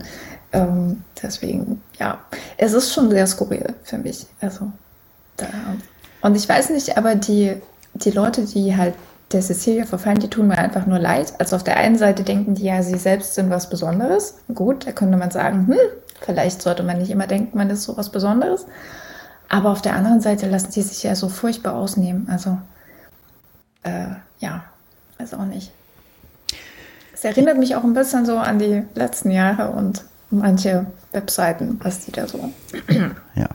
ähm, 0.52 1.02
deswegen, 1.22 1.80
ja, 1.98 2.18
es 2.56 2.72
ist 2.72 2.92
schon 2.92 3.10
sehr 3.10 3.26
skurril 3.26 3.74
für 3.84 3.98
mich. 3.98 4.26
Also, 4.40 4.70
da. 5.36 5.46
Und 6.22 6.36
ich 6.36 6.48
weiß 6.48 6.70
nicht, 6.70 6.96
aber 6.96 7.14
die, 7.14 7.54
die 7.94 8.10
Leute, 8.10 8.44
die 8.44 8.76
halt 8.76 8.94
der 9.32 9.42
Cecilia 9.42 9.84
verfallen, 9.84 10.18
die 10.18 10.30
tun 10.30 10.48
mir 10.48 10.58
einfach 10.58 10.86
nur 10.86 10.98
leid. 10.98 11.34
Also 11.38 11.56
auf 11.56 11.64
der 11.64 11.76
einen 11.76 11.96
Seite 11.96 12.24
denken 12.24 12.54
die 12.54 12.64
ja, 12.64 12.82
sie 12.82 12.98
selbst 12.98 13.34
sind 13.34 13.50
was 13.50 13.70
Besonderes. 13.70 14.38
Gut, 14.52 14.86
da 14.86 14.92
könnte 14.92 15.16
man 15.16 15.30
sagen, 15.30 15.68
hm, 15.68 15.78
vielleicht 16.20 16.62
sollte 16.62 16.82
man 16.82 16.98
nicht 16.98 17.10
immer 17.10 17.26
denken, 17.26 17.56
man 17.56 17.70
ist 17.70 17.84
so 17.84 17.96
was 17.96 18.10
Besonderes. 18.10 18.66
Aber 19.48 19.70
auf 19.70 19.82
der 19.82 19.94
anderen 19.94 20.20
Seite 20.20 20.48
lassen 20.48 20.70
sie 20.70 20.82
sich 20.82 21.02
ja 21.02 21.14
so 21.14 21.28
furchtbar 21.28 21.74
ausnehmen. 21.74 22.28
Also, 22.30 22.58
äh, 23.82 24.14
ja, 24.38 24.64
weiß 25.18 25.34
auch 25.34 25.44
nicht. 25.44 25.72
Es 27.12 27.24
erinnert 27.24 27.58
mich 27.58 27.76
auch 27.76 27.84
ein 27.84 27.94
bisschen 27.94 28.24
so 28.24 28.36
an 28.38 28.58
die 28.58 28.82
letzten 28.94 29.30
Jahre 29.30 29.70
und 29.70 30.04
manche 30.30 30.86
Webseiten, 31.12 31.78
was 31.82 32.00
die 32.00 32.12
da 32.12 32.26
so. 32.26 32.52
Ja. 33.34 33.48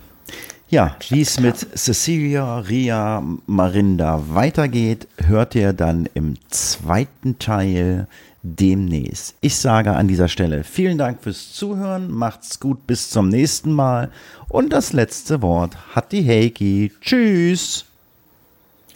Ja, 0.76 0.98
wie 1.08 1.22
es 1.22 1.40
mit 1.40 1.56
Cecilia 1.56 2.58
Ria 2.58 3.24
Marinda 3.46 4.22
weitergeht, 4.28 5.08
hört 5.26 5.56
ihr 5.56 5.72
dann 5.72 6.10
im 6.16 6.36
zweiten 6.50 7.40
Teil 7.40 8.08
demnächst. 8.44 9.36
Ich 9.40 9.56
sage 9.56 9.94
an 9.94 10.10
dieser 10.10 10.28
Stelle 10.28 10.66
vielen 10.66 10.98
Dank 10.98 11.24
fürs 11.24 11.54
Zuhören, 11.54 12.12
macht's 12.12 12.60
gut, 12.60 12.86
bis 12.88 13.10
zum 13.10 13.30
nächsten 13.30 13.72
Mal 13.72 14.12
und 14.50 14.74
das 14.74 14.92
letzte 14.92 15.42
Wort 15.42 15.78
hat 15.96 16.12
die 16.12 16.28
Heiki. 16.28 16.92
Tschüss! 17.00 17.86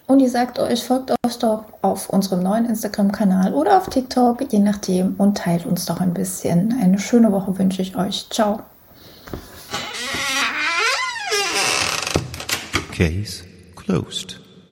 Und 0.05 0.19
ihr 0.19 0.29
sagt 0.29 0.59
euch, 0.59 0.83
folgt 0.83 1.13
uns 1.23 1.39
doch 1.39 1.63
auf 1.81 2.09
unserem 2.09 2.43
neuen 2.43 2.65
Instagram-Kanal 2.65 3.53
oder 3.53 3.77
auf 3.77 3.87
TikTok, 3.87 4.51
je 4.51 4.59
nachdem, 4.59 5.15
und 5.17 5.37
teilt 5.37 5.65
uns 5.65 5.85
doch 5.85 6.01
ein 6.01 6.13
bisschen. 6.13 6.77
Eine 6.81 6.99
schöne 6.99 7.31
Woche 7.31 7.57
wünsche 7.57 7.81
ich 7.81 7.95
euch. 7.95 8.27
Ciao. 8.29 8.63
Case 12.99 13.43
closed. 13.75 14.48